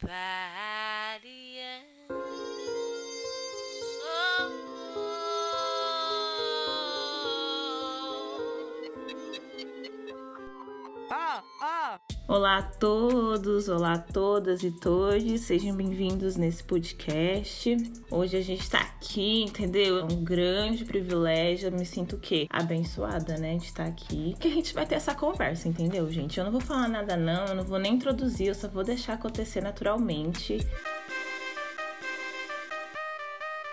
That. 0.00 0.57
Olá 12.28 12.58
a 12.58 12.62
todos, 12.62 13.70
olá 13.70 13.94
a 13.94 13.98
todas 13.98 14.62
e 14.62 14.70
todos, 14.70 15.40
sejam 15.40 15.74
bem-vindos 15.74 16.36
nesse 16.36 16.62
podcast. 16.62 17.74
Hoje 18.10 18.36
a 18.36 18.42
gente 18.42 18.68
tá 18.68 18.80
aqui, 18.80 19.44
entendeu? 19.44 20.00
É 20.00 20.04
um 20.04 20.22
grande 20.22 20.84
privilégio, 20.84 21.68
eu 21.68 21.72
me 21.72 21.86
sinto 21.86 22.16
o 22.16 22.18
quê? 22.18 22.46
Abençoada, 22.50 23.38
né, 23.38 23.56
de 23.56 23.64
estar 23.64 23.86
aqui. 23.86 24.36
Que 24.38 24.48
a 24.48 24.50
gente 24.50 24.74
vai 24.74 24.84
ter 24.84 24.96
essa 24.96 25.14
conversa, 25.14 25.68
entendeu, 25.68 26.10
gente? 26.10 26.36
Eu 26.36 26.44
não 26.44 26.52
vou 26.52 26.60
falar 26.60 26.86
nada 26.86 27.16
não, 27.16 27.46
eu 27.46 27.54
não 27.54 27.64
vou 27.64 27.78
nem 27.78 27.94
introduzir, 27.94 28.48
eu 28.48 28.54
só 28.54 28.68
vou 28.68 28.84
deixar 28.84 29.14
acontecer 29.14 29.62
naturalmente. 29.62 30.58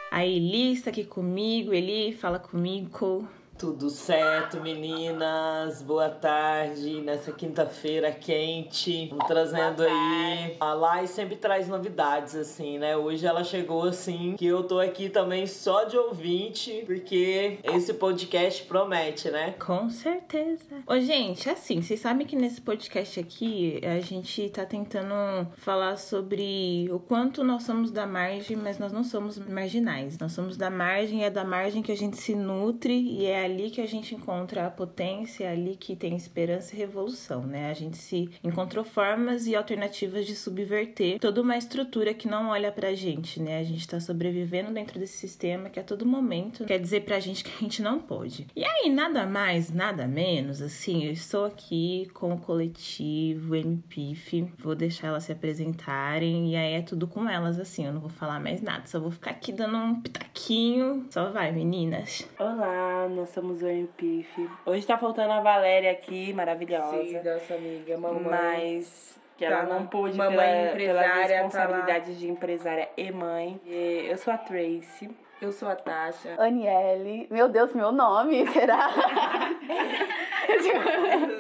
A 0.10 0.26
Eli 0.26 0.72
está 0.72 0.92
aqui 0.92 1.04
comigo, 1.04 1.74
Eli, 1.74 2.14
fala 2.14 2.40
comigo. 2.40 3.28
Tudo 3.58 3.90
certo, 3.90 4.60
meninas? 4.60 5.82
Boa 5.82 6.10
tarde 6.10 7.00
nessa 7.00 7.32
quinta-feira 7.32 8.12
quente. 8.12 9.08
Vamos 9.08 9.28
trazendo 9.28 9.82
aí. 9.82 10.58
A 10.60 10.74
Lai 10.74 11.08
sempre 11.08 11.38
traz 11.38 11.70
novidades, 11.70 12.36
assim, 12.36 12.78
né? 12.78 12.98
Hoje 12.98 13.26
ela 13.26 13.46
chegou 13.46 13.84
assim, 13.84 14.36
que 14.38 14.46
eu 14.46 14.64
tô 14.64 14.78
aqui 14.78 15.08
também 15.08 15.48
só 15.48 15.86
de 15.86 15.98
ouvinte, 15.98 16.84
porque 16.86 17.60
esse 17.64 17.94
podcast 17.94 18.62
promete, 18.64 19.32
né? 19.32 19.56
Com 19.58 19.90
certeza. 19.90 20.84
Ô, 20.86 21.00
gente, 21.00 21.50
assim, 21.50 21.82
vocês 21.82 22.02
sabem 22.02 22.28
que 22.28 22.36
nesse 22.36 22.60
podcast 22.60 23.22
aqui 23.22 23.80
a 23.86 24.02
gente 24.02 24.50
tá 24.50 24.66
tentando 24.66 25.48
falar 25.56 25.96
sobre 25.96 26.90
o 26.92 27.00
quanto 27.00 27.42
nós 27.42 27.64
somos 27.64 27.90
da 27.90 28.06
margem, 28.06 28.58
mas 28.58 28.78
nós 28.78 28.92
não 28.92 29.04
somos 29.04 29.40
marginais. 29.40 30.18
Nós 30.18 30.34
somos 30.34 30.58
da 30.58 30.70
margem, 30.70 31.24
é 31.24 31.30
da 31.30 31.46
margem 31.46 31.82
que 31.82 31.94
a 31.94 31.98
gente 31.98 32.18
se 32.18 32.36
nutre 32.36 32.94
e 32.94 33.26
é 33.26 33.45
ali 33.46 33.70
que 33.70 33.82
a 33.82 33.88
gente 33.88 34.16
encontra 34.16 34.66
a 34.66 34.72
potência, 34.72 35.46
é 35.46 35.52
ali 35.52 35.76
que 35.76 35.96
tem 35.96 36.16
esperança 36.16 36.76
e 36.76 36.78
revolução, 36.78 37.44
né? 37.44 37.70
A 37.70 37.74
gente 37.74 37.98
se 37.98 38.30
encontrou 38.44 38.84
formas 38.84 39.48
e 39.48 39.56
alternativas 39.56 40.26
de 40.26 40.36
subverter 40.36 41.20
toda 41.20 41.42
uma 41.42 41.58
estrutura 41.58 42.14
que 42.14 42.28
não 42.28 42.50
olha 42.50 42.72
pra 42.72 42.94
gente, 42.94 43.42
né? 43.42 43.60
A 43.60 43.64
gente 43.64 43.88
tá 43.88 44.00
sobrevivendo 44.00 44.72
dentro 44.72 45.00
desse 45.00 45.18
sistema 45.18 45.70
que 45.70 45.80
a 45.80 45.84
todo 45.84 46.06
momento 46.06 46.66
quer 46.66 46.80
dizer 46.80 47.02
pra 47.02 47.20
gente 47.20 47.44
que 47.44 47.52
a 47.56 47.60
gente 47.60 47.82
não 47.82 48.00
pode. 48.00 48.48
E 48.56 48.66
aí, 48.66 48.90
nada 48.90 49.26
mais, 49.26 49.72
nada 49.72 50.08
menos, 50.08 50.62
assim, 50.62 51.06
eu 51.06 51.12
estou 51.12 51.46
aqui 51.46 52.10
com 52.14 52.34
o 52.34 52.40
coletivo 52.40 53.56
MPIF, 53.56 54.52
vou 54.58 54.76
deixar 54.76 55.08
elas 55.08 55.24
se 55.24 55.32
apresentarem 55.32 56.52
e 56.52 56.56
aí 56.56 56.74
é 56.74 56.82
tudo 56.82 57.08
com 57.08 57.30
elas, 57.30 57.60
assim, 57.60 57.86
eu 57.86 57.94
não 57.94 58.02
vou 58.02 58.10
falar 58.10 58.40
mais 58.40 58.62
nada, 58.62 58.88
só 58.88 59.00
vou 59.00 59.12
ficar 59.12 59.32
aqui 59.32 59.52
dando 59.52 59.78
um 59.78 60.02
pitaquinho. 60.02 61.06
Só 61.10 61.30
vai, 61.32 61.52
meninas. 61.52 62.28
Olá, 62.40 63.08
nós 63.10 63.35
somos 63.36 63.62
o 63.62 63.68
MPIF. 63.68 64.50
Hoje 64.66 64.88
tá 64.88 64.98
faltando 64.98 65.34
a 65.34 65.42
Valéria 65.42 65.92
aqui, 65.92 66.32
maravilhosa. 66.32 67.04
Sim, 67.04 67.22
nossa 67.22 67.56
amiga, 67.56 67.98
mamãe. 67.98 68.24
Mas 68.24 69.20
que 69.38 69.44
ela 69.44 69.66
tá 69.66 69.74
não 69.74 69.86
pôde 69.88 70.18
mamãe 70.18 70.38
pela, 70.38 70.72
empresária, 70.72 71.12
pela 71.12 71.26
responsabilidade 71.26 72.14
tá 72.14 72.18
de 72.18 72.30
empresária 72.30 72.90
e 72.96 73.12
mãe. 73.12 73.60
E 73.66 74.08
eu 74.10 74.18
sou 74.18 74.34
a 74.34 74.38
Tracy. 74.38 75.12
Eu 75.42 75.52
sou 75.52 75.68
a 75.68 75.76
Tasha. 75.76 76.36
Aniele. 76.38 77.28
Meu 77.30 77.50
Deus, 77.50 77.76
meu 77.76 77.92
nome, 77.92 78.48
será? 78.48 78.88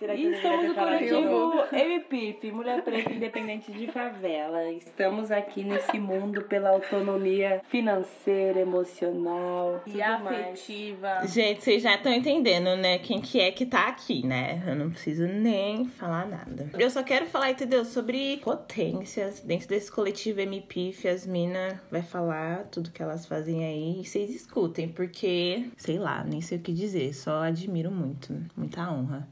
Será 0.00 0.16
que 0.16 0.22
e 0.22 0.40
somos 0.40 0.70
o 0.70 0.74
coletivo 0.74 1.62
MPIF, 1.70 2.50
Mulher 2.52 2.82
Preta 2.82 3.12
Independente 3.12 3.70
de 3.70 3.86
Favela. 3.88 4.70
Estamos 4.72 5.30
aqui 5.30 5.62
nesse 5.62 5.98
mundo 5.98 6.40
pela 6.44 6.70
autonomia 6.70 7.60
financeira, 7.68 8.60
emocional 8.60 9.82
e 9.86 10.00
afetiva. 10.00 11.16
Mais. 11.16 11.34
Gente, 11.34 11.62
vocês 11.62 11.82
já 11.82 11.96
estão 11.96 12.14
entendendo, 12.14 12.74
né? 12.76 12.98
Quem 12.98 13.20
que 13.20 13.40
é 13.40 13.52
que 13.52 13.66
tá 13.66 13.88
aqui, 13.88 14.26
né? 14.26 14.62
Eu 14.66 14.74
não 14.74 14.88
preciso 14.88 15.26
nem 15.26 15.84
falar 15.84 16.26
nada. 16.26 16.70
Eu 16.78 16.88
só 16.88 17.02
quero 17.02 17.26
falar, 17.26 17.50
entendeu? 17.50 17.84
Sobre 17.84 18.38
potências 18.38 19.40
dentro 19.40 19.68
desse 19.68 19.92
coletivo 19.92 20.40
MPIF. 20.40 21.08
As 21.08 21.26
minas 21.26 21.74
vai 21.90 22.00
falar 22.00 22.64
tudo 22.72 22.90
que 22.90 23.02
elas 23.02 23.26
fazem 23.26 23.66
aí 23.66 24.00
e 24.00 24.06
vocês 24.06 24.30
escutem, 24.30 24.88
porque, 24.88 25.66
sei 25.76 25.98
lá, 25.98 26.24
nem 26.24 26.40
sei 26.40 26.56
o 26.56 26.62
que 26.62 26.72
dizer. 26.72 27.12
Só 27.12 27.42
admiro 27.42 27.90
muito. 27.90 28.34
Muita 28.56 28.90
honra. 28.90 29.28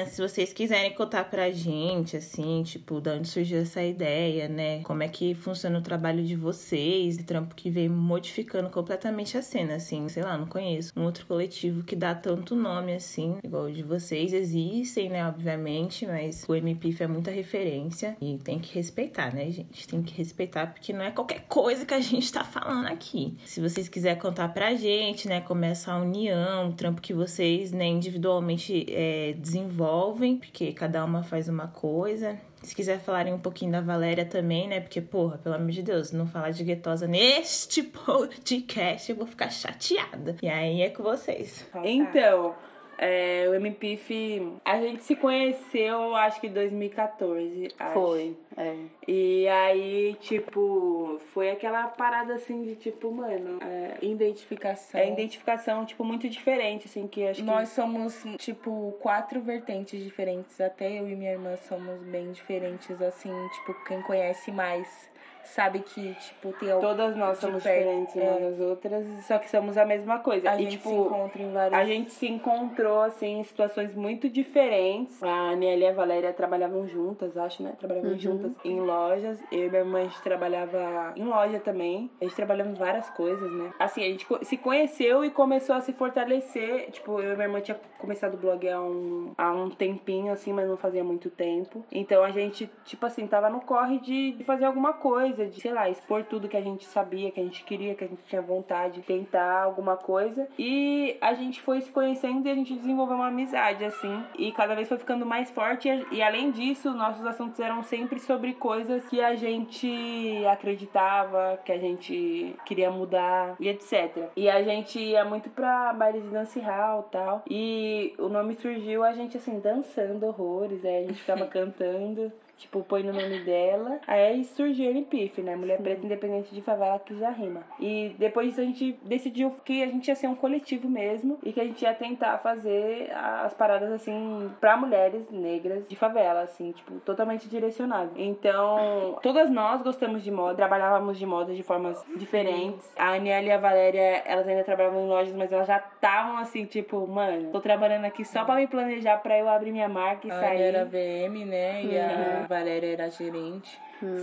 Meninas, 0.00 0.12
se 0.12 0.22
vocês 0.22 0.52
quiserem 0.52 0.94
contar 0.94 1.24
pra 1.24 1.50
gente, 1.50 2.16
assim, 2.16 2.62
tipo, 2.62 3.00
de 3.00 3.10
onde 3.10 3.28
surgiu 3.28 3.60
essa 3.60 3.82
ideia, 3.82 4.48
né? 4.48 4.80
Como 4.82 5.02
é 5.02 5.08
que 5.08 5.34
funciona 5.34 5.78
o 5.78 5.82
trabalho 5.82 6.22
de 6.24 6.34
vocês, 6.34 7.16
o 7.18 7.24
trampo 7.24 7.54
que 7.54 7.70
vem 7.70 7.88
modificando 7.88 8.70
completamente 8.70 9.36
a 9.36 9.42
cena, 9.42 9.74
assim, 9.74 10.08
sei 10.08 10.22
lá, 10.22 10.38
não 10.38 10.46
conheço 10.46 10.92
um 10.96 11.04
outro 11.04 11.26
coletivo 11.26 11.82
que 11.82 11.94
dá 11.94 12.14
tanto 12.14 12.54
nome, 12.56 12.94
assim, 12.94 13.38
igual 13.42 13.64
o 13.64 13.72
de 13.72 13.82
vocês. 13.82 14.32
Existem, 14.32 15.10
né, 15.10 15.26
obviamente, 15.26 16.06
mas 16.06 16.44
o 16.48 16.54
MPIF 16.54 17.02
é 17.02 17.06
muita 17.06 17.30
referência 17.30 18.16
e 18.20 18.38
tem 18.38 18.58
que 18.58 18.74
respeitar, 18.74 19.34
né, 19.34 19.50
gente? 19.50 19.86
Tem 19.86 20.02
que 20.02 20.14
respeitar 20.16 20.68
porque 20.68 20.92
não 20.92 21.04
é 21.04 21.10
qualquer 21.10 21.44
coisa 21.48 21.84
que 21.84 21.94
a 21.94 22.00
gente 22.00 22.32
tá 22.32 22.44
falando 22.44 22.86
aqui. 22.86 23.34
Se 23.44 23.60
vocês 23.60 23.88
quiserem 23.88 24.20
contar 24.20 24.48
pra 24.48 24.74
gente, 24.74 25.28
né, 25.28 25.40
como 25.40 25.64
é 25.64 25.70
essa 25.70 25.94
união, 25.96 26.70
o 26.70 26.72
trampo 26.72 27.00
que 27.00 27.12
vocês, 27.12 27.72
né, 27.72 27.86
individualmente 27.86 28.86
é, 28.88 29.34
desenvolvem 29.38 29.89
envolvem, 29.90 30.36
porque 30.36 30.72
cada 30.72 31.04
uma 31.04 31.22
faz 31.22 31.48
uma 31.48 31.66
coisa. 31.66 32.38
Se 32.62 32.74
quiser 32.74 33.00
falarem 33.00 33.32
um 33.32 33.38
pouquinho 33.38 33.72
da 33.72 33.80
Valéria 33.80 34.24
também, 34.24 34.68
né? 34.68 34.80
Porque, 34.80 35.00
porra, 35.00 35.38
pelo 35.38 35.54
amor 35.54 35.70
de 35.70 35.82
Deus, 35.82 36.12
não 36.12 36.26
falar 36.26 36.50
de 36.50 36.62
guetosa 36.62 37.06
neste 37.06 37.82
podcast, 37.82 39.10
eu 39.10 39.16
vou 39.16 39.26
ficar 39.26 39.50
chateada. 39.50 40.36
E 40.42 40.48
aí 40.48 40.82
é 40.82 40.90
com 40.90 41.02
vocês. 41.02 41.66
Então, 41.82 42.54
é, 43.02 43.48
o 43.48 43.54
MPIF, 43.54 44.58
a 44.62 44.78
gente 44.78 45.04
se 45.04 45.16
conheceu, 45.16 46.14
acho 46.14 46.38
que 46.38 46.48
em 46.48 46.52
2014. 46.52 47.68
Acho. 47.78 47.92
Foi, 47.94 48.36
é. 48.54 48.76
E 49.08 49.48
aí, 49.48 50.14
tipo, 50.20 51.18
foi 51.32 51.50
aquela 51.50 51.86
parada 51.88 52.34
assim 52.34 52.62
de 52.62 52.76
tipo, 52.76 53.10
mano. 53.10 53.58
É, 53.62 54.04
identificação. 54.04 55.00
É 55.00 55.08
identificação, 55.08 55.86
tipo, 55.86 56.04
muito 56.04 56.28
diferente, 56.28 56.88
assim, 56.88 57.08
que 57.08 57.26
acho 57.26 57.42
Nós 57.42 57.70
que... 57.70 57.74
somos, 57.74 58.22
tipo, 58.36 58.94
quatro 59.00 59.40
vertentes 59.40 60.04
diferentes. 60.04 60.60
Até 60.60 61.00
eu 61.00 61.08
e 61.08 61.16
minha 61.16 61.32
irmã 61.32 61.56
somos 61.56 62.02
bem 62.02 62.30
diferentes, 62.32 63.00
assim, 63.00 63.32
tipo, 63.54 63.82
quem 63.86 64.02
conhece 64.02 64.52
mais 64.52 65.08
sabe 65.50 65.80
que, 65.80 66.14
tipo, 66.14 66.52
tem 66.52 66.68
Todas 66.80 67.16
nós 67.16 67.38
somos 67.38 67.62
diferentes 67.62 68.16
é. 68.16 68.22
umas 68.22 68.40
das 68.40 68.60
outras, 68.60 69.06
só 69.26 69.38
que 69.38 69.50
somos 69.50 69.76
a 69.76 69.84
mesma 69.84 70.18
coisa. 70.18 70.50
A 70.50 70.56
e, 70.56 70.64
gente 70.64 70.78
tipo, 70.78 70.88
se 70.88 70.94
encontra 70.94 71.42
em 71.42 71.52
várias... 71.52 71.80
A 71.80 71.84
gente 71.84 72.12
se 72.12 72.26
encontrou, 72.28 73.00
assim, 73.02 73.40
em 73.40 73.44
situações 73.44 73.94
muito 73.94 74.28
diferentes. 74.28 75.22
A 75.22 75.50
Aniela 75.50 75.82
e 75.82 75.86
a 75.86 75.92
Valéria 75.92 76.32
trabalhavam 76.32 76.86
juntas, 76.86 77.36
acho, 77.36 77.62
né? 77.62 77.74
Trabalhavam 77.78 78.12
uhum. 78.12 78.18
juntas 78.18 78.52
em 78.64 78.80
lojas. 78.80 79.40
Eu 79.50 79.66
e 79.66 79.68
minha 79.68 79.80
irmã, 79.80 80.00
a 80.00 80.04
gente 80.04 80.22
trabalhava 80.22 81.12
em 81.16 81.24
loja 81.24 81.58
também. 81.60 82.10
A 82.20 82.24
gente 82.24 82.36
trabalhava 82.36 82.70
em 82.70 82.74
várias 82.74 83.08
coisas, 83.10 83.50
né? 83.52 83.72
Assim, 83.78 84.02
a 84.02 84.08
gente 84.08 84.26
se 84.42 84.56
conheceu 84.56 85.24
e 85.24 85.30
começou 85.30 85.74
a 85.74 85.80
se 85.80 85.92
fortalecer. 85.92 86.90
Tipo, 86.90 87.20
eu 87.20 87.32
e 87.32 87.36
minha 87.36 87.46
irmã 87.46 87.60
tinha 87.60 87.78
começado 87.98 88.34
o 88.34 88.38
blog 88.38 88.68
há 88.68 88.80
um, 88.80 89.32
há 89.36 89.52
um 89.52 89.70
tempinho, 89.70 90.32
assim, 90.32 90.52
mas 90.52 90.68
não 90.68 90.76
fazia 90.76 91.04
muito 91.04 91.28
tempo. 91.28 91.84
Então, 91.90 92.22
a 92.22 92.30
gente, 92.30 92.70
tipo 92.84 93.04
assim, 93.04 93.26
tava 93.26 93.50
no 93.50 93.60
corre 93.60 93.98
de 93.98 94.36
fazer 94.44 94.64
alguma 94.64 94.92
coisa 94.92 95.39
coisa 95.40 95.46
de, 95.46 95.60
sei 95.60 95.72
lá, 95.72 95.88
expor 95.88 96.24
tudo 96.24 96.48
que 96.48 96.56
a 96.56 96.60
gente 96.60 96.84
sabia, 96.84 97.30
que 97.30 97.40
a 97.40 97.42
gente 97.42 97.64
queria, 97.64 97.94
que 97.94 98.04
a 98.04 98.06
gente 98.06 98.22
tinha 98.24 98.42
vontade, 98.42 99.00
tentar 99.02 99.62
alguma 99.62 99.96
coisa. 99.96 100.46
E 100.58 101.16
a 101.20 101.32
gente 101.34 101.60
foi 101.60 101.80
se 101.80 101.90
conhecendo 101.90 102.46
e 102.46 102.50
a 102.50 102.54
gente 102.54 102.74
desenvolveu 102.74 103.16
uma 103.16 103.28
amizade, 103.28 103.84
assim. 103.84 104.22
E 104.38 104.52
cada 104.52 104.74
vez 104.74 104.88
foi 104.88 104.98
ficando 104.98 105.24
mais 105.24 105.50
forte. 105.50 105.88
E 106.10 106.22
além 106.22 106.50
disso, 106.50 106.90
nossos 106.92 107.24
assuntos 107.24 107.58
eram 107.60 107.82
sempre 107.82 108.20
sobre 108.20 108.52
coisas 108.54 109.06
que 109.08 109.20
a 109.20 109.34
gente 109.36 110.44
acreditava, 110.46 111.58
que 111.64 111.72
a 111.72 111.78
gente 111.78 112.54
queria 112.64 112.90
mudar 112.90 113.56
e 113.58 113.68
etc. 113.68 114.28
E 114.36 114.50
a 114.50 114.62
gente 114.62 114.98
ia 114.98 115.24
muito 115.24 115.48
pra 115.50 115.92
baile 115.92 116.20
de 116.20 116.28
dance 116.28 116.58
hall 116.60 117.04
tal. 117.04 117.42
E 117.48 118.14
o 118.18 118.28
nome 118.28 118.56
surgiu 118.56 119.04
a 119.04 119.12
gente, 119.12 119.36
assim, 119.36 119.58
dançando 119.58 120.26
horrores. 120.26 120.84
Aí 120.84 121.04
a 121.04 121.06
gente 121.06 121.20
ficava 121.20 121.46
cantando 121.48 122.32
tipo, 122.60 122.82
põe 122.82 123.02
no 123.02 123.12
nome 123.12 123.40
dela. 123.40 124.00
Aí 124.06 124.44
surgiu 124.44 124.86
o 124.86 124.90
MPIF, 124.90 125.40
né? 125.42 125.56
Mulher 125.56 125.78
Sim. 125.78 125.82
Preta 125.82 126.06
Independente 126.06 126.54
de 126.54 126.60
Favela 126.60 126.98
que 126.98 127.18
já 127.18 127.30
rima. 127.30 127.62
E 127.78 128.14
depois 128.18 128.48
disso 128.48 128.60
a 128.60 128.64
gente 128.64 128.98
decidiu 129.02 129.50
que 129.64 129.82
a 129.82 129.86
gente 129.86 130.08
ia 130.08 130.14
ser 130.14 130.28
um 130.28 130.34
coletivo 130.34 130.88
mesmo 130.88 131.38
e 131.42 131.52
que 131.52 131.60
a 131.60 131.64
gente 131.64 131.82
ia 131.82 131.94
tentar 131.94 132.38
fazer 132.38 133.10
as 133.12 133.54
paradas 133.54 133.90
assim 133.90 134.50
para 134.60 134.76
mulheres 134.76 135.30
negras 135.30 135.88
de 135.88 135.96
favela, 135.96 136.42
assim, 136.42 136.72
tipo, 136.72 137.00
totalmente 137.00 137.48
direcionado. 137.48 138.10
Então, 138.16 139.18
todas 139.22 139.50
nós 139.50 139.82
gostamos 139.82 140.22
de 140.22 140.30
moda, 140.30 140.54
trabalhávamos 140.54 141.18
de 141.18 141.26
moda 141.26 141.54
de 141.54 141.62
formas 141.62 142.02
diferentes. 142.16 142.92
A 142.96 143.14
Aniela 143.14 143.46
e 143.46 143.52
a 143.52 143.58
Valéria, 143.58 144.22
elas 144.24 144.46
ainda 144.46 144.64
trabalhavam 144.64 145.04
em 145.04 145.08
lojas, 145.08 145.34
mas 145.34 145.50
elas 145.50 145.66
já 145.66 145.78
estavam 145.78 146.36
assim, 146.38 146.64
tipo, 146.64 147.06
mano, 147.06 147.50
tô 147.50 147.60
trabalhando 147.60 148.04
aqui 148.04 148.24
só 148.24 148.44
para 148.44 148.56
me 148.56 148.66
planejar 148.66 149.18
para 149.18 149.38
eu 149.38 149.48
abrir 149.48 149.72
minha 149.72 149.88
marca 149.88 150.26
e 150.26 150.30
a 150.30 150.40
sair. 150.40 150.62
A 150.62 150.66
era 150.66 150.84
VM, 150.84 151.44
né? 151.46 151.84
E 151.84 151.98
a 151.98 152.46
Valéria 152.50 152.92
era 152.92 153.08
gerente. 153.08 153.78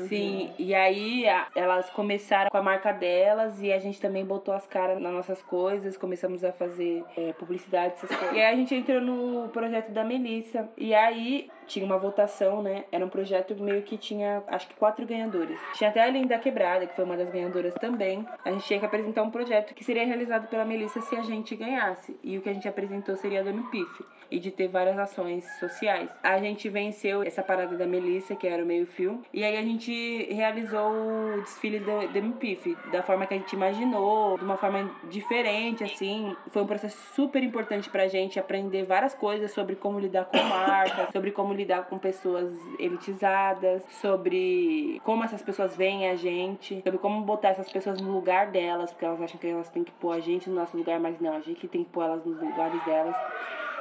Sim, 0.09 0.51
e 0.57 0.74
aí 0.74 1.27
a- 1.29 1.47
elas 1.56 1.88
começaram 1.91 2.50
com 2.50 2.57
a 2.57 2.62
marca 2.63 2.91
delas 2.91 3.62
e 3.62 3.71
a 3.71 3.79
gente 3.79 4.01
também 4.01 4.25
botou 4.25 4.53
as 4.53 4.65
caras 4.65 5.00
nas 5.00 5.13
nossas 5.13 5.41
coisas, 5.44 5.95
começamos 5.95 6.44
a 6.44 6.51
fazer 6.51 7.03
é, 7.15 7.31
publicidade, 7.33 7.94
essas 7.94 8.09
coisas. 8.09 8.35
E 8.35 8.41
aí 8.41 8.53
a 8.53 8.56
gente 8.56 8.74
entrou 8.74 9.00
no 9.00 9.50
projeto 9.50 9.91
da 9.91 10.03
Melissa. 10.03 10.68
E 10.75 10.94
aí 10.95 11.50
tinha 11.68 11.86
uma 11.86 11.98
votação, 11.98 12.62
né? 12.62 12.86
Era 12.92 13.06
um 13.06 13.10
projeto 13.10 13.56
meio 13.56 13.81
que 13.84 13.98
tinha, 13.98 14.44
acho 14.48 14.68
que 14.68 14.75
quatro 14.75 15.06
ganhadores. 15.06 15.60
Tinha 15.75 15.90
até 15.90 16.02
a 16.02 16.08
Linda 16.08 16.38
Quebrada, 16.40 16.88
que 16.88 16.96
foi 16.96 17.06
uma 17.06 17.18
das 17.18 17.30
ganhadoras 17.30 17.74
também. 17.75 18.25
A 18.44 18.52
gente 18.52 18.66
tinha 18.66 18.80
que 18.80 18.86
apresentar 18.86 19.24
um 19.24 19.30
projeto 19.30 19.74
que 19.74 19.84
seria 19.84 20.06
realizado 20.06 20.48
pela 20.48 20.66
Melissa 20.66 21.02
se 21.02 21.16
a 21.16 21.22
gente 21.22 21.56
ganhasse. 21.56 22.18
E 22.24 22.38
o 22.38 22.42
que 22.42 22.50
a 22.50 22.54
gente 22.54 22.68
apresentou 22.68 23.16
seria 23.16 23.44
do 23.44 23.50
MPIF 23.50 24.04
e 24.30 24.40
de 24.40 24.52
ter 24.52 24.68
várias 24.68 24.98
ações 24.98 25.46
sociais. 25.60 26.10
A 26.22 26.38
gente 26.40 26.69
venceu 26.69 27.24
essa 27.24 27.42
parada 27.42 27.78
da 27.78 27.86
Melissa, 27.86 28.36
que 28.36 28.48
era 28.48 28.64
o 28.64 28.66
meio-fio, 28.66 29.22
e 29.34 29.44
aí 29.44 29.58
a 29.58 29.62
gente 29.62 30.28
realizou 30.34 30.92
o 30.92 31.42
desfile 31.42 31.80
do, 31.80 32.08
do 32.08 32.18
MPIF 32.18 32.78
da 32.92 33.02
forma 33.02 33.25
que 33.25 33.34
a 33.34 33.38
gente 33.38 33.54
imaginou, 33.54 34.38
de 34.38 34.44
uma 34.44 34.58
forma 34.58 34.90
diferente, 35.10 35.84
assim. 35.84 36.36
Foi 36.50 36.62
um 36.62 36.68
processo 36.68 36.98
super 37.14 37.44
importante 37.44 37.90
pra 37.90 38.08
gente 38.08 38.40
aprender 38.40 38.84
várias 38.84 39.14
coisas 39.14 39.52
sobre 39.52 39.75
como 39.75 40.00
lidar 40.00 40.25
com 40.25 40.38
marcas, 40.44 41.10
sobre 41.12 41.31
como 41.31 41.54
lidar 41.57 41.86
com 41.88 41.98
pessoas 41.98 42.51
elitizadas, 42.80 43.83
sobre 44.01 45.01
como 45.04 45.24
essas 45.24 45.42
pessoas 45.42 45.75
veem 45.75 46.09
a 46.09 46.15
gente, 46.15 46.81
sobre 46.83 47.00
como 47.00 47.21
botar 47.21 47.50
essas 47.50 47.71
pessoas 47.71 48.00
no 48.00 48.12
lugar 48.12 48.48
delas, 48.48 48.92
porque 48.92 49.06
elas 49.06 49.21
acham 49.21 49.39
que 49.39 49.48
elas 49.48 49.69
têm 49.69 49.83
que 49.83 49.92
pôr 49.94 50.13
a 50.13 50.19
gente 50.19 50.50
no 50.50 50.56
nosso 50.56 50.77
lugar, 50.77 51.00
mas 51.00 51.19
não, 51.19 51.36
a 51.36 51.39
gente 51.39 51.59
que 51.59 51.68
tem 51.68 51.83
que 51.83 51.89
pôr 51.89 52.04
elas 52.04 52.25
nos 52.25 52.39
lugares 52.39 52.83
delas. 52.86 53.15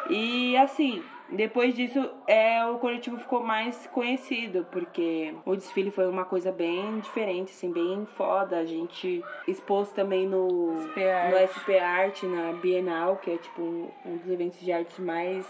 E 0.08 0.56
assim, 0.56 1.02
depois 1.30 1.74
disso, 1.74 2.08
é, 2.26 2.64
o 2.66 2.78
coletivo 2.78 3.16
ficou 3.18 3.42
mais 3.42 3.86
conhecido, 3.88 4.66
porque 4.70 5.34
o 5.44 5.56
desfile 5.56 5.90
foi 5.90 6.06
uma 6.08 6.24
coisa 6.24 6.52
bem 6.52 7.00
diferente, 7.00 7.50
assim, 7.50 7.72
bem 7.72 8.06
foda. 8.16 8.58
A 8.58 8.64
gente 8.64 9.24
expôs 9.48 9.90
também 9.90 10.26
no 10.26 10.72
SP 10.86 11.10
Art. 11.10 11.32
no 11.32 11.38
SP 11.50 12.26
na 12.28 12.52
Bienal, 12.52 13.16
que 13.16 13.32
é 13.32 13.36
tipo 13.38 13.60
um, 13.60 13.90
um 14.04 14.16
dos 14.18 14.30
eventos 14.30 14.60
de 14.60 14.70
arte 14.70 15.02
mais 15.02 15.46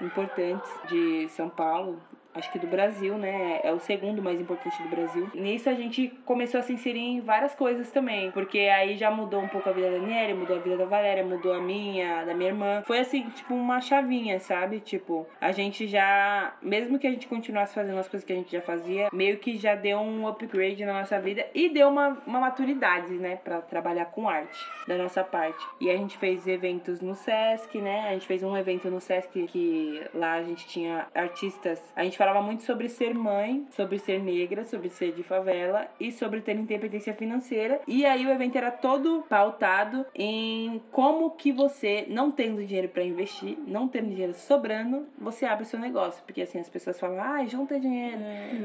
importantes 0.00 0.70
de 0.88 1.28
São 1.28 1.48
Paulo. 1.48 2.00
Acho 2.34 2.50
que 2.52 2.58
do 2.58 2.66
Brasil, 2.66 3.18
né? 3.18 3.60
É 3.62 3.72
o 3.72 3.80
segundo 3.80 4.22
mais 4.22 4.40
importante 4.40 4.80
do 4.82 4.88
Brasil. 4.88 5.28
Nisso 5.34 5.68
a 5.68 5.74
gente 5.74 6.08
começou 6.24 6.60
a 6.60 6.62
se 6.62 6.72
inserir 6.72 7.00
em 7.00 7.20
várias 7.20 7.54
coisas 7.54 7.90
também. 7.90 8.30
Porque 8.30 8.58
aí 8.58 8.96
já 8.96 9.10
mudou 9.10 9.40
um 9.40 9.48
pouco 9.48 9.68
a 9.68 9.72
vida 9.72 9.90
da 9.90 9.98
Daniela, 9.98 10.34
mudou 10.34 10.56
a 10.56 10.60
vida 10.60 10.76
da 10.76 10.84
Valéria, 10.84 11.24
mudou 11.24 11.52
a 11.52 11.60
minha, 11.60 12.24
da 12.24 12.34
minha 12.34 12.50
irmã. 12.50 12.82
Foi 12.86 13.00
assim, 13.00 13.28
tipo, 13.30 13.54
uma 13.54 13.80
chavinha, 13.80 14.38
sabe? 14.38 14.80
Tipo, 14.80 15.26
a 15.40 15.50
gente 15.50 15.86
já. 15.88 16.54
Mesmo 16.62 16.98
que 16.98 17.06
a 17.06 17.10
gente 17.10 17.26
continuasse 17.26 17.74
fazendo 17.74 17.98
as 17.98 18.08
coisas 18.08 18.24
que 18.24 18.32
a 18.32 18.36
gente 18.36 18.52
já 18.52 18.60
fazia, 18.60 19.08
meio 19.12 19.38
que 19.38 19.56
já 19.56 19.74
deu 19.74 19.98
um 19.98 20.28
upgrade 20.28 20.84
na 20.84 21.00
nossa 21.00 21.20
vida 21.20 21.46
e 21.54 21.68
deu 21.68 21.88
uma, 21.88 22.18
uma 22.26 22.40
maturidade, 22.40 23.12
né? 23.14 23.36
Pra 23.36 23.60
trabalhar 23.60 24.06
com 24.06 24.28
arte 24.28 24.58
da 24.86 24.96
nossa 24.96 25.24
parte. 25.24 25.64
E 25.80 25.90
a 25.90 25.96
gente 25.96 26.16
fez 26.16 26.46
eventos 26.46 27.00
no 27.00 27.14
Sesc, 27.14 27.76
né? 27.80 28.08
A 28.08 28.12
gente 28.12 28.26
fez 28.26 28.42
um 28.42 28.56
evento 28.56 28.88
no 28.90 29.00
Sesc 29.00 29.46
que 29.46 30.00
lá 30.14 30.34
a 30.34 30.42
gente 30.42 30.66
tinha 30.68 31.06
artistas. 31.14 31.80
A 31.96 32.04
gente 32.04 32.19
falava 32.20 32.42
muito 32.42 32.64
sobre 32.64 32.86
ser 32.90 33.14
mãe, 33.14 33.66
sobre 33.70 33.98
ser 33.98 34.22
negra, 34.22 34.62
sobre 34.62 34.90
ser 34.90 35.12
de 35.12 35.22
favela 35.22 35.86
e 35.98 36.12
sobre 36.12 36.42
ter 36.42 36.54
independência 36.54 37.14
financeira. 37.14 37.80
E 37.86 38.04
aí 38.04 38.26
o 38.26 38.30
evento 38.30 38.58
era 38.58 38.70
todo 38.70 39.24
pautado 39.26 40.04
em 40.14 40.82
como 40.90 41.30
que 41.30 41.50
você, 41.50 42.04
não 42.10 42.30
tendo 42.30 42.62
dinheiro 42.62 42.90
para 42.90 43.02
investir, 43.02 43.56
não 43.66 43.88
tendo 43.88 44.10
dinheiro 44.10 44.34
sobrando, 44.34 45.06
você 45.18 45.46
abre 45.46 45.64
o 45.64 45.66
seu 45.66 45.78
negócio. 45.80 46.22
Porque 46.26 46.42
assim, 46.42 46.60
as 46.60 46.68
pessoas 46.68 47.00
falam, 47.00 47.18
ah, 47.18 47.42
junta 47.46 47.80
dinheiro 47.80 48.20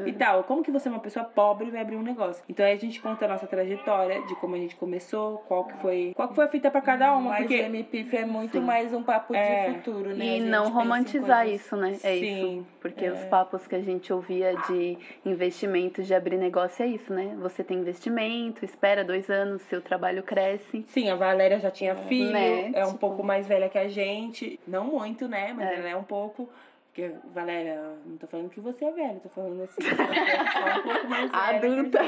e 0.06 0.12
tal. 0.12 0.44
Como 0.44 0.62
que 0.62 0.70
você 0.70 0.90
é 0.90 0.92
uma 0.92 1.00
pessoa 1.00 1.24
pobre 1.24 1.68
e 1.68 1.72
vai 1.72 1.80
abrir 1.80 1.96
um 1.96 2.04
negócio? 2.04 2.44
Então 2.50 2.66
aí 2.66 2.74
a 2.74 2.78
gente 2.78 3.00
conta 3.00 3.24
a 3.24 3.30
nossa 3.30 3.48
trajetória, 3.48 4.22
de 4.24 4.36
como 4.36 4.56
a 4.56 4.58
gente 4.58 4.76
começou, 4.76 5.38
qual 5.48 5.64
que 5.64 5.78
foi, 5.78 6.12
qual 6.14 6.28
que 6.28 6.36
foi 6.36 6.44
a 6.44 6.50
fita 6.50 6.70
para 6.70 6.82
cada 6.82 7.16
uma. 7.16 7.30
Mas 7.30 7.48
porque 7.48 7.62
o 7.62 7.66
MPIF 7.68 8.18
é 8.18 8.26
muito 8.26 8.62
mais 8.62 8.94
um 8.94 9.02
papo 9.02 9.34
É. 9.34 9.70
de 9.70 9.76
futuro, 9.76 10.14
né? 10.14 10.26
E 10.26 10.40
não 10.42 10.70
romantizar 10.72 11.48
isso, 11.48 11.78
né? 11.78 11.94
É 12.04 12.20
Sim, 12.20 12.58
isso. 12.58 12.68
Porque 12.82 13.08
os 13.10 13.24
papos 13.26 13.45
que 13.68 13.76
a 13.76 13.82
gente 13.82 14.12
ouvia 14.12 14.56
de 14.68 14.98
investimentos, 15.26 16.08
de 16.08 16.14
abrir 16.14 16.38
negócio, 16.38 16.84
é 16.84 16.88
isso, 16.88 17.14
né? 17.14 17.36
Você 17.42 17.64
tem 17.64 17.78
investimento, 17.80 18.64
espera 18.66 19.04
dois 19.04 19.30
anos, 19.30 19.62
seu 19.64 19.82
trabalho 19.82 20.24
cresce. 20.24 20.84
Sim, 20.88 21.10
a 21.10 21.16
Valéria 21.16 21.60
já 21.60 21.72
tinha 21.72 21.96
filho, 21.96 22.32
Né, 22.32 22.72
é 22.74 22.84
um 22.84 22.90
tipo- 22.90 23.00
pouco 23.00 23.24
mais 23.24 23.48
velha 23.48 23.70
que 23.70 23.78
a 23.78 23.88
gente. 23.88 24.60
Não 24.68 24.86
muito, 24.86 25.28
né? 25.28 25.54
Mas 25.56 25.70
É. 25.70 25.76
ela 25.76 25.90
é 25.90 25.96
um 25.96 26.04
pouco. 26.04 26.50
Porque, 26.96 27.12
Valéria, 27.34 27.78
não 28.06 28.16
tô 28.16 28.26
falando 28.26 28.50
que 28.50 28.62
você 28.62 28.86
é 28.86 28.92
velha, 28.94 29.20
tô 29.20 29.28
falando 29.28 29.62
assim, 29.64 29.82
só 29.84 30.80
um 30.80 30.84
pouco 30.84 31.08
mais 31.10 31.34
Adulta. 31.34 32.00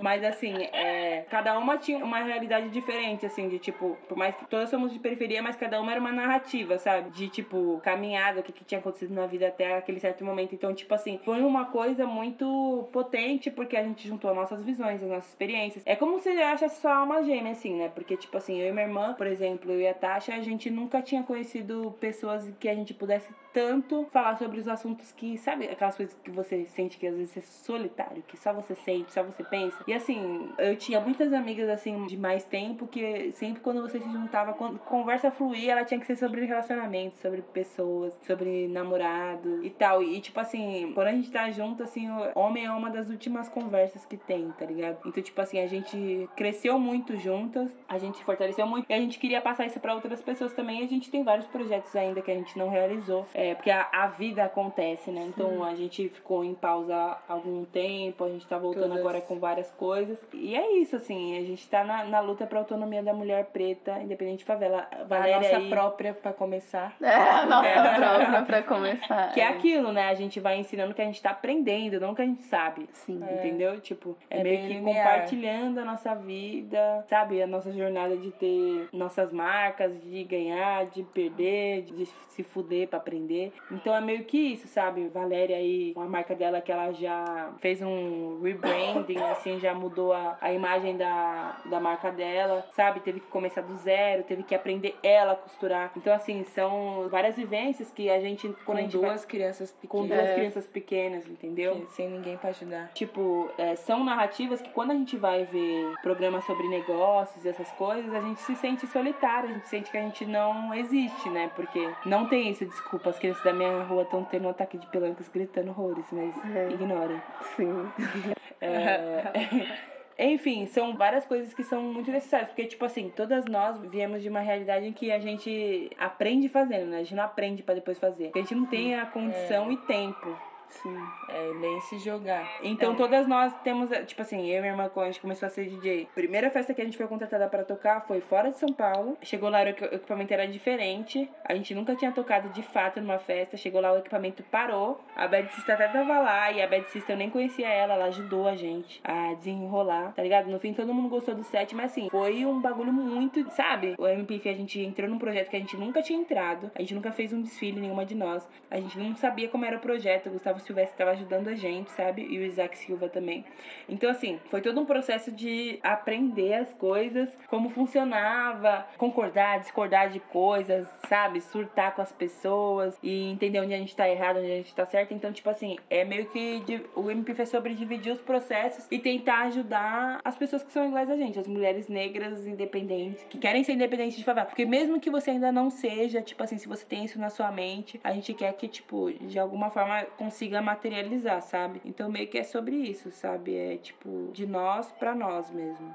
Mas 0.00 0.22
assim, 0.22 0.62
é, 0.72 1.26
cada 1.28 1.58
uma 1.58 1.76
tinha 1.76 2.04
uma 2.04 2.20
realidade 2.20 2.68
diferente, 2.68 3.26
assim, 3.26 3.48
de 3.48 3.58
tipo, 3.58 3.98
por 4.08 4.16
mais 4.16 4.36
que 4.36 4.44
todas 4.44 4.70
somos 4.70 4.92
de 4.92 5.00
periferia, 5.00 5.42
mas 5.42 5.56
cada 5.56 5.80
uma 5.80 5.90
era 5.90 6.00
uma 6.00 6.12
narrativa, 6.12 6.78
sabe? 6.78 7.10
De 7.10 7.28
tipo, 7.28 7.80
caminhada, 7.82 8.38
o 8.38 8.42
que, 8.44 8.52
que 8.52 8.64
tinha 8.64 8.78
acontecido 8.78 9.12
na 9.12 9.26
vida 9.26 9.48
até 9.48 9.76
aquele 9.76 9.98
certo 9.98 10.24
momento. 10.24 10.54
Então, 10.54 10.72
tipo 10.72 10.94
assim, 10.94 11.18
foi 11.24 11.42
uma 11.42 11.64
coisa 11.64 12.06
muito 12.06 12.88
potente, 12.92 13.50
porque 13.50 13.76
a 13.76 13.82
gente 13.82 14.06
juntou 14.06 14.30
as 14.30 14.36
nossas 14.36 14.62
visões, 14.62 15.02
as 15.02 15.08
nossas 15.08 15.30
experiências. 15.30 15.82
É 15.84 15.96
como 15.96 16.20
se 16.20 16.28
acha 16.28 16.68
só 16.68 17.02
uma 17.02 17.24
gêmea, 17.24 17.50
assim, 17.50 17.74
né? 17.74 17.90
Porque, 17.92 18.16
tipo 18.16 18.36
assim, 18.36 18.60
eu 18.60 18.68
e 18.68 18.72
minha 18.72 18.86
irmã, 18.86 19.14
por 19.14 19.26
exemplo, 19.26 19.72
eu 19.72 19.80
e 19.80 19.88
a 19.88 19.94
Tasha, 19.94 20.32
a 20.32 20.40
gente 20.40 20.70
nunca 20.70 21.02
tinha 21.02 21.24
conhecido 21.24 21.92
pessoas 21.98 22.48
que 22.60 22.68
a 22.68 22.74
gente 22.76 22.94
pudesse 22.94 23.34
tanto 23.52 24.06
falar 24.12 24.36
sobre 24.36 24.60
os 24.60 24.68
assuntos 24.68 25.10
que, 25.12 25.38
sabe, 25.38 25.66
aquelas 25.66 25.96
coisas 25.96 26.14
que 26.22 26.30
você 26.30 26.66
sente 26.66 26.98
que 26.98 27.06
às 27.06 27.16
vezes 27.16 27.36
é 27.36 27.40
solitário, 27.40 28.22
que 28.28 28.36
só 28.36 28.52
você 28.52 28.74
sente, 28.74 29.12
só 29.12 29.22
você 29.22 29.42
pensa. 29.42 29.82
E 29.86 29.94
assim, 29.94 30.50
eu 30.58 30.76
tinha 30.76 31.00
muitas 31.00 31.32
amigas 31.32 31.68
assim 31.68 32.06
de 32.06 32.16
mais 32.16 32.44
tempo 32.44 32.86
que 32.86 33.32
sempre 33.32 33.62
quando 33.62 33.80
você 33.80 33.98
se 33.98 34.12
juntava, 34.12 34.52
quando 34.52 34.78
conversa 34.80 35.30
fluía, 35.30 35.72
ela 35.72 35.84
tinha 35.84 35.98
que 35.98 36.06
ser 36.06 36.16
sobre 36.16 36.44
relacionamentos, 36.44 37.18
sobre 37.20 37.40
pessoas, 37.40 38.12
sobre 38.26 38.68
namorado 38.68 39.64
e 39.64 39.70
tal. 39.70 40.02
E 40.02 40.20
tipo 40.20 40.38
assim, 40.38 40.92
quando 40.94 41.06
a 41.08 41.12
gente 41.12 41.30
tá 41.30 41.50
junto, 41.50 41.82
assim, 41.82 42.08
homem 42.34 42.66
é 42.66 42.70
uma 42.70 42.90
das 42.90 43.08
últimas 43.08 43.48
conversas 43.48 44.04
que 44.04 44.16
tem, 44.16 44.50
tá 44.52 44.66
ligado? 44.66 44.98
Então, 45.06 45.22
tipo 45.22 45.40
assim, 45.40 45.58
a 45.58 45.66
gente 45.66 46.28
cresceu 46.36 46.78
muito 46.78 47.18
juntas, 47.18 47.74
a 47.88 47.98
gente 47.98 48.18
se 48.18 48.24
fortaleceu 48.24 48.66
muito 48.66 48.86
e 48.90 48.92
a 48.92 48.98
gente 48.98 49.18
queria 49.18 49.40
passar 49.40 49.66
isso 49.66 49.80
pra 49.80 49.94
outras 49.94 50.20
pessoas 50.20 50.52
também. 50.52 50.80
E 50.80 50.84
a 50.84 50.88
gente 50.88 51.10
tem 51.10 51.24
vários 51.24 51.46
projetos 51.46 51.94
ainda 51.96 52.20
que 52.20 52.30
a 52.30 52.34
gente 52.34 52.58
não 52.58 52.68
realizou. 52.68 53.26
É, 53.32 53.54
porque 53.54 53.70
a, 53.70 53.88
a 53.90 54.01
vida 54.06 54.44
acontece, 54.44 55.10
né? 55.10 55.22
Então 55.28 55.62
a 55.64 55.74
gente 55.74 56.08
ficou 56.08 56.44
em 56.44 56.54
pausa 56.54 56.94
há 56.94 57.18
algum 57.32 57.64
tempo, 57.64 58.24
a 58.24 58.28
gente 58.28 58.46
tá 58.46 58.58
voltando 58.58 58.84
Todas. 58.88 58.98
agora 58.98 59.20
com 59.20 59.38
várias 59.38 59.70
coisas. 59.72 60.18
E 60.32 60.54
é 60.54 60.72
isso, 60.78 60.96
assim, 60.96 61.36
a 61.38 61.40
gente 61.42 61.68
tá 61.68 61.84
na, 61.84 62.04
na 62.04 62.20
luta 62.20 62.46
pra 62.46 62.58
autonomia 62.58 63.02
da 63.02 63.12
mulher 63.14 63.46
preta, 63.46 63.98
independente 64.00 64.38
de 64.38 64.44
favela. 64.44 64.86
A 64.90 65.04
Valéria 65.04 65.36
nossa 65.40 65.56
aí, 65.56 65.68
própria, 65.68 66.14
pra 66.14 66.32
começar. 66.32 66.94
É 67.02 67.14
a 67.14 67.46
nossa 67.46 67.94
própria 67.96 68.42
pra 68.42 68.62
começar. 68.64 69.32
Que 69.32 69.40
é 69.40 69.48
aquilo, 69.48 69.92
né? 69.92 70.08
A 70.08 70.14
gente 70.14 70.40
vai 70.40 70.58
ensinando 70.58 70.94
que 70.94 71.02
a 71.02 71.04
gente 71.04 71.20
tá 71.20 71.30
aprendendo, 71.30 72.00
não 72.00 72.14
que 72.14 72.22
a 72.22 72.24
gente 72.26 72.42
sabe. 72.44 72.88
Sim. 72.92 73.20
Entendeu? 73.22 73.80
Tipo, 73.80 74.16
é, 74.30 74.40
É 74.40 74.42
meio 74.42 74.60
que 74.62 74.68
linear. 74.74 75.04
compartilhando 75.04 75.78
a 75.78 75.84
nossa 75.84 76.14
vida, 76.14 77.04
sabe? 77.08 77.42
A 77.42 77.46
nossa 77.46 77.72
jornada 77.72 78.16
de 78.16 78.30
ter 78.32 78.88
nossas 78.92 79.32
marcas, 79.32 80.00
de 80.02 80.24
ganhar, 80.24 80.86
de 80.86 81.02
perder, 81.02 81.82
de 81.82 82.06
se 82.06 82.42
fuder 82.42 82.88
pra 82.88 82.98
aprender. 82.98 83.52
Então 83.70 83.91
é 83.94 84.00
meio 84.00 84.24
que 84.24 84.38
isso, 84.54 84.68
sabe? 84.68 85.08
Valéria 85.08 85.56
aí, 85.56 85.92
uma 85.96 86.06
marca 86.06 86.34
dela 86.34 86.60
que 86.60 86.70
ela 86.72 86.92
já 86.92 87.50
fez 87.60 87.80
um 87.82 88.40
rebranding, 88.42 89.18
assim, 89.30 89.58
já 89.60 89.74
mudou 89.74 90.12
a, 90.12 90.36
a 90.40 90.52
imagem 90.52 90.96
da, 90.96 91.56
da 91.66 91.80
marca 91.80 92.10
dela, 92.10 92.66
sabe? 92.74 93.00
Teve 93.00 93.20
que 93.20 93.26
começar 93.26 93.62
do 93.62 93.74
zero, 93.76 94.22
teve 94.24 94.42
que 94.42 94.54
aprender 94.54 94.96
ela 95.02 95.32
a 95.32 95.36
costurar. 95.36 95.92
Então, 95.96 96.12
assim, 96.14 96.44
são 96.44 97.08
várias 97.10 97.36
vivências 97.36 97.90
que 97.90 98.08
a 98.10 98.20
gente, 98.20 98.48
quando 98.64 98.64
Com 98.64 98.72
a 98.72 98.80
gente 98.82 98.96
vai- 98.96 99.10
duas 99.10 99.24
crianças 99.24 99.74
com 99.88 100.02
pequenas. 100.02 100.24
duas 100.24 100.34
crianças 100.34 100.66
pequenas, 100.66 101.26
entendeu? 101.28 101.76
que- 101.76 101.92
Sem 101.92 102.08
ninguém 102.10 102.36
pra 102.36 102.50
ajudar. 102.50 102.90
Tipo, 102.94 103.50
é, 103.58 103.76
são 103.76 104.02
narrativas 104.04 104.60
que 104.60 104.70
quando 104.70 104.90
a 104.92 104.94
gente 104.94 105.16
vai 105.16 105.44
ver 105.44 105.92
programas 106.02 106.44
sobre 106.44 106.68
negócios 106.68 107.44
e 107.44 107.48
essas 107.48 107.70
coisas, 107.72 108.12
a 108.14 108.20
gente 108.20 108.40
se 108.40 108.54
sente 108.56 108.86
solitário, 108.86 109.50
a 109.50 109.52
gente 109.52 109.68
sente 109.68 109.90
que 109.90 109.96
a 109.98 110.02
gente 110.02 110.24
não 110.24 110.72
existe, 110.74 111.28
né? 111.28 111.50
Porque 111.54 111.88
não 112.06 112.26
tem 112.26 112.50
isso, 112.50 112.64
desculpa, 112.64 113.10
as 113.10 113.18
crianças 113.18 113.42
da 113.44 113.52
minha 113.52 113.81
rua 113.82 114.02
estão 114.02 114.24
tendo 114.24 114.46
um 114.46 114.50
ataque 114.50 114.78
de 114.78 114.86
pelancas 114.86 115.28
gritando 115.28 115.70
horrores, 115.70 116.06
mas 116.12 116.34
É. 116.54 116.68
ignorem. 116.70 117.20
Sim. 117.56 117.90
É, 118.64 119.24
Enfim, 120.18 120.66
são 120.66 120.96
várias 120.96 121.26
coisas 121.26 121.52
que 121.52 121.64
são 121.64 121.82
muito 121.82 122.12
necessárias. 122.12 122.48
Porque, 122.50 122.66
tipo 122.66 122.84
assim, 122.84 123.10
todas 123.10 123.44
nós 123.46 123.80
viemos 123.90 124.22
de 124.22 124.28
uma 124.28 124.38
realidade 124.38 124.86
em 124.86 124.92
que 124.92 125.10
a 125.10 125.18
gente 125.18 125.90
aprende 125.98 126.48
fazendo, 126.48 126.90
né? 126.90 126.98
A 126.98 127.02
gente 127.02 127.16
não 127.16 127.24
aprende 127.24 127.62
pra 127.62 127.74
depois 127.74 127.98
fazer. 127.98 128.26
Porque 128.26 128.38
a 128.38 128.42
gente 128.42 128.54
não 128.54 128.66
tem 128.66 128.94
a 128.94 129.06
condição 129.06 129.72
e 129.72 129.76
tempo. 129.78 130.38
Sim. 130.82 130.98
É 131.28 131.52
bem 131.60 131.80
se 131.82 131.98
jogar. 131.98 132.48
Então 132.62 132.94
todas 132.94 133.26
nós 133.26 133.52
temos, 133.62 133.90
tipo 134.06 134.22
assim, 134.22 134.46
eu 134.48 134.58
e 134.58 134.60
minha 134.60 134.72
irmã, 134.72 134.88
quando 134.88 135.06
a 135.06 135.10
gente 135.10 135.20
começou 135.20 135.46
a 135.46 135.50
ser 135.50 135.66
DJ, 135.68 136.08
primeira 136.14 136.50
festa 136.50 136.72
que 136.72 136.80
a 136.80 136.84
gente 136.84 136.96
foi 136.96 137.06
contratada 137.06 137.46
para 137.48 137.64
tocar 137.64 138.00
foi 138.06 138.20
fora 138.20 138.50
de 138.50 138.58
São 138.58 138.72
Paulo. 138.72 139.16
Chegou 139.22 139.48
lá, 139.48 139.62
o 139.62 139.68
equipamento 139.68 140.32
era 140.32 140.46
diferente. 140.46 141.28
A 141.44 141.54
gente 141.54 141.74
nunca 141.74 141.94
tinha 141.94 142.10
tocado 142.12 142.48
de 142.50 142.62
fato 142.62 143.00
numa 143.00 143.18
festa. 143.18 143.56
Chegou 143.56 143.80
lá, 143.80 143.92
o 143.92 143.98
equipamento 143.98 144.42
parou. 144.44 145.00
A 145.14 145.28
Bad 145.28 145.52
Sister 145.52 145.74
até 145.74 145.88
tava 145.88 146.18
lá. 146.20 146.50
E 146.50 146.62
a 146.62 146.66
Bad 146.66 146.86
Sister 146.88 147.14
eu 147.14 147.18
nem 147.18 147.30
conhecia 147.30 147.68
ela. 147.68 147.94
Ela 147.94 148.06
ajudou 148.06 148.48
a 148.48 148.56
gente 148.56 149.00
a 149.04 149.34
desenrolar, 149.34 150.12
tá 150.12 150.22
ligado? 150.22 150.48
No 150.48 150.58
fim, 150.58 150.72
todo 150.72 150.94
mundo 150.94 151.08
gostou 151.08 151.34
do 151.34 151.44
set, 151.44 151.74
mas 151.74 151.92
assim, 151.92 152.08
foi 152.10 152.46
um 152.46 152.60
bagulho 152.60 152.92
muito, 152.92 153.48
sabe? 153.50 153.94
O 153.98 154.06
MPF, 154.06 154.48
a 154.48 154.54
gente 154.54 154.80
entrou 154.80 155.08
num 155.08 155.18
projeto 155.18 155.50
que 155.50 155.56
a 155.56 155.58
gente 155.58 155.76
nunca 155.76 156.00
tinha 156.02 156.18
entrado. 156.18 156.70
A 156.74 156.80
gente 156.80 156.94
nunca 156.94 157.12
fez 157.12 157.32
um 157.32 157.42
desfile, 157.42 157.80
nenhuma 157.80 158.04
de 158.04 158.14
nós. 158.14 158.48
A 158.70 158.76
gente 158.76 158.98
não 158.98 159.14
sabia 159.16 159.48
como 159.48 159.64
era 159.64 159.76
o 159.76 159.80
projeto. 159.80 160.28
O 160.28 160.32
Gustavo 160.32 160.60
Silvestre 160.62 160.96
tava 160.96 161.12
ajudando 161.12 161.48
a 161.48 161.54
gente, 161.54 161.90
sabe? 161.92 162.22
E 162.22 162.38
o 162.38 162.42
Isaac 162.42 162.76
Silva 162.78 163.08
também. 163.08 163.44
Então, 163.88 164.10
assim, 164.10 164.40
foi 164.50 164.60
todo 164.60 164.80
um 164.80 164.84
processo 164.84 165.30
de 165.30 165.78
aprender 165.82 166.54
as 166.54 166.72
coisas, 166.74 167.28
como 167.48 167.68
funcionava, 167.70 168.86
concordar, 168.96 169.60
discordar 169.60 170.10
de 170.10 170.20
coisas, 170.20 170.88
sabe? 171.08 171.40
Surtar 171.40 171.94
com 171.94 172.02
as 172.02 172.12
pessoas 172.12 172.98
e 173.02 173.30
entender 173.30 173.60
onde 173.60 173.74
a 173.74 173.78
gente 173.78 173.94
tá 173.94 174.08
errado, 174.08 174.38
onde 174.38 174.50
a 174.50 174.56
gente 174.56 174.74
tá 174.74 174.84
certo. 174.84 175.14
Então, 175.14 175.32
tipo 175.32 175.48
assim, 175.48 175.76
é 175.90 176.04
meio 176.04 176.26
que 176.26 176.62
o 176.94 177.10
MPF 177.10 177.42
é 177.42 177.46
sobre 177.46 177.74
dividir 177.74 178.12
os 178.12 178.20
processos 178.20 178.86
e 178.90 178.98
tentar 178.98 179.42
ajudar 179.42 180.20
as 180.24 180.36
pessoas 180.36 180.62
que 180.62 180.72
são 180.72 180.86
iguais 180.86 181.10
a 181.10 181.16
gente, 181.16 181.38
as 181.38 181.46
mulheres 181.46 181.88
negras 181.88 182.46
independentes, 182.46 183.24
que 183.28 183.38
querem 183.38 183.64
ser 183.64 183.72
independentes 183.72 184.16
de 184.16 184.24
favela. 184.24 184.46
Porque 184.46 184.64
mesmo 184.64 185.00
que 185.00 185.10
você 185.10 185.30
ainda 185.30 185.50
não 185.50 185.70
seja, 185.70 186.22
tipo 186.22 186.42
assim, 186.42 186.58
se 186.58 186.68
você 186.68 186.84
tem 186.84 187.04
isso 187.04 187.18
na 187.18 187.30
sua 187.30 187.50
mente, 187.50 188.00
a 188.04 188.12
gente 188.12 188.32
quer 188.34 188.52
que, 188.54 188.68
tipo, 188.68 189.10
de 189.12 189.38
alguma 189.38 189.70
forma 189.70 190.02
consiga 190.16 190.51
materializar, 190.60 191.40
sabe? 191.40 191.80
Então 191.84 192.10
meio 192.10 192.26
que 192.26 192.38
é 192.38 192.42
sobre 192.42 192.76
isso, 192.76 193.10
sabe? 193.10 193.56
É 193.56 193.76
tipo, 193.76 194.30
de 194.32 194.46
nós 194.46 194.90
para 194.92 195.14
nós 195.14 195.50
mesmo. 195.50 195.94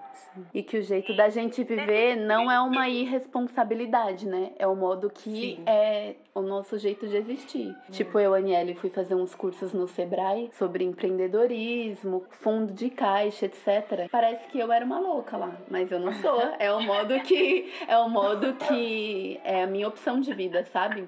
E 0.53 0.63
que 0.63 0.77
o 0.77 0.81
jeito 0.81 1.15
da 1.15 1.29
gente 1.29 1.63
viver 1.63 2.15
não 2.15 2.49
é 2.49 2.59
uma 2.59 2.87
irresponsabilidade, 2.89 4.25
né? 4.25 4.51
É 4.57 4.65
o 4.65 4.75
modo 4.75 5.09
que 5.09 5.55
Sim. 5.57 5.63
é 5.65 6.15
o 6.33 6.41
nosso 6.41 6.77
jeito 6.77 7.07
de 7.07 7.17
existir. 7.17 7.75
É. 7.87 7.91
Tipo, 7.91 8.19
eu, 8.19 8.33
Aniele, 8.33 8.75
fui 8.75 8.89
fazer 8.89 9.15
uns 9.15 9.33
cursos 9.33 9.73
no 9.73 9.87
Sebrae 9.87 10.49
sobre 10.53 10.83
empreendedorismo, 10.83 12.25
fundo 12.29 12.73
de 12.73 12.89
caixa, 12.89 13.45
etc. 13.45 14.07
Parece 14.11 14.47
que 14.47 14.59
eu 14.59 14.71
era 14.71 14.85
uma 14.85 14.99
louca 14.99 15.35
lá, 15.35 15.55
mas 15.69 15.91
eu 15.91 15.99
não 15.99 16.13
sou. 16.13 16.37
É 16.59 16.71
o 16.71 16.81
modo 16.81 17.19
que 17.21 17.71
é 17.87 17.97
o 17.97 18.09
modo 18.09 18.53
que 18.55 19.39
é 19.43 19.63
a 19.63 19.67
minha 19.67 19.87
opção 19.87 20.19
de 20.19 20.33
vida, 20.33 20.63
sabe? 20.65 21.07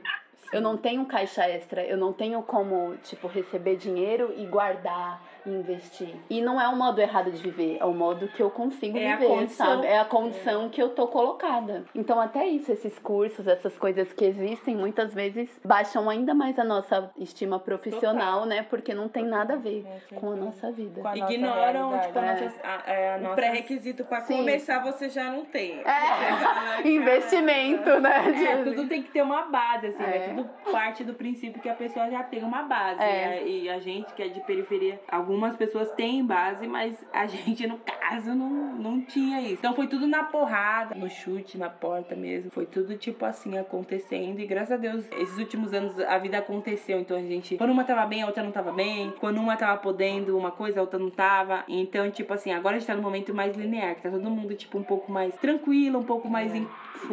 Eu 0.52 0.62
não 0.62 0.76
tenho 0.76 1.06
caixa 1.06 1.48
extra, 1.48 1.84
eu 1.84 1.96
não 1.98 2.12
tenho 2.12 2.42
como, 2.42 2.98
tipo, 3.04 3.28
receber 3.28 3.76
dinheiro 3.76 4.34
e 4.36 4.46
guardar 4.46 5.22
investir. 5.46 6.16
E 6.30 6.42
não 6.42 6.60
é 6.60 6.68
o 6.68 6.76
modo 6.76 7.00
errado 7.00 7.32
de 7.32 7.42
viver, 7.42 7.78
é 7.80 7.86
o 7.86 7.94
modo 7.94 8.28
que 8.28 8.42
eu 8.42 8.50
consigo 8.50 8.98
é 8.98 9.16
viver, 9.16 9.48
sabe? 9.50 9.88
É 9.88 10.00
a 10.00 10.06
condição 10.06 10.66
é. 10.66 10.70
que 10.70 10.82
eu 10.82 10.90
tô 10.90 11.08
colocada. 11.08 11.86
Então, 11.94 12.20
até 12.20 12.46
isso, 12.48 12.72
esses 12.72 12.98
cursos, 13.00 13.48
essas 13.48 13.78
coisas 13.78 14.12
que 14.14 14.26
existem, 14.26 14.76
muitas 14.76 15.14
vezes 15.14 15.50
baixam 15.64 16.10
ainda 16.10 16.34
mais 16.34 16.58
a 16.60 16.64
nossa 16.64 17.12
estima 17.18 17.60
profissional, 17.60 18.42
Total. 18.42 18.46
né? 18.46 18.66
Porque 18.70 18.94
não 18.94 19.08
tem 19.08 19.26
nada 19.26 19.54
a 19.54 19.58
ver 19.58 19.86
com 20.16 20.32
a 20.32 20.36
nossa 20.36 20.72
vida. 20.72 21.02
A 21.04 21.18
Ignoram, 21.18 22.00
tipo, 22.00 22.20
a 22.20 22.22
nossa, 22.22 22.54
a, 22.64 22.92
é, 22.92 23.16
a 23.16 23.18
nossa... 23.18 23.34
o 23.34 23.36
pré-requisito 23.36 24.06
pra 24.06 24.22
Sim. 24.22 24.38
começar 24.38 24.80
você 24.80 25.10
já 25.10 25.32
não 25.32 25.46
tem. 25.46 25.82
É, 25.82 26.82
investimento, 26.88 28.00
né? 28.00 28.44
É, 28.50 28.64
tudo 28.64 28.88
tem 28.88 29.02
que 29.02 29.12
ter 29.12 29.22
uma 29.22 29.44
base, 29.44 29.88
assim, 29.88 30.04
né? 30.04 30.18
é. 30.18 30.20
né? 30.20 30.34
Tudo 30.36 30.72
parte 30.72 31.04
do 31.04 31.14
princípio 31.14 31.62
que 31.62 31.70
a 31.70 31.76
pessoa 31.76 32.10
já 32.10 32.24
tem 32.24 32.44
uma 32.44 32.64
base. 32.64 33.02
É. 33.02 33.26
Né? 33.26 33.48
E 33.48 33.70
a 33.70 33.80
gente 33.80 34.14
que 34.14 34.24
é 34.24 34.28
de 34.28 34.40
periferia, 34.42 35.00
alguns 35.08 35.39
algumas 35.40 35.56
pessoas 35.56 35.90
têm 35.92 36.26
base, 36.26 36.68
mas 36.68 36.96
a 37.14 37.26
gente, 37.28 37.66
no 37.66 37.78
caso, 37.78 38.36
não, 38.36 38.50
não 38.76 39.02
tinha 39.02 39.42
isso. 39.42 39.60
Então 39.60 39.74
foi 39.74 39.88
tudo 39.88 40.06
na 40.06 40.24
porrada, 40.24 40.96
no 40.96 41.10
chute, 41.10 41.58
na 41.58 41.70
porta 41.70 42.16
mesmo. 42.16 42.52
Foi 42.52 42.66
tudo 42.66 42.98
tipo 42.98 43.26
assim 43.26 43.58
acontecendo. 43.58 44.40
E 44.40 44.46
graças 44.46 44.74
a 44.74 44.78
Deus, 44.78 45.06
esses 45.14 45.38
últimos 45.38 45.74
anos 45.74 45.98
a 46.00 46.18
vida 46.18 46.38
aconteceu. 46.38 47.00
Então 47.00 47.18
a 47.18 47.22
gente, 47.22 47.58
quando 47.58 47.72
uma 47.72 47.84
tava 47.84 48.06
bem, 48.06 48.22
a 48.22 48.26
outra 48.26 48.44
não 48.44 48.52
tava 48.52 48.72
bem. 48.72 49.14
Quando 49.20 49.40
uma 49.40 49.56
tava 49.56 49.80
podendo 49.80 50.38
uma 50.38 50.52
coisa, 50.52 50.80
a 50.80 50.82
outra 50.82 51.00
não 51.00 51.10
tava. 51.10 51.64
Então, 51.68 52.10
tipo 52.12 52.34
assim, 52.34 52.52
agora 52.52 52.76
a 52.76 52.80
gente 52.80 52.88
tá 52.88 52.96
no 52.96 53.02
momento 53.02 53.34
mais 53.34 53.56
linear, 53.56 53.96
que 53.96 54.02
tá 54.02 54.10
todo 54.10 54.30
mundo, 54.30 54.54
tipo, 54.56 54.78
um 54.78 54.84
pouco 54.84 55.12
mais 55.12 55.36
tranquilo, 55.38 56.00
um 56.00 56.04
pouco 56.04 56.30
mais 56.30 56.54
em, 56.54 56.68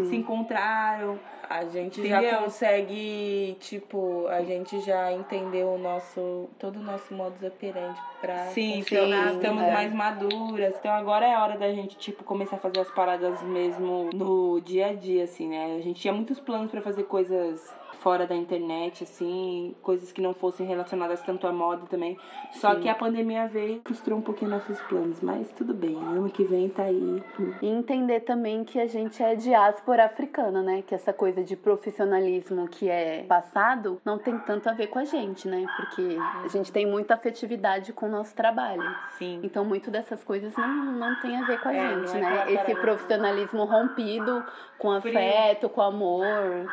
se 0.08 0.16
encontraram. 0.16 1.18
A 1.48 1.64
gente 1.64 2.00
Entendeu? 2.00 2.30
já 2.30 2.38
consegue, 2.38 3.56
tipo, 3.60 4.26
a 4.28 4.42
gente 4.42 4.80
já 4.80 5.12
entendeu 5.12 5.74
o 5.74 5.78
nosso, 5.78 6.48
todo 6.58 6.80
o 6.80 6.82
nosso 6.82 7.14
modus 7.14 7.42
operandi 7.42 8.00
pra 8.20 8.46
sim, 8.46 8.82
funcionar. 8.82 9.30
Sim, 9.30 9.36
estamos 9.36 9.62
é. 9.62 9.72
mais 9.72 9.92
maduras. 9.92 10.74
Então 10.76 10.92
agora 10.92 11.24
é 11.24 11.38
hora 11.38 11.56
da 11.56 11.72
gente, 11.72 11.96
tipo, 11.98 12.24
começar 12.24 12.56
a 12.56 12.58
fazer 12.58 12.80
as 12.80 12.90
paradas 12.90 13.40
mesmo 13.42 14.10
no 14.12 14.60
dia 14.60 14.88
a 14.88 14.92
dia, 14.92 15.22
assim, 15.22 15.48
né? 15.48 15.76
A 15.78 15.82
gente 15.82 16.00
tinha 16.00 16.12
muitos 16.12 16.40
planos 16.40 16.70
para 16.70 16.82
fazer 16.82 17.04
coisas 17.04 17.72
fora 17.96 18.26
da 18.26 18.34
internet, 18.34 19.04
assim, 19.04 19.74
coisas 19.82 20.12
que 20.12 20.20
não 20.20 20.34
fossem 20.34 20.66
relacionadas 20.66 21.20
tanto 21.22 21.46
à 21.46 21.52
moda 21.52 21.86
também. 21.88 22.18
Só 22.52 22.74
Sim. 22.74 22.80
que 22.80 22.88
a 22.88 22.94
pandemia 22.94 23.46
veio 23.46 23.76
e 23.76 23.80
frustrou 23.84 24.18
um 24.18 24.22
pouquinho 24.22 24.50
nossos 24.50 24.80
planos, 24.82 25.20
mas 25.20 25.52
tudo 25.52 25.74
bem, 25.74 25.96
ano 25.96 26.30
que 26.30 26.44
vem 26.44 26.68
tá 26.68 26.84
aí. 26.84 27.22
E 27.60 27.66
entender 27.66 28.20
também 28.20 28.64
que 28.64 28.80
a 28.80 28.86
gente 28.86 29.22
é 29.22 29.34
diáspora 29.34 30.04
africana, 30.04 30.62
né? 30.62 30.82
Que 30.86 30.94
essa 30.94 31.12
coisa 31.12 31.42
de 31.42 31.56
profissionalismo 31.56 32.68
que 32.68 32.88
é 32.88 33.24
passado 33.24 34.00
não 34.04 34.18
tem 34.18 34.38
tanto 34.38 34.68
a 34.68 34.72
ver 34.72 34.88
com 34.88 34.98
a 34.98 35.04
gente, 35.04 35.48
né? 35.48 35.66
Porque 35.76 36.16
a 36.44 36.48
gente 36.48 36.70
tem 36.72 36.86
muita 36.86 37.14
afetividade 37.14 37.92
com 37.92 38.06
o 38.06 38.10
nosso 38.10 38.34
trabalho. 38.34 38.82
Sim. 39.18 39.40
Então, 39.42 39.64
muito 39.64 39.90
dessas 39.90 40.22
coisas 40.22 40.54
não, 40.56 40.92
não 40.92 41.20
tem 41.20 41.36
a 41.36 41.46
ver 41.46 41.60
com 41.60 41.68
a 41.68 41.74
é, 41.74 41.88
gente, 41.88 42.16
é 42.16 42.20
né? 42.20 42.52
Esse 42.52 42.74
profissionalismo 42.74 43.64
rompido 43.64 44.44
com 44.78 44.90
afeto, 44.90 45.68
com 45.68 45.80
amor, 45.80 46.66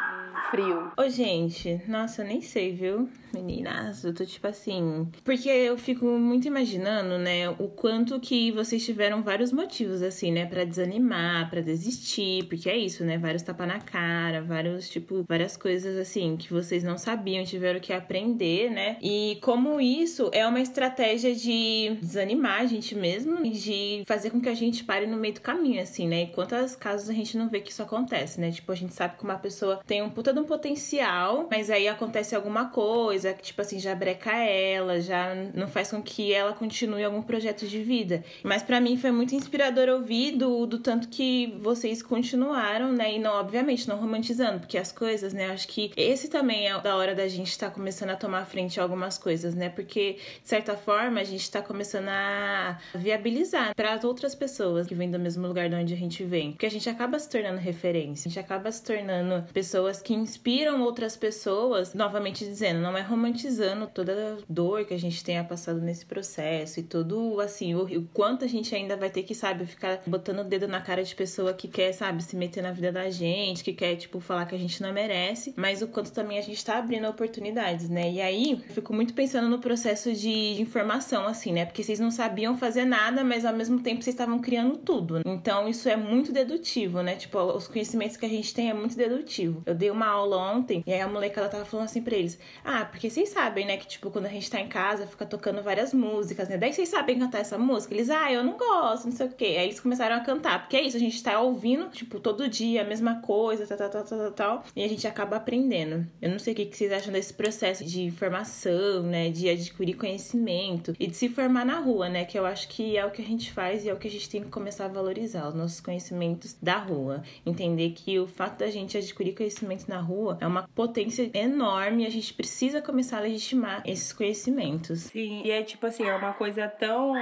frio. 0.49 0.91
Ô, 0.97 1.07
gente, 1.09 1.81
nossa, 1.87 2.21
eu 2.21 2.27
nem 2.27 2.41
sei, 2.41 2.73
viu? 2.73 3.09
Meninas, 3.33 4.03
eu 4.03 4.13
tô 4.13 4.23
tipo 4.25 4.45
assim. 4.45 5.07
Porque 5.23 5.49
eu 5.49 5.75
fico 5.77 6.05
muito 6.05 6.47
imaginando, 6.47 7.17
né, 7.17 7.49
o 7.49 7.67
quanto 7.67 8.19
que 8.19 8.51
vocês 8.51 8.85
tiveram 8.85 9.23
vários 9.23 9.51
motivos, 9.51 10.03
assim, 10.03 10.31
né, 10.31 10.45
para 10.45 10.63
desanimar, 10.63 11.49
para 11.49 11.61
desistir. 11.61 12.45
Porque 12.45 12.69
é 12.69 12.77
isso, 12.77 13.03
né? 13.03 13.17
Vários 13.17 13.41
tapas 13.41 13.67
na 13.67 13.79
cara, 13.79 14.41
vários, 14.41 14.87
tipo, 14.89 15.25
várias 15.27 15.57
coisas 15.57 15.97
assim 15.97 16.37
que 16.37 16.53
vocês 16.53 16.83
não 16.83 16.97
sabiam, 16.97 17.43
tiveram 17.43 17.79
que 17.79 17.91
aprender, 17.91 18.69
né? 18.69 18.97
E 19.01 19.39
como 19.41 19.81
isso 19.81 20.29
é 20.31 20.45
uma 20.45 20.61
estratégia 20.61 21.33
de 21.33 21.97
desanimar 22.01 22.61
a 22.61 22.65
gente 22.65 22.93
mesmo 22.93 23.41
de 23.43 24.03
fazer 24.05 24.29
com 24.29 24.39
que 24.39 24.49
a 24.49 24.53
gente 24.53 24.83
pare 24.83 25.07
no 25.07 25.17
meio 25.17 25.33
do 25.33 25.41
caminho, 25.41 25.81
assim, 25.81 26.07
né? 26.07 26.23
E 26.23 26.27
quantas 26.27 26.75
casos 26.75 27.09
a 27.09 27.13
gente 27.13 27.37
não 27.37 27.49
vê 27.49 27.59
que 27.61 27.71
isso 27.71 27.81
acontece, 27.81 28.39
né? 28.39 28.51
Tipo, 28.51 28.71
a 28.71 28.75
gente 28.75 28.93
sabe 28.93 29.17
que 29.17 29.23
uma 29.23 29.37
pessoa 29.37 29.81
tem 29.87 30.01
um 30.01 30.09
puta 30.09 30.31
de 30.31 30.39
um 30.39 30.43
potencial, 30.43 31.47
mas 31.49 31.69
aí 31.69 31.87
acontece 31.87 32.35
alguma 32.35 32.69
coisa 32.69 33.22
que, 33.31 33.43
tipo 33.43 33.61
assim, 33.61 33.79
já 33.79 33.93
breca 33.93 34.35
ela, 34.35 34.99
já 34.99 35.33
não 35.53 35.67
faz 35.67 35.91
com 35.91 36.01
que 36.01 36.33
ela 36.33 36.53
continue 36.53 37.03
algum 37.03 37.21
projeto 37.21 37.67
de 37.67 37.81
vida. 37.81 38.23
Mas 38.43 38.63
para 38.63 38.81
mim 38.81 38.97
foi 38.97 39.11
muito 39.11 39.35
inspirador 39.35 39.87
ouvir 39.89 40.31
do, 40.31 40.65
do 40.65 40.79
tanto 40.79 41.07
que 41.07 41.55
vocês 41.59 42.01
continuaram, 42.01 42.91
né? 42.91 43.15
E 43.15 43.19
não, 43.19 43.33
obviamente, 43.33 43.87
não 43.87 43.97
romantizando, 43.97 44.59
porque 44.59 44.77
as 44.77 44.91
coisas, 44.91 45.33
né? 45.33 45.51
Acho 45.51 45.67
que 45.67 45.91
esse 45.95 46.27
também 46.27 46.67
é 46.67 46.79
da 46.81 46.95
hora 46.95 47.13
da 47.13 47.27
gente 47.27 47.49
estar 47.49 47.69
tá 47.69 47.73
começando 47.73 48.09
a 48.09 48.15
tomar 48.15 48.45
frente 48.45 48.79
a 48.79 48.83
algumas 48.83 49.17
coisas, 49.17 49.53
né? 49.53 49.69
Porque, 49.69 50.13
de 50.41 50.49
certa 50.49 50.75
forma, 50.75 51.19
a 51.19 51.23
gente 51.23 51.49
tá 51.49 51.61
começando 51.61 52.09
a 52.09 52.79
viabilizar 52.95 53.75
para 53.75 53.93
as 53.93 54.03
outras 54.03 54.33
pessoas 54.33 54.87
que 54.87 54.95
vêm 54.95 55.11
do 55.11 55.19
mesmo 55.19 55.47
lugar 55.47 55.69
de 55.69 55.75
onde 55.75 55.93
a 55.93 55.97
gente 55.97 56.23
vem. 56.23 56.51
Porque 56.51 56.65
a 56.65 56.71
gente 56.71 56.89
acaba 56.89 57.19
se 57.19 57.29
tornando 57.29 57.59
referência, 57.59 58.27
a 58.27 58.29
gente 58.29 58.39
acaba 58.39 58.71
se 58.71 58.83
tornando 58.83 59.45
pessoas 59.53 60.01
que 60.01 60.13
inspiram 60.13 60.81
outras 60.81 61.15
pessoas, 61.15 61.93
novamente 61.93 62.45
dizendo, 62.45 62.79
não 62.79 62.97
é 62.97 63.01
romantizando 63.13 63.87
toda 63.87 64.11
a 64.11 64.43
dor 64.49 64.85
que 64.85 64.93
a 64.93 64.99
gente 64.99 65.23
tenha 65.23 65.43
passado 65.43 65.79
nesse 65.79 66.05
processo 66.05 66.79
e 66.79 66.83
todo, 66.83 67.39
assim, 67.39 67.75
o, 67.75 67.83
o 67.83 68.07
quanto 68.13 68.43
a 68.43 68.47
gente 68.47 68.73
ainda 68.75 68.97
vai 68.97 69.09
ter 69.09 69.23
que, 69.23 69.35
sabe, 69.35 69.65
ficar 69.65 70.01
botando 70.05 70.39
o 70.39 70.43
dedo 70.43 70.67
na 70.67 70.81
cara 70.81 71.03
de 71.03 71.15
pessoa 71.15 71.53
que 71.53 71.67
quer, 71.67 71.93
sabe, 71.93 72.23
se 72.23 72.35
meter 72.35 72.63
na 72.63 72.71
vida 72.71 72.91
da 72.91 73.09
gente, 73.09 73.63
que 73.63 73.73
quer, 73.73 73.95
tipo, 73.95 74.19
falar 74.19 74.45
que 74.45 74.55
a 74.55 74.57
gente 74.57 74.81
não 74.81 74.91
merece, 74.91 75.53
mas 75.55 75.81
o 75.81 75.87
quanto 75.87 76.11
também 76.11 76.39
a 76.39 76.41
gente 76.41 76.63
tá 76.63 76.77
abrindo 76.77 77.07
oportunidades, 77.07 77.89
né? 77.89 78.11
E 78.11 78.21
aí, 78.21 78.51
eu 78.67 78.73
fico 78.73 78.93
muito 78.93 79.13
pensando 79.13 79.47
no 79.47 79.59
processo 79.59 80.11
de, 80.11 80.55
de 80.55 80.61
informação, 80.61 81.27
assim, 81.27 81.53
né? 81.53 81.65
Porque 81.65 81.83
vocês 81.83 81.99
não 81.99 82.11
sabiam 82.11 82.57
fazer 82.57 82.85
nada, 82.85 83.23
mas 83.23 83.45
ao 83.45 83.53
mesmo 83.53 83.79
tempo 83.79 84.01
vocês 84.01 84.13
estavam 84.13 84.39
criando 84.39 84.77
tudo. 84.77 85.21
Então, 85.25 85.67
isso 85.69 85.87
é 85.87 85.95
muito 85.95 86.31
dedutivo, 86.31 87.01
né? 87.01 87.15
Tipo, 87.15 87.39
os 87.39 87.67
conhecimentos 87.67 88.17
que 88.17 88.25
a 88.25 88.29
gente 88.29 88.53
tem 88.53 88.69
é 88.69 88.73
muito 88.73 88.97
dedutivo. 88.97 89.61
Eu 89.65 89.75
dei 89.75 89.91
uma 89.91 90.07
aula 90.07 90.37
ontem, 90.37 90.83
e 90.85 90.93
aí 90.93 91.01
a 91.01 91.07
molecada 91.07 91.49
tava 91.49 91.65
falando 91.65 91.85
assim 91.85 92.01
pra 92.01 92.15
eles: 92.15 92.39
Ah, 92.63 92.85
porque 92.85 93.02
vocês 93.09 93.29
sabem, 93.29 93.65
né, 93.65 93.77
que 93.77 93.87
tipo, 93.87 94.09
quando 94.11 94.25
a 94.25 94.29
gente 94.29 94.49
tá 94.49 94.59
em 94.59 94.67
casa, 94.67 95.07
fica 95.07 95.25
tocando 95.25 95.61
várias 95.61 95.93
músicas, 95.93 96.49
né? 96.49 96.57
Daí 96.57 96.73
vocês 96.73 96.89
sabem 96.89 97.19
cantar 97.19 97.39
essa 97.39 97.57
música? 97.57 97.93
Eles, 97.93 98.09
ah, 98.09 98.31
eu 98.31 98.43
não 98.43 98.57
gosto, 98.57 99.05
não 99.05 99.11
sei 99.11 99.27
o 99.27 99.31
quê. 99.31 99.55
Aí 99.57 99.65
eles 99.65 99.79
começaram 99.79 100.15
a 100.15 100.19
cantar, 100.19 100.59
porque 100.61 100.77
é 100.77 100.81
isso, 100.81 100.97
a 100.97 100.99
gente 100.99 101.21
tá 101.21 101.39
ouvindo, 101.39 101.89
tipo, 101.89 102.19
todo 102.19 102.47
dia 102.47 102.81
a 102.81 102.85
mesma 102.85 103.21
coisa, 103.21 103.65
tal, 103.65 103.77
tal, 103.77 103.89
tal, 103.89 104.05
tal, 104.05 104.31
tal, 104.31 104.63
e 104.75 104.83
a 104.83 104.87
gente 104.87 105.07
acaba 105.07 105.37
aprendendo. 105.37 106.05
Eu 106.21 106.29
não 106.29 106.39
sei 106.39 106.53
o 106.53 106.55
que 106.55 106.75
vocês 106.75 106.91
acham 106.91 107.11
desse 107.11 107.33
processo 107.33 107.83
de 107.83 108.11
formação, 108.11 109.03
né, 109.03 109.29
de 109.29 109.49
adquirir 109.49 109.95
conhecimento 109.95 110.93
e 110.99 111.07
de 111.07 111.15
se 111.15 111.29
formar 111.29 111.65
na 111.65 111.79
rua, 111.79 112.09
né, 112.09 112.25
que 112.25 112.37
eu 112.37 112.45
acho 112.45 112.67
que 112.67 112.97
é 112.97 113.05
o 113.05 113.11
que 113.11 113.21
a 113.21 113.25
gente 113.25 113.51
faz 113.51 113.85
e 113.85 113.89
é 113.89 113.93
o 113.93 113.97
que 113.97 114.07
a 114.07 114.11
gente 114.11 114.29
tem 114.29 114.43
que 114.43 114.49
começar 114.49 114.85
a 114.85 114.87
valorizar, 114.89 115.47
os 115.47 115.55
nossos 115.55 115.79
conhecimentos 115.81 116.55
da 116.61 116.77
rua. 116.77 117.23
Entender 117.45 117.91
que 117.91 118.19
o 118.19 118.27
fato 118.27 118.59
da 118.59 118.69
gente 118.69 118.97
adquirir 118.97 119.35
conhecimento 119.35 119.87
na 119.87 119.99
rua 119.99 120.37
é 120.39 120.47
uma 120.47 120.67
potência 120.75 121.29
enorme 121.33 122.03
e 122.03 122.05
a 122.05 122.09
gente 122.09 122.33
precisa 122.33 122.81
começar 122.83 123.17
a 123.17 123.21
legitimar 123.21 123.81
esses 123.85 124.13
conhecimentos. 124.13 125.01
Sim, 125.01 125.41
e 125.43 125.51
é 125.51 125.63
tipo 125.63 125.85
assim, 125.87 126.03
é 126.03 126.15
uma 126.15 126.33
coisa 126.33 126.67
tão 126.67 127.13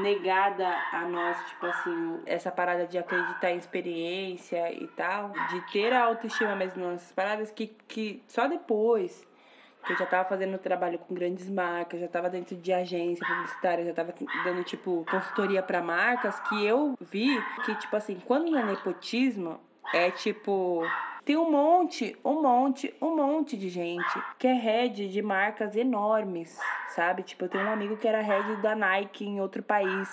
negada 0.00 0.66
a 0.92 1.06
nós, 1.08 1.36
tipo 1.48 1.66
assim, 1.66 2.20
essa 2.26 2.50
parada 2.50 2.86
de 2.86 2.98
acreditar 2.98 3.50
em 3.52 3.58
experiência 3.58 4.72
e 4.72 4.86
tal, 4.88 5.32
de 5.50 5.60
ter 5.72 5.92
a 5.92 6.04
autoestima 6.04 6.56
mesmo 6.56 6.84
nessas 6.84 7.12
paradas 7.12 7.50
que, 7.50 7.68
que 7.86 8.22
só 8.26 8.48
depois 8.48 9.26
que 9.86 9.92
eu 9.92 9.96
já 9.96 10.06
tava 10.06 10.28
fazendo 10.28 10.58
trabalho 10.58 10.98
com 10.98 11.14
grandes 11.14 11.48
marcas, 11.48 12.00
já 12.00 12.08
tava 12.08 12.28
dentro 12.28 12.56
de 12.56 12.72
agência 12.72 13.24
publicitária, 13.24 13.84
já 13.84 13.92
tava 13.92 14.12
dando, 14.42 14.64
tipo, 14.64 15.06
consultoria 15.08 15.62
para 15.62 15.80
marcas, 15.80 16.40
que 16.48 16.66
eu 16.66 16.96
vi 17.00 17.40
que, 17.64 17.74
tipo 17.76 17.94
assim, 17.94 18.20
quando 18.26 18.50
não 18.50 18.58
é 18.58 18.64
nepotismo, 18.64 19.60
é 19.94 20.10
tipo. 20.10 20.82
Tem 21.26 21.36
um 21.36 21.50
monte, 21.50 22.16
um 22.24 22.40
monte, 22.40 22.94
um 23.02 23.16
monte 23.16 23.56
de 23.56 23.68
gente 23.68 24.22
que 24.38 24.46
é 24.46 24.52
head 24.52 25.08
de 25.08 25.20
marcas 25.20 25.74
enormes, 25.74 26.56
sabe? 26.94 27.24
Tipo, 27.24 27.46
eu 27.46 27.48
tenho 27.48 27.64
um 27.64 27.72
amigo 27.72 27.96
que 27.96 28.06
era 28.06 28.22
head 28.22 28.62
da 28.62 28.76
Nike 28.76 29.26
em 29.26 29.40
outro 29.40 29.60
país 29.60 30.08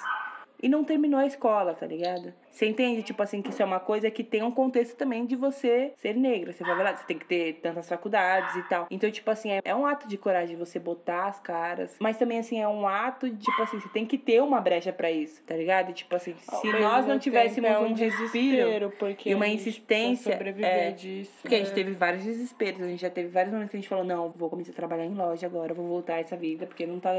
e 0.60 0.67
não 0.67 0.84
terminou 0.84 1.20
a 1.20 1.27
escola, 1.27 1.75
tá 1.75 1.86
ligado? 1.86 2.34
Você 2.53 2.67
entende, 2.67 3.01
tipo 3.01 3.22
assim, 3.22 3.41
que 3.41 3.50
isso 3.50 3.62
é 3.62 3.65
uma 3.65 3.79
coisa 3.79 4.12
que 4.12 4.24
tem 4.24 4.43
um 4.43 4.51
contexto 4.51 4.95
também 4.95 5.25
de 5.25 5.36
você 5.36 5.91
ser 5.98 6.15
negra. 6.15 6.53
Você 6.53 6.63
vai 6.63 6.83
lá, 6.83 6.95
você 6.95 7.05
tem 7.05 7.17
que 7.17 7.25
ter 7.25 7.53
tantas 7.62 7.89
faculdades 7.89 8.55
e 8.55 8.63
tal. 8.69 8.88
Então, 8.91 9.10
tipo 9.10 9.29
assim, 9.31 9.51
é, 9.51 9.62
é 9.65 9.75
um 9.75 9.86
ato 9.86 10.07
de 10.07 10.17
coragem 10.17 10.55
você 10.55 10.77
botar 10.79 11.27
as 11.27 11.39
caras. 11.39 11.95
Mas 12.00 12.17
também, 12.17 12.38
assim, 12.38 12.62
é 12.62 12.67
um 12.67 12.88
ato 12.88 13.29
de, 13.29 13.43
tipo 13.43 13.62
assim, 13.62 13.79
você 13.79 13.89
tem 13.89 14.05
que 14.05 14.17
ter 14.17 14.41
uma 14.41 14.62
brecha 14.62 14.93
para 14.93 15.10
isso, 15.10 15.41
tá 15.43 15.55
ligado? 15.55 15.89
E, 15.89 15.93
tipo 15.93 16.15
assim, 16.15 16.36
se 16.38 16.72
nós 16.79 17.07
não 17.07 17.17
tivéssemos 17.17 17.69
é 17.69 17.79
um, 17.79 17.88
um 17.88 17.93
respiro 17.93 18.91
porque 19.00 19.31
e 19.31 19.36
uma 19.36 19.48
insistência. 19.48 20.33
Sobreviver 20.33 20.69
é, 20.69 20.91
disso. 20.91 21.33
Porque 21.41 21.55
a 21.55 21.60
gente 21.60 21.74
teve 21.74 21.91
vários 21.91 22.24
desesperos, 22.24 22.81
a 22.81 22.88
gente 22.88 23.01
já 23.01 23.10
teve 23.10 23.29
vários 23.29 23.51
momentos 23.51 23.72
que 23.72 23.77
a 23.77 23.79
gente 23.79 23.89
falou, 23.89 24.05
não, 24.05 24.29
vou 24.29 24.50
começar 24.50 24.72
a 24.72 24.75
trabalhar 24.75 25.05
em 25.05 25.15
loja 25.15 25.48
agora, 25.48 25.74
vou 25.74 25.88
voltar 25.88 26.15
a 26.15 26.19
essa 26.19 26.38
vida, 26.38 26.67
porque 26.67 26.86
não 26.86 27.00
tá 27.00 27.12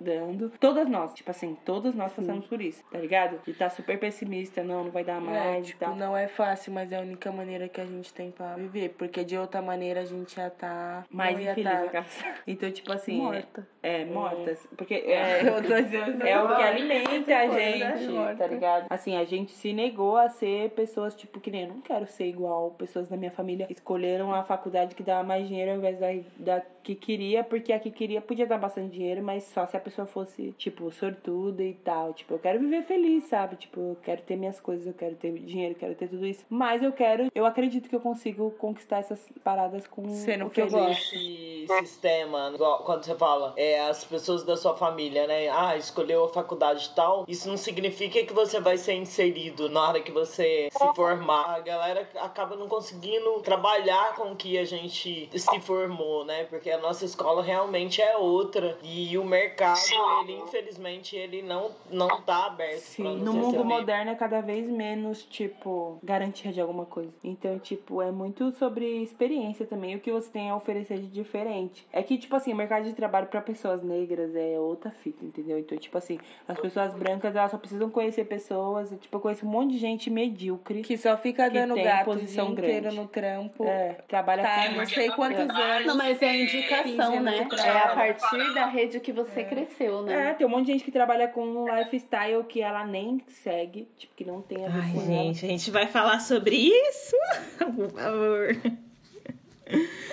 dando. 0.00 0.52
Todas 0.58 0.88
nós, 0.88 1.14
tipo 1.14 1.30
assim, 1.30 1.56
todas 1.64 1.94
nós 1.94 2.12
passamos 2.12 2.46
por 2.46 2.60
isso, 2.60 2.82
tá 2.90 2.98
ligado? 2.98 3.40
E 3.46 3.52
tá 3.52 3.70
super 3.70 3.98
pessimista, 3.98 4.62
não, 4.62 4.79
não 4.84 4.90
vai 4.90 5.04
dar 5.04 5.20
mais. 5.20 5.38
É, 5.38 5.60
tipo, 5.62 5.94
não 5.94 6.16
é 6.16 6.28
fácil, 6.28 6.72
mas 6.72 6.92
é 6.92 6.96
a 6.96 7.00
única 7.00 7.30
maneira 7.32 7.68
que 7.68 7.80
a 7.80 7.84
gente 7.84 8.12
tem 8.12 8.30
pra 8.30 8.54
viver. 8.56 8.90
Porque 8.90 9.24
de 9.24 9.36
outra 9.36 9.60
maneira 9.62 10.00
a 10.00 10.04
gente 10.04 10.34
já 10.36 10.50
tá. 10.50 11.04
Mais 11.10 11.36
não 11.36 11.50
infeliz. 11.50 11.92
tá... 11.92 12.04
Então, 12.46 12.70
tipo 12.70 12.92
assim. 12.92 13.18
Morta. 13.18 13.66
É, 13.82 14.04
mortas. 14.04 14.66
Porque 14.76 14.94
é, 14.94 15.40
é 16.28 16.42
o 16.42 16.56
que 16.56 16.62
alimenta 16.62 17.36
a 17.36 17.48
gente, 17.58 18.36
tá 18.38 18.46
ligado? 18.46 18.86
Assim, 18.90 19.16
a 19.16 19.24
gente 19.24 19.52
se 19.52 19.72
negou 19.72 20.16
a 20.16 20.28
ser 20.28 20.70
pessoas, 20.70 21.14
tipo, 21.14 21.40
que 21.40 21.50
nem 21.50 21.62
eu 21.62 21.68
não 21.68 21.80
quero 21.80 22.06
ser 22.06 22.26
igual. 22.26 22.70
Pessoas 22.72 23.08
da 23.08 23.16
minha 23.16 23.30
família 23.30 23.66
escolheram 23.70 24.34
a 24.34 24.42
faculdade 24.42 24.94
que 24.94 25.02
dava 25.02 25.22
mais 25.22 25.46
dinheiro 25.46 25.72
ao 25.72 25.76
invés 25.78 25.98
da, 25.98 26.08
da 26.38 26.62
que 26.82 26.94
queria, 26.94 27.42
porque 27.44 27.72
a 27.72 27.78
que 27.78 27.90
queria 27.90 28.20
podia 28.20 28.46
dar 28.46 28.58
bastante 28.58 28.92
dinheiro, 28.92 29.22
mas 29.22 29.44
só 29.44 29.66
se 29.66 29.76
a 29.76 29.80
pessoa 29.80 30.06
fosse, 30.06 30.52
tipo, 30.58 30.90
sortuda 30.90 31.62
e 31.62 31.74
tal. 31.74 32.12
Tipo, 32.14 32.34
eu 32.34 32.38
quero 32.38 32.58
viver 32.60 32.82
feliz, 32.82 33.24
sabe? 33.24 33.56
Tipo, 33.56 33.80
eu 33.80 33.96
quero 34.02 34.22
ter 34.22 34.36
minhas 34.36 34.60
coisas, 34.60 34.86
eu 34.86 34.94
quero 34.94 35.14
ter 35.16 35.32
dinheiro, 35.32 35.74
eu 35.74 35.78
quero 35.78 35.94
ter 35.94 36.08
tudo 36.08 36.26
isso. 36.26 36.44
Mas 36.48 36.82
eu 36.82 36.92
quero, 36.92 37.28
eu 37.34 37.46
acredito 37.46 37.88
que 37.88 37.94
eu 37.96 38.00
consigo 38.00 38.50
conquistar 38.52 38.98
essas 38.98 39.20
paradas 39.44 39.86
com 39.86 40.08
Sendo 40.10 40.46
o 40.46 40.50
que 40.50 40.60
eu 40.60 40.70
feliz. 40.70 40.86
gosto. 40.86 41.14
Esse 41.14 41.66
sistema, 41.80 42.52
quando 42.84 43.04
você 43.04 43.14
fala, 43.14 43.54
é 43.56 43.80
as 43.80 44.04
pessoas 44.04 44.44
da 44.44 44.56
sua 44.56 44.76
família, 44.76 45.26
né? 45.26 45.48
Ah, 45.48 45.76
escolheu 45.76 46.24
a 46.24 46.28
faculdade 46.28 46.90
e 46.92 46.94
tal. 46.94 47.24
Isso 47.28 47.48
não 47.48 47.56
significa 47.56 48.24
que 48.24 48.32
você 48.32 48.60
vai 48.60 48.76
ser 48.76 48.94
inserido 48.94 49.68
na 49.68 49.88
hora 49.88 50.00
que 50.00 50.10
você 50.12 50.68
se 50.72 50.94
formar. 50.94 51.56
A 51.56 51.60
galera 51.60 52.08
acaba 52.16 52.56
não 52.56 52.68
conseguindo 52.68 53.40
trabalhar 53.40 54.14
com 54.14 54.32
o 54.32 54.36
que 54.36 54.58
a 54.58 54.64
gente 54.64 55.28
se 55.38 55.60
formou, 55.60 56.24
né? 56.24 56.44
Porque 56.44 56.69
a 56.72 56.78
nossa 56.78 57.04
escola 57.04 57.42
realmente 57.42 58.00
é 58.02 58.16
outra. 58.16 58.76
E 58.82 59.16
o 59.18 59.24
mercado, 59.24 59.78
ele, 60.22 60.34
infelizmente, 60.38 61.16
ele 61.16 61.42
não, 61.42 61.70
não 61.90 62.20
tá 62.22 62.46
aberto 62.46 62.80
Sim, 62.80 63.02
pra 63.02 63.12
no 63.12 63.32
mundo 63.32 63.64
moderno 63.64 64.10
é 64.10 64.14
cada 64.14 64.40
vez 64.40 64.68
menos, 64.68 65.22
tipo, 65.24 65.98
garantia 66.02 66.52
de 66.52 66.60
alguma 66.60 66.84
coisa. 66.86 67.12
Então, 67.22 67.58
tipo, 67.58 68.00
é 68.02 68.10
muito 68.10 68.50
sobre 68.52 68.84
experiência 69.02 69.66
também, 69.66 69.96
o 69.96 70.00
que 70.00 70.10
você 70.12 70.30
tem 70.30 70.50
a 70.50 70.56
oferecer 70.56 70.98
de 70.98 71.06
diferente. 71.08 71.86
É 71.92 72.02
que, 72.02 72.16
tipo 72.18 72.34
assim, 72.36 72.52
o 72.52 72.56
mercado 72.56 72.84
de 72.84 72.92
trabalho 72.92 73.26
pra 73.26 73.40
pessoas 73.40 73.82
negras 73.82 74.34
é 74.34 74.58
outra 74.58 74.90
fita, 74.90 75.24
entendeu? 75.24 75.58
Então, 75.58 75.76
tipo 75.78 75.96
assim, 75.98 76.18
as 76.48 76.58
pessoas 76.58 76.94
brancas, 76.94 77.34
elas 77.34 77.50
só 77.50 77.58
precisam 77.58 77.90
conhecer 77.90 78.24
pessoas. 78.24 78.90
Tipo, 79.00 79.16
eu 79.16 79.20
conheço 79.20 79.46
um 79.46 79.48
monte 79.50 79.72
de 79.72 79.78
gente 79.78 80.10
medíocre. 80.10 80.82
Que 80.82 80.96
só 80.96 81.16
fica 81.16 81.48
Que 81.48 81.58
dando 81.58 81.74
gato 81.76 82.02
o 82.02 82.14
posição 82.14 82.46
dia 82.46 82.52
inteiro 82.64 82.80
grande. 82.82 82.96
no 82.96 83.06
trampo. 83.08 83.64
É, 83.64 83.98
trabalha 84.08 84.42
Tá, 84.42 84.68
com 84.68 84.76
não 84.76 84.86
sei 84.86 85.10
quantos 85.10 85.48
anos. 85.50 85.86
Não, 85.86 85.96
mas 85.96 86.20
é 86.22 86.36
a 86.60 86.86
indicação, 86.86 87.12
Fingindo 87.12 87.24
né? 87.24 87.48
É 87.64 87.70
a 87.78 87.88
partir 87.94 88.54
da 88.54 88.66
rede 88.66 89.00
que 89.00 89.12
você 89.12 89.44
cresceu, 89.44 90.00
É, 90.08 90.24
né? 90.24 90.34
tem 90.34 90.46
um 90.46 90.50
monte 90.50 90.66
de 90.66 90.72
gente 90.72 90.84
que 90.84 90.90
trabalha 90.92 91.28
com 91.28 91.42
um 91.44 91.76
lifestyle 91.78 92.44
que 92.44 92.60
ela 92.60 92.86
nem 92.86 93.22
segue, 93.28 93.88
tipo, 93.98 94.14
que 94.14 94.24
não 94.24 94.40
tem 94.42 94.64
a 94.64 94.68
ver 94.68 94.80
Ai, 94.82 94.90
ela. 94.92 95.04
gente, 95.06 95.44
a 95.44 95.48
gente 95.48 95.70
vai 95.70 95.86
falar 95.86 96.20
sobre 96.20 96.56
isso? 96.56 97.16
Por 97.76 97.90
favor. 97.90 98.56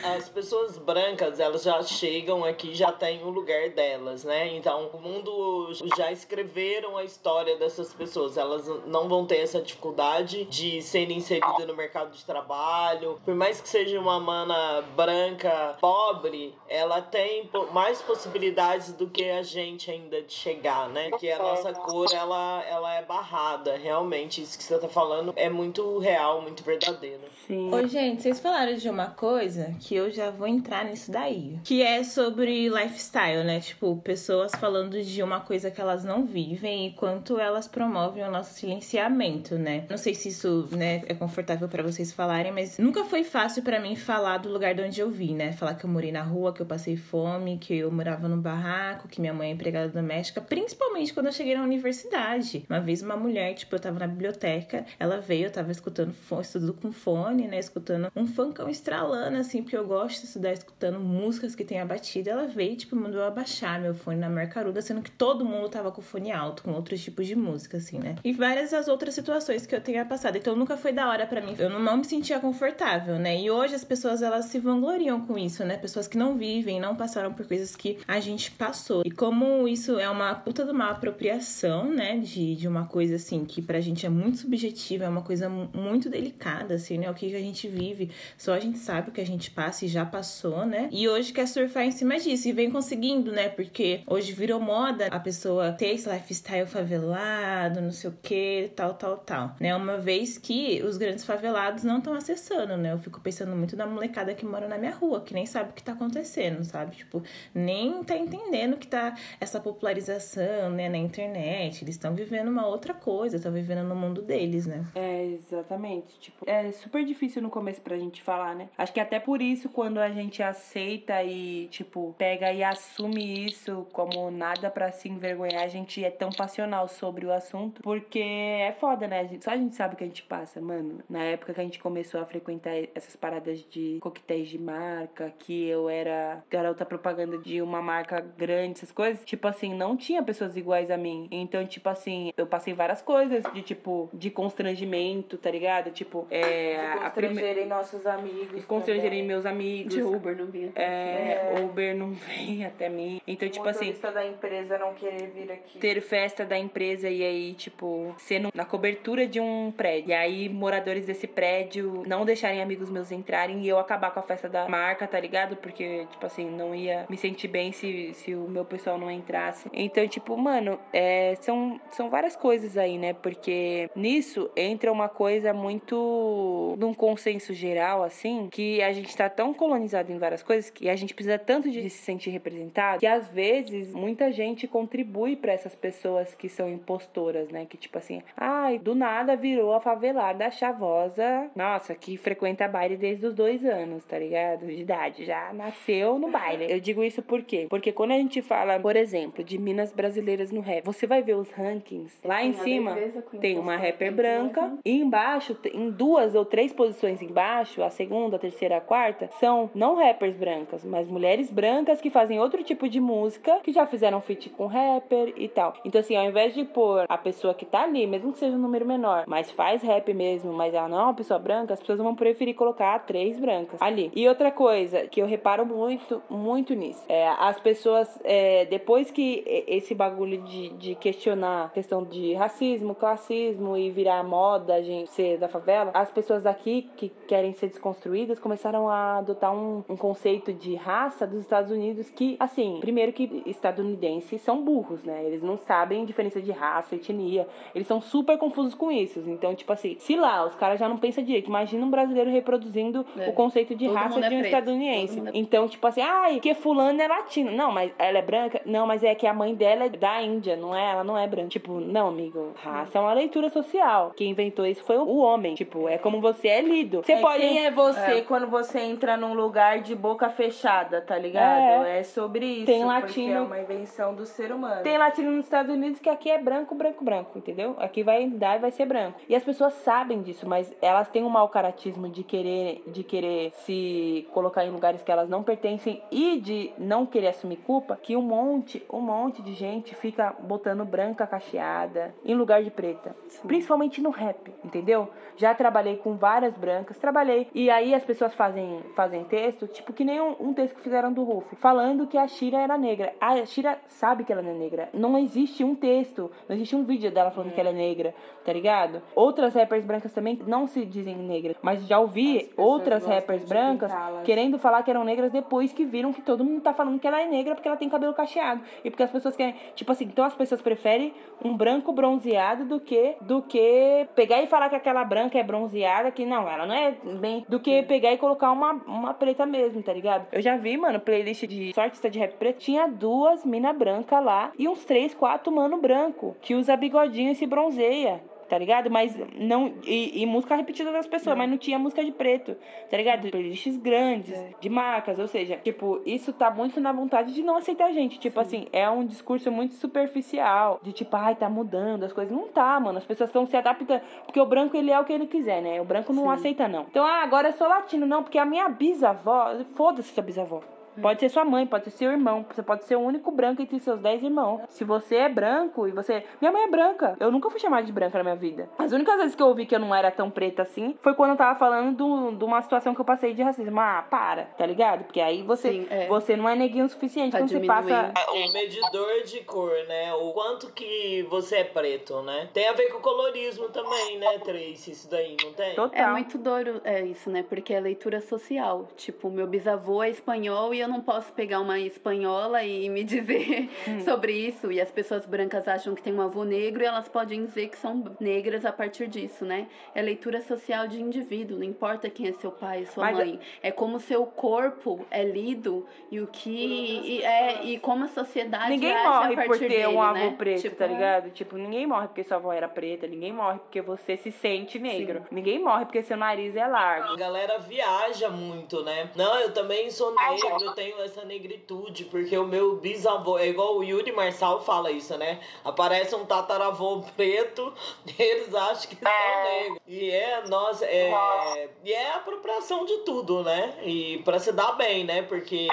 As 0.04 0.30
pessoas 0.30 0.78
brancas, 0.78 1.40
elas 1.40 1.64
já 1.64 1.82
chegam 1.84 2.46
aqui, 2.46 2.74
já 2.74 2.92
tem 2.92 3.24
o 3.24 3.30
lugar 3.30 3.70
delas, 3.70 4.24
né? 4.24 4.56
Então, 4.56 4.90
o 4.94 5.02
mundo 5.02 5.70
já 5.98 6.12
escreveram 6.12 6.98
a 6.98 7.04
história 7.04 7.58
dessas 7.58 7.94
pessoas. 7.94 8.38
Elas 8.38 8.68
não 8.86 9.10
vão 9.10 9.26
ter 9.26 9.38
essa 9.38 9.62
dificuldade 9.62 10.46
de 10.46 10.82
serem 10.82 11.18
inseridas 11.18 11.66
no 11.66 11.76
mercado 11.76 12.12
de 12.12 12.24
trabalho. 12.24 13.20
Por 13.26 13.36
mais 13.36 13.60
que 13.60 13.68
seja 13.68 14.00
uma 14.00 14.20
mana 14.20 14.82
branca 14.96 15.76
pobre, 15.82 16.56
ela 16.70 17.02
tem 17.02 17.50
mais 17.72 18.02
possibilidades 18.02 18.94
do 18.94 19.08
que 19.08 19.30
a 19.30 19.42
gente 19.42 19.90
ainda 19.90 20.22
de 20.22 20.34
chegar, 20.34 20.90
né? 20.90 21.12
Que 21.20 21.32
a 21.32 21.40
nossa 21.40 21.74
cor, 21.74 22.08
ela, 22.14 22.64
ela 22.70 22.94
é 22.96 23.02
barrada. 23.02 23.76
Realmente, 23.76 24.42
isso 24.42 24.58
que 24.58 24.64
você 24.64 24.78
tá 24.78 24.88
falando 24.88 25.34
é 25.36 25.50
muito 25.50 25.98
real, 25.98 26.42
muito 26.42 26.64
verdadeiro. 26.64 27.24
Sim. 27.46 27.74
Ô, 27.74 27.86
gente, 27.88 28.22
vocês 28.22 28.40
falaram 28.40 28.76
de 28.76 28.90
uma 28.90 29.08
coisa 29.08 29.47
que 29.80 29.96
eu 29.96 30.12
já 30.12 30.30
vou 30.30 30.48
entrar 30.48 30.86
nisso 30.86 31.12
daí. 31.12 31.60
Que 31.64 31.82
é 31.82 32.04
sobre 32.04 32.70
lifestyle, 32.70 33.44
né? 33.44 33.60
Tipo, 33.60 33.98
pessoas 33.98 34.52
falando 34.56 35.02
de 35.02 35.24
uma 35.24 35.40
coisa 35.40 35.72
que 35.72 35.80
elas 35.80 36.04
não 36.04 36.26
vivem 36.26 36.88
e 36.88 36.92
quanto 36.94 37.40
elas 37.40 37.68
promovem 37.68 38.24
o 38.24 38.32
nosso 38.32 38.54
silenciamento, 38.54 39.56
né? 39.56 39.86
Não 39.90 39.98
sei 39.98 40.14
se 40.14 40.30
isso, 40.30 40.68
né, 40.72 41.04
é 41.08 41.14
confortável 41.14 41.68
pra 41.68 41.84
vocês 41.84 42.12
falarem, 42.12 42.52
mas 42.52 42.78
nunca 42.78 43.04
foi 43.06 43.24
fácil 43.24 43.64
pra 43.64 43.80
mim 43.80 43.96
falar 43.96 44.38
do 44.38 44.50
lugar 44.50 44.74
de 44.76 44.82
onde 44.82 45.00
eu 45.00 45.10
vim, 45.10 45.36
né? 45.36 45.52
Falar 45.52 45.76
que 45.76 45.86
eu 45.86 45.90
morei 45.90 46.12
na 46.12 46.24
rua, 46.24 46.54
que 46.54 46.62
eu 46.62 46.66
passei 46.66 46.98
fome, 46.98 47.58
que 47.58 47.76
eu 47.76 47.92
morava 47.92 48.28
num 48.28 48.40
barraco, 48.40 49.08
que 49.08 49.22
minha 49.22 49.34
mãe 49.34 49.50
é 49.50 49.54
empregada 49.54 49.90
doméstica, 49.90 50.42
principalmente 50.42 51.14
quando 51.14 51.28
eu 51.28 51.32
cheguei 51.32 51.56
na 51.56 51.64
universidade. 51.64 52.66
Uma 52.70 52.80
vez 52.80 53.02
uma 53.02 53.16
mulher, 53.16 53.54
tipo, 53.54 53.76
eu 53.76 53.80
tava 53.80 54.00
na 54.00 54.08
biblioteca, 54.08 54.86
ela 55.00 55.20
veio, 55.20 55.46
eu 55.46 55.52
tava 55.52 55.72
escutando 55.72 56.14
estudando 56.42 56.74
com 56.74 56.92
fone, 56.92 57.48
né? 57.48 57.60
Escutando 57.60 58.12
um 58.16 58.26
funkão 58.26 58.70
estralando, 58.70 59.37
assim, 59.40 59.62
porque 59.62 59.76
eu 59.78 59.86
gosto 59.86 60.22
de 60.22 60.28
estudar 60.28 60.52
escutando 60.54 61.00
músicas 61.00 61.56
que 61.56 61.64
tem 61.64 61.80
a 61.80 61.86
batida. 61.86 62.32
Ela 62.32 62.48
veio, 62.48 62.76
tipo, 62.76 62.96
mandou 62.96 63.20
eu 63.22 63.28
abaixar 63.28 63.80
meu 63.82 63.94
fone 63.96 64.20
na 64.20 64.30
marcaruda, 64.30 64.82
sendo 64.82 65.02
que 65.02 65.12
todo 65.12 65.46
mundo 65.46 65.70
tava 65.70 65.92
com 65.92 66.02
fone 66.02 66.32
alto, 66.32 66.64
com 66.64 66.72
outros 66.74 67.04
tipos 67.04 67.28
de 67.28 67.36
música, 67.36 67.78
assim, 67.78 68.00
né? 68.00 68.16
E 68.24 68.32
várias 68.34 68.74
as 68.74 68.88
outras 68.88 69.14
situações 69.14 69.66
que 69.66 69.76
eu 69.76 69.82
tenha 69.82 70.06
passado. 70.06 70.38
Então 70.38 70.56
nunca 70.56 70.78
foi 70.78 70.92
da 70.92 71.08
hora 71.10 71.26
pra 71.26 71.42
mim. 71.42 71.56
Eu 71.58 71.70
não, 71.70 71.98
me 71.98 72.06
sentia 72.06 72.40
confortável, 72.40 73.18
né? 73.18 73.40
E 73.40 73.50
hoje 73.50 73.76
as 73.76 73.84
pessoas, 73.84 74.22
elas 74.22 74.46
se 74.46 74.60
vangloriam 74.60 75.22
com 75.22 75.38
isso, 75.38 75.64
né? 75.66 75.78
Pessoas 75.78 76.08
que 76.08 76.18
não 76.18 76.38
vivem, 76.38 76.80
não 76.80 76.96
passaram 76.96 77.34
por 77.34 77.46
coisas 77.48 77.76
que 77.76 77.98
a 78.08 78.20
gente 78.20 78.52
passou. 78.52 79.04
E 79.06 79.12
como 79.12 79.68
isso 79.68 79.98
é 80.00 80.10
uma 80.10 80.34
puta 80.36 80.64
de 80.66 80.72
uma 80.72 80.90
apropriação, 80.92 81.90
né? 81.92 82.18
De, 82.18 82.56
de 82.56 82.68
uma 82.68 82.86
coisa, 82.86 83.16
assim, 83.16 83.44
que 83.46 83.62
pra 83.62 83.80
gente 83.82 84.06
é 84.06 84.10
muito 84.10 84.38
subjetiva, 84.40 85.06
é 85.06 85.10
uma 85.10 85.22
coisa 85.22 85.50
mu- 85.50 85.70
muito 85.74 86.10
delicada, 86.10 86.76
assim, 86.76 86.98
né? 86.98 87.10
O 87.10 87.14
que 87.14 87.36
a 87.36 87.40
gente 87.40 87.68
vive, 87.68 88.12
só 88.38 88.54
a 88.54 88.60
gente 88.60 88.78
sabe 88.78 89.10
o 89.10 89.12
que 89.12 89.22
a 89.22 89.26
gente 89.28 89.52
passa 89.52 89.78
passasse, 89.78 89.88
já 89.88 90.06
passou, 90.06 90.66
né? 90.66 90.90
E 90.92 91.08
hoje 91.08 91.32
quer 91.32 91.48
surfar 91.48 91.84
em 91.84 91.92
cima 91.92 92.18
disso 92.18 92.48
e 92.48 92.52
vem 92.52 92.72
conseguindo, 92.72 93.32
né? 93.32 93.50
Porque 93.50 94.02
hoje 94.08 94.32
virou 94.34 94.60
moda 94.60 95.08
a 95.08 95.20
pessoa 95.20 95.72
ter 95.72 95.94
esse 95.94 96.10
lifestyle 96.10 96.66
favelado, 96.66 97.82
não 97.82 97.92
sei 97.92 98.10
o 98.10 98.14
que, 98.22 98.72
tal, 98.76 98.94
tal, 98.96 99.18
tal, 99.18 99.56
né? 99.60 99.76
Uma 99.76 99.98
vez 99.98 100.38
que 100.38 100.82
os 100.84 100.98
grandes 100.98 101.24
favelados 101.24 101.84
não 101.84 102.00
estão 102.00 102.14
acessando, 102.14 102.78
né? 102.78 102.94
Eu 102.94 103.00
fico 103.00 103.20
pensando 103.22 103.56
muito 103.56 103.76
na 103.76 103.86
molecada 103.86 104.34
que 104.34 104.46
mora 104.46 104.68
na 104.68 104.78
minha 104.78 104.94
rua, 104.94 105.22
que 105.22 105.34
nem 105.34 105.46
sabe 105.46 105.70
o 105.70 105.74
que 105.74 105.84
tá 105.84 105.94
acontecendo, 105.94 106.64
sabe? 106.64 106.96
Tipo, 106.96 107.22
nem 107.54 108.04
tá 108.04 108.18
entendendo 108.18 108.78
que 108.78 108.88
tá 108.88 109.16
essa 109.40 109.60
popularização, 109.60 110.70
né, 110.72 110.90
na 110.90 110.98
internet. 110.98 111.84
Eles 111.84 111.96
estão 111.96 112.16
vivendo 112.16 112.48
uma 112.48 112.66
outra 112.66 112.94
coisa, 112.94 113.36
estão 113.36 113.52
vivendo 113.52 113.84
no 113.84 113.96
mundo 113.96 114.22
deles, 114.22 114.66
né? 114.66 114.86
É, 114.96 115.26
exatamente. 115.26 116.20
Tipo, 116.20 116.50
é 116.50 116.72
super 116.72 117.06
difícil 117.06 117.42
no 117.42 117.50
começo 117.50 117.82
pra 117.82 117.98
gente 117.98 118.22
falar, 118.22 118.56
né? 118.56 118.70
Acho 118.78 118.94
que 118.94 119.00
até 119.08 119.20
por 119.20 119.42
isso, 119.42 119.70
quando 119.70 120.00
a 120.00 120.10
gente 120.10 120.44
aceita 120.44 121.24
e, 121.24 121.68
tipo, 121.68 122.14
pega 122.18 122.52
e 122.52 122.62
assume 122.62 123.46
isso 123.46 123.88
como 123.94 124.30
nada 124.30 124.70
para 124.70 124.92
se 124.92 125.08
envergonhar, 125.08 125.64
a 125.64 125.68
gente 125.70 126.04
é 126.04 126.12
tão 126.12 126.30
passional 126.30 126.90
sobre 126.90 127.26
o 127.26 127.32
assunto, 127.32 127.82
porque 127.82 128.20
é 128.20 128.76
foda, 128.78 129.08
né? 129.08 129.22
A 129.22 129.42
só 129.42 129.52
a 129.52 129.58
gente 129.58 129.76
sabe 129.76 129.94
o 129.94 129.98
que 129.98 130.04
a 130.04 130.08
gente 130.08 130.24
passa, 130.24 130.60
mano. 130.60 131.00
Na 131.10 131.24
época 131.24 131.54
que 131.54 131.62
a 131.62 131.64
gente 131.64 131.80
começou 131.80 132.20
a 132.20 132.26
frequentar 132.26 132.74
essas 132.94 133.16
paradas 133.16 133.66
de 133.70 133.98
coquetéis 134.02 134.50
de 134.50 134.60
marca, 134.60 135.34
que 135.40 135.68
eu 135.68 135.90
era 135.90 136.44
garota 136.50 136.86
propaganda 136.86 137.38
de 137.38 137.62
uma 137.62 137.82
marca 137.82 138.20
grande, 138.20 138.80
essas 138.80 138.92
coisas, 138.92 139.24
tipo 139.24 139.48
assim, 139.48 139.74
não 139.74 139.96
tinha 139.96 140.22
pessoas 140.22 140.58
iguais 140.58 140.92
a 140.92 140.98
mim. 140.98 141.30
Então, 141.32 141.66
tipo 141.66 141.88
assim, 141.88 142.34
eu 142.36 142.46
passei 142.46 142.74
várias 142.74 143.02
coisas 143.02 143.44
de, 143.54 143.62
tipo, 143.62 144.10
de 144.14 144.30
constrangimento, 144.30 145.38
tá 145.38 145.50
ligado? 145.50 145.92
Tipo, 145.92 146.28
é. 146.30 146.92
De 146.92 147.00
constrangerem 147.00 147.54
prime... 147.54 147.70
nossos 147.70 148.06
amigos. 148.06 148.66
Constrangerem 148.98 149.24
meus 149.24 149.46
amigos. 149.46 149.94
De 149.94 150.02
Uber 150.02 150.36
não 150.36 150.46
vinha. 150.48 150.72
É, 150.76 151.54
é, 151.56 151.62
Uber 151.64 151.96
não 151.96 152.12
vem 152.12 152.66
até 152.66 152.90
mim. 152.90 153.22
Então, 153.28 153.48
tipo 153.50 153.68
assim. 153.68 153.94
da 154.14 154.26
empresa 154.26 154.78
não 154.78 154.94
querer 154.94 155.28
vir 155.28 155.52
aqui. 155.52 155.80
Ter 155.80 156.02
festa 156.02 156.46
da 156.46 156.58
empresa 156.58 157.10
e 157.10 157.24
aí, 157.24 157.54
tipo, 157.54 158.16
sendo 158.18 158.50
na 158.54 158.66
cobertura 158.66 159.28
de 159.28 159.40
um 159.40 159.72
prédio. 159.72 160.10
E 160.10 160.14
aí, 160.14 160.50
moradores 160.50 161.06
desse 161.06 161.28
prédio 161.28 162.04
não 162.08 162.26
deixarem 162.26 162.62
amigos 162.62 162.90
meus 162.90 163.12
entrarem 163.12 163.62
e 163.62 163.68
eu 163.68 163.78
acabar 163.80 164.12
com 164.12 164.20
a 164.20 164.24
festa 164.24 164.50
da 164.50 164.68
marca, 164.68 165.08
tá 165.08 165.20
ligado? 165.20 165.56
Porque, 165.58 166.06
tipo 166.12 166.26
assim, 166.26 166.50
não 166.50 166.74
ia 166.74 167.06
me 167.10 167.18
sentir 167.18 167.48
bem 167.48 167.72
se, 167.72 168.14
se 168.14 168.36
o 168.36 168.48
meu 168.48 168.66
pessoal 168.66 168.98
não 168.98 169.12
entrasse. 169.12 169.70
Então, 169.74 170.08
tipo, 170.08 170.36
mano, 170.38 170.80
é, 170.94 171.36
são, 171.42 171.80
são 171.92 172.10
várias 172.10 172.36
coisas 172.36 172.78
aí, 172.78 172.98
né? 172.98 173.14
Porque 173.14 173.90
nisso 173.96 174.50
entra 174.56 174.92
uma 174.92 175.10
coisa 175.10 175.54
muito 175.54 176.76
num 176.78 176.94
consenso 176.94 177.54
geral, 177.54 178.04
assim, 178.04 178.50
que 178.52 178.82
a 178.88 178.94
gente 178.94 179.16
tá 179.16 179.30
tão 179.30 179.54
colonizado 179.54 180.12
em 180.12 180.18
várias 180.18 180.44
coisas 180.44 180.70
que 180.70 180.90
a 180.90 180.96
gente 180.96 181.14
precisa 181.14 181.38
tanto 181.38 181.70
de 181.70 181.90
se 181.90 182.04
sentir 182.04 182.30
representado 182.30 183.00
que 183.00 183.06
às 183.06 183.30
vezes 183.30 183.94
muita 183.94 184.32
gente 184.32 184.68
contribui 184.68 185.36
para 185.36 185.54
essas 185.54 185.76
pessoas 185.76 186.34
que 186.36 186.50
são 186.50 186.70
impostoras, 186.70 187.50
né? 187.50 187.66
Que 187.70 187.78
tipo 187.78 187.98
assim, 187.98 188.22
ai, 188.36 188.80
do 188.80 188.96
nada 188.96 189.36
virou 189.36 189.74
a 189.74 189.80
favelada 189.80 190.50
chavosa, 190.52 191.50
nossa, 191.56 191.96
que 191.96 192.18
frequenta 192.18 192.68
baile 192.68 192.98
desde 192.98 193.26
os 193.26 193.34
dois 193.34 193.66
anos, 193.66 194.06
tá 194.06 194.18
ligado? 194.18 194.68
De 194.68 194.82
idade, 194.82 195.26
já 195.26 195.52
nasceu 195.54 196.18
no 196.18 196.30
baile. 196.30 196.68
Eu 196.70 196.80
digo 196.80 197.04
isso 197.04 197.22
por 197.22 197.44
quê? 197.44 197.68
Porque 197.70 197.92
quando 197.92 198.12
a 198.12 198.18
gente 198.18 198.42
fala, 198.42 198.80
por 198.80 198.96
exemplo, 198.96 199.44
de 199.44 199.58
minas 199.58 199.92
brasileiras 199.92 200.52
no 200.52 200.62
rap, 200.62 200.84
você 200.86 201.06
vai 201.06 201.22
ver 201.22 201.36
os 201.36 201.52
rankings. 201.52 202.20
Lá 202.24 202.44
em 202.44 202.54
cima 202.54 202.96
tem 203.40 203.58
uma 203.58 203.76
rapper 203.76 204.14
branca 204.14 204.78
e 204.86 205.00
embaixo, 205.00 205.58
em 205.74 205.90
duas 205.90 206.36
ou 206.36 206.46
três 206.46 206.72
posições 206.72 207.22
embaixo, 207.22 207.84
a 207.84 207.90
segunda, 207.90 208.36
a 208.36 208.40
terceira, 208.40 208.77
quarta, 208.82 209.30
são 209.40 209.70
não 209.74 209.96
rappers 209.96 210.36
brancas, 210.36 210.84
mas 210.84 211.08
mulheres 211.08 211.52
brancas 211.52 212.02
que 212.02 212.10
fazem 212.10 212.40
outro 212.40 212.64
tipo 212.64 212.88
de 212.90 213.00
música, 213.00 213.60
que 213.64 213.72
já 213.72 213.86
fizeram 213.86 214.22
feat 214.22 214.50
com 214.50 214.68
rapper 214.68 215.34
e 215.38 215.48
tal. 215.48 215.74
Então, 215.84 216.00
assim, 216.00 216.16
ao 216.16 216.26
invés 216.26 216.54
de 216.54 216.64
pôr 216.64 217.06
a 217.08 217.18
pessoa 217.18 217.54
que 217.54 217.66
tá 217.66 217.84
ali, 217.84 218.06
mesmo 218.06 218.34
que 218.34 218.40
seja 218.40 218.56
um 218.56 218.60
número 218.60 218.86
menor, 218.86 219.24
mas 219.28 219.52
faz 219.52 219.82
rap 219.82 220.14
mesmo, 220.14 220.54
mas 220.54 220.74
ela 220.74 220.88
não 220.88 221.00
é 221.00 221.04
uma 221.04 221.14
pessoa 221.14 221.40
branca, 221.40 221.74
as 221.74 221.80
pessoas 221.80 222.00
vão 222.00 222.16
preferir 222.16 222.56
colocar 222.56 223.00
três 223.00 223.40
brancas 223.40 223.82
ali. 223.82 224.12
E 224.16 224.28
outra 224.28 224.52
coisa 224.52 225.08
que 225.08 225.22
eu 225.22 225.26
reparo 225.26 225.66
muito, 225.66 226.22
muito 226.30 226.74
nisso, 226.74 227.04
é 227.08 227.28
as 227.28 227.60
pessoas, 227.60 228.20
é, 228.24 228.66
depois 228.66 229.12
que 229.12 229.44
esse 229.68 229.94
bagulho 229.94 230.42
de, 230.44 230.70
de 230.70 230.96
questionar 230.96 231.66
a 231.66 231.70
questão 231.70 232.04
de 232.04 232.34
racismo, 232.34 232.96
classismo 232.96 233.78
e 233.78 233.90
virar 233.92 234.24
moda 234.24 234.76
a 234.76 234.82
gente 234.82 235.10
ser 235.12 235.38
da 235.38 235.48
favela, 235.48 235.92
as 235.94 236.12
pessoas 236.12 236.44
daqui 236.44 236.90
que 236.96 237.10
querem 237.28 237.54
ser 237.54 237.68
desconstruídas 237.68 238.40
começaram 238.40 238.67
a 238.76 239.18
adotar 239.18 239.54
um, 239.54 239.84
um 239.88 239.96
conceito 239.96 240.52
de 240.54 240.76
raça 240.76 241.26
dos 241.26 241.42
Estados 241.42 241.72
Unidos 241.72 242.10
que, 242.10 242.36
assim, 242.40 242.78
primeiro 242.80 243.14
que 243.14 243.44
estadunidenses 243.46 244.42
são 244.42 244.64
burros, 244.64 245.04
né? 245.04 245.24
Eles 245.26 245.44
não 245.44 245.58
sabem 245.58 246.06
diferença 246.06 246.42
de 246.42 246.52
raça, 246.52 246.96
etnia. 246.96 247.48
Eles 247.74 247.88
são 247.88 248.02
super 248.02 248.38
confusos 248.38 248.74
com 248.74 248.92
isso. 248.92 249.20
Então, 249.28 249.54
tipo 249.56 249.72
assim, 249.72 249.96
se 250.00 250.16
lá 250.16 250.46
os 250.46 250.56
caras 250.56 250.80
já 250.80 250.90
não 250.90 250.98
pensam 250.98 251.24
direito, 251.24 251.48
imagina 251.48 251.86
um 251.86 251.90
brasileiro 251.90 252.30
reproduzindo 252.30 253.06
é. 253.18 253.30
o 253.30 253.34
conceito 253.34 253.76
de 253.76 253.86
Todo 253.86 253.96
raça 253.96 254.22
de 254.22 254.36
um 254.36 254.40
é 254.40 254.42
estadunidense. 254.42 255.20
É 255.28 255.32
então, 255.34 255.68
tipo 255.68 255.86
assim, 255.88 256.02
ai, 256.02 256.40
que 256.40 256.54
fulano 256.54 257.02
é 257.02 257.08
latino. 257.08 257.52
Não, 257.52 257.72
mas 257.72 257.92
ela 257.98 258.18
é 258.18 258.22
branca? 258.22 258.62
Não, 258.66 258.86
mas 258.88 259.04
é 259.04 259.14
que 259.16 259.28
a 259.28 259.34
mãe 259.34 259.54
dela 259.54 259.86
é 259.86 259.90
da 259.90 260.22
Índia, 260.22 260.56
não 260.56 260.76
é? 260.76 260.92
Ela 260.92 261.04
não 261.04 261.18
é 261.18 261.28
branca. 261.28 261.50
Tipo, 261.50 261.80
não, 261.80 262.08
amigo, 262.08 262.54
raça 262.56 262.98
é 262.98 263.02
uma 263.02 263.14
leitura 263.14 263.50
social. 263.50 264.12
Quem 264.16 264.32
inventou 264.32 264.66
isso 264.66 264.84
foi 264.84 264.98
o 264.98 265.18
homem. 265.18 265.56
Tipo, 265.56 265.88
é 265.88 265.98
como 265.98 266.20
você 266.20 266.48
é 266.48 266.62
lido. 266.62 267.02
Você 267.04 267.14
é 267.14 267.22
pode. 267.22 267.40
Quem 267.40 267.66
é 267.66 267.72
você 267.72 268.00
é. 268.00 268.22
quando 268.22 268.48
você 268.48 268.57
entra 268.76 269.18
num 269.18 269.34
lugar 269.34 269.82
de 269.82 269.96
boca 269.96 270.30
fechada, 270.30 271.02
tá 271.02 271.18
ligado? 271.18 271.86
É, 271.86 272.00
é 272.00 272.04
sobre 272.04 272.46
isso. 272.46 272.66
Tem 272.66 272.84
latino. 272.84 273.34
é 273.34 273.42
uma 273.42 273.60
invenção 273.60 274.14
do 274.14 274.26
ser 274.26 274.52
humano. 274.52 274.84
Tem 274.84 274.98
latino 274.98 275.32
nos 275.32 275.46
Estados 275.46 275.72
Unidos 275.72 276.00
que 276.00 276.10
aqui 276.10 276.30
é 276.30 276.38
branco, 276.38 276.76
branco, 276.76 277.04
branco, 277.04 277.38
entendeu? 277.38 277.76
Aqui 277.80 278.04
vai 278.04 278.28
dar 278.28 278.58
e 278.58 278.60
vai 278.60 278.72
ser 278.72 278.86
branco. 278.86 279.20
E 279.28 279.36
as 279.36 279.44
pessoas 279.44 279.74
sabem 279.74 280.22
disso, 280.22 280.48
mas 280.48 280.74
elas 280.82 281.10
têm 281.10 281.24
um 281.24 281.30
mau 281.30 281.50
caratismo 281.50 282.10
de 282.10 282.24
querer, 282.24 282.84
de 282.88 283.04
querer 283.04 283.52
se 283.66 284.28
colocar 284.32 284.66
em 284.66 284.70
lugares 284.70 285.02
que 285.04 285.12
elas 285.12 285.30
não 285.30 285.44
pertencem 285.44 286.02
e 286.12 286.40
de 286.40 286.72
não 286.78 287.06
querer 287.06 287.28
assumir 287.28 287.58
culpa, 287.58 287.98
que 288.02 288.16
um 288.16 288.22
monte, 288.22 288.86
um 288.92 289.02
monte 289.02 289.42
de 289.42 289.54
gente 289.54 289.96
fica 289.96 290.36
botando 290.40 290.86
branca 290.86 291.26
cacheada 291.26 292.14
em 292.24 292.36
lugar 292.36 292.64
de 292.64 292.72
preta. 292.72 293.16
Sim. 293.28 293.48
Principalmente 293.48 294.02
no 294.02 294.10
rap, 294.10 294.54
entendeu? 294.64 295.10
Já 295.36 295.54
trabalhei 295.54 295.98
com 295.98 296.16
várias 296.16 296.56
brancas, 296.56 296.98
trabalhei. 296.98 297.48
E 297.54 297.70
aí 297.70 297.94
as 297.94 298.04
pessoas 298.04 298.34
fazem, 298.48 298.80
fazem 298.96 299.24
texto, 299.26 299.68
tipo 299.68 299.92
que 299.92 300.04
nem 300.04 300.22
um, 300.22 300.36
um 300.40 300.54
texto 300.54 300.76
que 300.76 300.82
fizeram 300.82 301.12
do 301.12 301.24
Ruff, 301.24 301.56
falando 301.58 302.08
que 302.08 302.18
a 302.18 302.28
Shira 302.28 302.58
era 302.58 302.78
negra. 302.78 303.14
A 303.20 303.46
Shira 303.46 303.78
sabe 303.88 304.24
que 304.24 304.32
ela 304.32 304.42
não 304.42 304.52
é 304.52 304.54
negra. 304.54 304.90
Não 304.94 305.18
existe 305.18 305.64
um 305.64 305.76
texto, 305.76 306.32
não 306.48 306.56
existe 306.56 306.76
um 306.76 306.84
vídeo 306.84 307.12
dela 307.12 307.32
falando 307.32 307.52
é. 307.52 307.54
que 307.54 307.60
ela 307.60 307.70
é 307.70 307.74
negra, 307.74 308.14
tá 308.46 308.54
ligado? 308.54 309.02
Outras 309.16 309.54
rappers 309.54 309.86
brancas 309.86 310.14
também 310.14 310.40
não 310.48 310.68
se 310.68 310.86
dizem 310.86 311.16
negras, 311.16 311.58
mas 311.62 311.86
já 311.86 312.00
ouvi 312.00 312.50
outras 312.56 313.06
rappers 313.06 313.44
brancas 313.44 313.92
querendo 314.24 314.58
falar 314.58 314.84
que 314.84 314.90
eram 314.90 315.04
negras 315.04 315.32
depois 315.32 315.74
que 315.74 315.86
viram 315.86 316.14
que 316.14 316.22
todo 316.22 316.44
mundo 316.44 316.62
tá 316.62 316.74
falando 316.74 317.00
que 317.00 317.08
ela 317.08 317.22
é 317.22 317.28
negra 317.28 317.56
porque 317.56 317.68
ela 317.68 317.78
tem 317.78 317.90
cabelo 317.90 318.14
cacheado. 318.14 318.62
E 318.84 318.90
porque 318.90 319.04
as 319.04 319.12
pessoas 319.12 319.36
querem, 319.36 319.56
tipo 319.76 319.92
assim, 319.92 320.06
então 320.06 320.24
as 320.24 320.36
pessoas 320.36 320.62
preferem 320.62 321.14
um 321.44 321.56
branco 321.56 321.92
bronzeado 321.92 322.66
do 322.66 322.80
que 322.80 323.16
do 323.22 323.42
que 323.42 324.08
pegar 324.16 324.42
e 324.42 324.48
falar 324.48 324.70
que 324.70 324.76
aquela 324.76 325.04
branca 325.04 325.38
é 325.38 325.44
bronzeada, 325.44 326.12
que 326.12 326.26
não, 326.26 326.48
ela 326.48 326.66
não 326.66 326.74
é 326.74 326.92
bem 327.20 327.46
do 327.50 327.60
que 327.60 327.84
pegar 327.84 328.14
e 328.14 328.18
colocar 328.18 328.37
uma, 328.46 328.74
uma 328.86 329.14
preta 329.14 329.46
mesmo, 329.46 329.82
tá 329.82 329.94
ligado? 329.94 330.28
Eu 330.32 330.42
já 330.42 330.58
vi, 330.58 330.78
mano, 330.78 331.00
playlist 331.00 331.44
de 331.46 331.74
só 331.74 331.82
artista 331.82 332.10
de 332.10 332.20
rap 332.20 332.34
preto, 332.36 332.60
tinha 332.60 332.88
duas 332.88 333.46
mina 333.46 333.74
branca 333.74 334.20
lá 334.20 334.52
e 334.58 334.68
uns 334.68 334.86
três, 334.86 335.14
quatro 335.14 335.52
mano 335.52 335.78
branco 335.78 336.36
que 336.42 336.56
usa 336.56 336.76
bigodinho 336.78 337.32
e 337.32 337.36
se 337.36 337.46
bronzeia 337.46 338.22
tá 338.48 338.58
ligado? 338.58 338.90
Mas 338.90 339.16
não. 339.36 339.74
E, 339.86 340.22
e 340.22 340.26
música 340.26 340.56
repetida 340.56 340.92
das 340.92 341.08
pessoas, 341.08 341.38
mas 341.38 341.50
não 341.50 341.58
tinha 341.58 341.78
música 341.78 342.04
de 342.04 342.12
preto, 342.12 342.56
tá 342.90 342.98
ligado? 342.98 343.30
Playlists 343.30 343.78
grandes, 343.78 344.34
é. 344.34 344.52
de 344.60 344.70
marcas, 344.70 345.20
ou 345.20 345.28
seja, 345.28 345.58
tipo, 345.58 346.02
isso 346.06 346.34
tá 346.34 346.50
muito 346.50 346.80
na 346.80 346.92
vontade 346.92 347.34
de 347.34 347.44
não 347.44 347.58
aceitar 347.58 347.88
a 347.88 347.92
gente. 347.92 348.20
Tipo 348.20 348.40
Sim. 348.44 348.46
assim, 348.46 348.68
é 348.72 348.90
um 348.90 349.06
discurso 349.06 349.52
muito 349.52 349.76
superficial, 349.76 350.80
de 350.82 350.92
tipo, 350.92 351.16
ai, 351.16 351.36
tá 351.36 351.50
mudando 351.50 352.04
as 352.04 352.14
coisas. 352.14 352.36
Não 352.36 352.48
tá, 352.48 352.80
mano. 352.80 352.98
As 352.98 353.06
pessoas 353.06 353.30
estão 353.30 353.46
se 353.46 353.56
adaptando. 353.56 354.02
Porque 354.26 354.40
o 354.40 354.46
branco, 354.46 354.76
ele 354.76 354.92
é 354.92 355.00
o 355.00 355.06
que 355.06 355.14
ele 355.14 355.28
quiser, 355.28 355.62
né? 355.62 355.82
O 355.82 355.86
branco 355.86 356.14
não 356.14 356.24
Sim. 356.24 356.30
aceita, 356.30 356.68
não. 356.68 356.84
Então, 356.84 357.06
ah, 357.06 357.24
agora 357.24 357.50
eu 357.50 357.54
sou 357.54 357.68
latino, 357.68 358.06
não, 358.06 358.24
porque 358.24 358.38
a 358.38 358.46
minha 358.46 358.70
bisavó. 358.70 359.54
Foda-se 359.76 360.14
sua 360.14 360.24
bisavó. 360.24 360.77
Pode 361.02 361.20
ser 361.20 361.30
sua 361.30 361.46
mãe, 361.46 361.66
pode 361.66 361.86
ser 361.86 361.92
seu 361.92 362.12
irmão. 362.12 362.46
Você 362.54 362.64
pode 362.64 362.86
ser 362.86 362.96
o 362.96 363.00
único 363.00 363.32
branco 363.32 363.62
entre 363.62 363.80
seus 363.80 364.02
dez 364.02 364.22
irmãos. 364.24 364.62
Se 364.70 364.84
você 364.84 365.16
é 365.18 365.30
branco 365.30 365.88
e 365.88 365.92
você. 365.92 366.24
Minha 366.42 366.52
mãe 366.52 366.64
é 366.64 366.68
branca. 366.68 367.16
Eu 367.20 367.32
nunca 367.32 367.50
fui 367.50 367.60
chamada 367.60 367.86
de 367.86 367.92
branca 367.92 368.18
na 368.18 368.24
minha 368.24 368.36
vida. 368.36 368.70
As 368.78 368.92
únicas 368.92 369.18
vezes 369.18 369.36
que 369.36 369.42
eu 369.42 369.48
ouvi 369.48 369.66
que 369.66 369.76
eu 369.76 369.80
não 369.80 369.94
era 369.94 370.12
tão 370.12 370.30
preta 370.30 370.64
assim 370.64 370.96
foi 371.02 371.14
quando 371.14 371.32
eu 371.32 371.38
tava 371.38 371.58
falando 371.58 372.38
de 372.38 372.44
uma 372.44 372.62
situação 372.62 372.94
que 372.94 373.02
eu 373.02 373.06
passei 373.06 373.34
de 373.34 373.42
racismo. 373.42 373.80
Ah, 373.80 374.06
para, 374.10 374.46
tá 374.58 374.66
ligado? 374.66 375.04
Porque 375.06 375.22
aí 375.22 375.44
você, 375.44 375.70
Sim, 375.72 375.88
é. 375.90 376.08
você 376.08 376.36
não 376.36 376.48
é 376.48 376.56
neguinho 376.56 376.86
o 376.86 376.90
suficiente. 376.90 377.32
Tá 377.32 377.40
quando 377.40 377.50
você 377.50 377.60
passa. 377.60 377.82
diminuindo. 377.88 378.50
O 378.50 378.54
medidor 378.54 379.24
de 379.24 379.40
cor, 379.44 379.74
né? 379.88 380.14
O 380.14 380.32
quanto 380.34 380.72
que 380.72 381.26
você 381.30 381.58
é 381.58 381.64
preto, 381.64 382.22
né? 382.22 382.50
Tem 382.54 382.68
a 382.68 382.74
ver 382.74 382.88
com 382.92 382.98
o 382.98 383.02
colorismo 383.02 383.70
também, 383.70 384.18
né, 384.18 384.40
Tracy? 384.40 384.92
Isso 384.92 385.10
daí, 385.10 385.36
não 385.44 385.54
tem? 385.54 385.76
Total. 385.76 386.10
É 386.10 386.12
muito 386.12 386.38
doido 386.38 386.82
é 386.84 387.04
isso, 387.04 387.30
né? 387.30 387.44
Porque 387.48 387.74
é 387.74 387.80
leitura 387.80 388.22
social. 388.22 388.88
Tipo, 388.96 389.30
meu 389.30 389.48
bisavô 389.48 390.04
é 390.04 390.10
espanhol 390.10 390.74
e 390.74 390.80
eu 390.80 390.87
não 390.88 391.02
posso 391.02 391.32
pegar 391.34 391.60
uma 391.60 391.80
espanhola 391.80 392.64
e 392.64 392.90
me 392.90 393.04
dizer 393.06 393.70
sobre 394.04 394.34
isso. 394.34 394.72
E 394.72 394.80
as 394.82 394.92
pessoas 394.92 395.26
brancas 395.26 395.68
acham 395.68 395.94
que 395.96 396.02
tem 396.02 396.14
um 396.14 396.22
avô 396.22 396.44
negro 396.44 396.84
e 396.84 396.86
elas 396.86 397.08
podem 397.08 397.46
dizer 397.46 397.70
que 397.70 397.78
são 397.78 398.04
negras 398.20 398.66
a 398.66 398.72
partir 398.72 399.08
disso, 399.08 399.46
né? 399.46 399.68
É 399.94 400.02
leitura 400.02 400.42
social 400.42 400.88
de 400.88 401.02
indivíduo, 401.02 401.58
não 401.58 401.64
importa 401.66 402.10
quem 402.10 402.28
é 402.28 402.34
seu 402.34 402.52
pai, 402.52 402.86
sua 402.86 403.06
Mas- 403.06 403.18
mãe. 403.18 403.40
É 403.62 403.72
como 403.72 403.98
o 403.98 404.00
seu 404.00 404.26
corpo 404.26 405.06
é 405.12 405.24
lido 405.24 405.86
e 406.12 406.20
o 406.20 406.28
que. 406.28 406.50
E, 406.50 407.24
é, 407.24 407.64
e 407.66 407.80
como 407.80 408.06
a 408.06 408.08
sociedade 408.08 408.70
Ninguém 408.70 408.94
age 408.94 409.06
a 409.06 409.10
morre 409.12 409.36
partir 409.36 409.48
por 409.50 409.58
ter 409.60 409.70
dele, 409.70 409.88
um 409.88 410.02
avô 410.02 410.14
né? 410.14 410.36
preto, 410.38 410.62
Tipo, 410.62 410.76
tá 410.76 410.88
ligado? 410.88 411.30
Tipo, 411.32 411.58
ninguém 411.58 411.86
morre 411.88 412.08
porque 412.08 412.24
sua 412.24 412.38
avó 412.38 412.52
era 412.54 412.68
preta, 412.68 413.08
ninguém 413.08 413.34
morre 413.34 413.60
porque 413.60 413.82
você 413.82 414.18
se 414.18 414.32
sente 414.32 414.80
negro. 414.80 415.24
Ninguém 415.32 415.60
morre 415.60 415.86
porque 415.86 416.02
seu 416.04 416.18
nariz 416.18 416.56
é 416.56 416.66
largo. 416.68 417.14
A 417.14 417.16
galera 417.16 417.58
viaja 417.60 418.30
muito, 418.30 418.84
né? 418.84 419.10
Não, 419.16 419.38
eu 419.40 419.54
também 419.54 419.90
sou 419.90 420.14
negro, 420.14 420.48
eu 420.62 420.74
tenho 420.78 421.02
essa 421.02 421.26
negritude, 421.26 422.06
porque 422.06 422.38
o 422.38 422.46
meu 422.46 422.76
bisavô, 422.76 423.40
é 423.40 423.48
igual 423.48 423.78
o 423.78 423.84
Yuri 423.84 424.12
Marçal 424.12 424.62
fala 424.62 424.92
isso, 424.92 425.18
né? 425.18 425.40
Aparece 425.66 426.14
um 426.14 426.24
tataravô 426.24 427.02
preto, 427.16 427.74
eles 428.20 428.54
acham 428.54 428.88
que 428.88 428.96
são 428.96 429.12
negros. 429.44 429.82
E 429.88 430.12
é, 430.12 430.48
nossa, 430.48 430.86
é, 430.86 431.68
e 431.84 431.92
é 431.92 432.14
apropriação 432.14 432.86
de 432.86 432.98
tudo, 432.98 433.44
né? 433.44 433.74
E 433.84 434.20
pra 434.20 434.38
se 434.38 434.52
dar 434.52 434.74
bem, 434.74 435.04
né? 435.04 435.24
Porque 435.24 435.68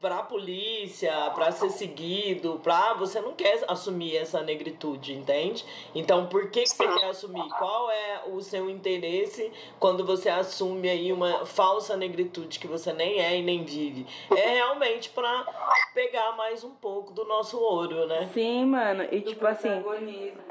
pra 0.00 0.22
polícia, 0.22 1.12
pra 1.34 1.50
ser 1.50 1.70
seguido, 1.70 2.60
pra 2.62 2.94
você 2.94 3.20
não 3.20 3.32
quer 3.32 3.64
assumir 3.66 4.16
essa 4.16 4.40
negritude, 4.40 5.12
entende? 5.12 5.64
Então, 5.94 6.26
por 6.26 6.50
que, 6.50 6.62
que 6.62 6.68
você 6.68 6.86
quer 6.86 7.06
assumir? 7.06 7.48
Qual 7.58 7.90
é 7.90 8.22
o 8.28 8.40
seu 8.40 8.70
interesse 8.70 9.50
quando 9.80 10.04
você 10.04 10.28
assume 10.28 10.88
aí 10.88 11.12
uma 11.12 11.44
falsa 11.44 11.96
negritude 11.96 12.60
que 12.60 12.68
você 12.68 12.92
nem 12.92 13.18
é 13.18 13.38
e 13.38 13.42
nem 13.42 13.64
vive? 13.64 14.06
É 14.36 14.54
realmente 14.54 15.10
pra 15.10 15.46
pegar 15.94 16.36
mais 16.36 16.62
um 16.62 16.70
pouco 16.70 17.12
do 17.12 17.24
nosso 17.24 17.58
ouro, 17.58 18.06
né? 18.06 18.28
Sim, 18.32 18.66
mano. 18.66 19.04
E 19.10 19.20
tipo 19.20 19.46
assim, 19.46 19.82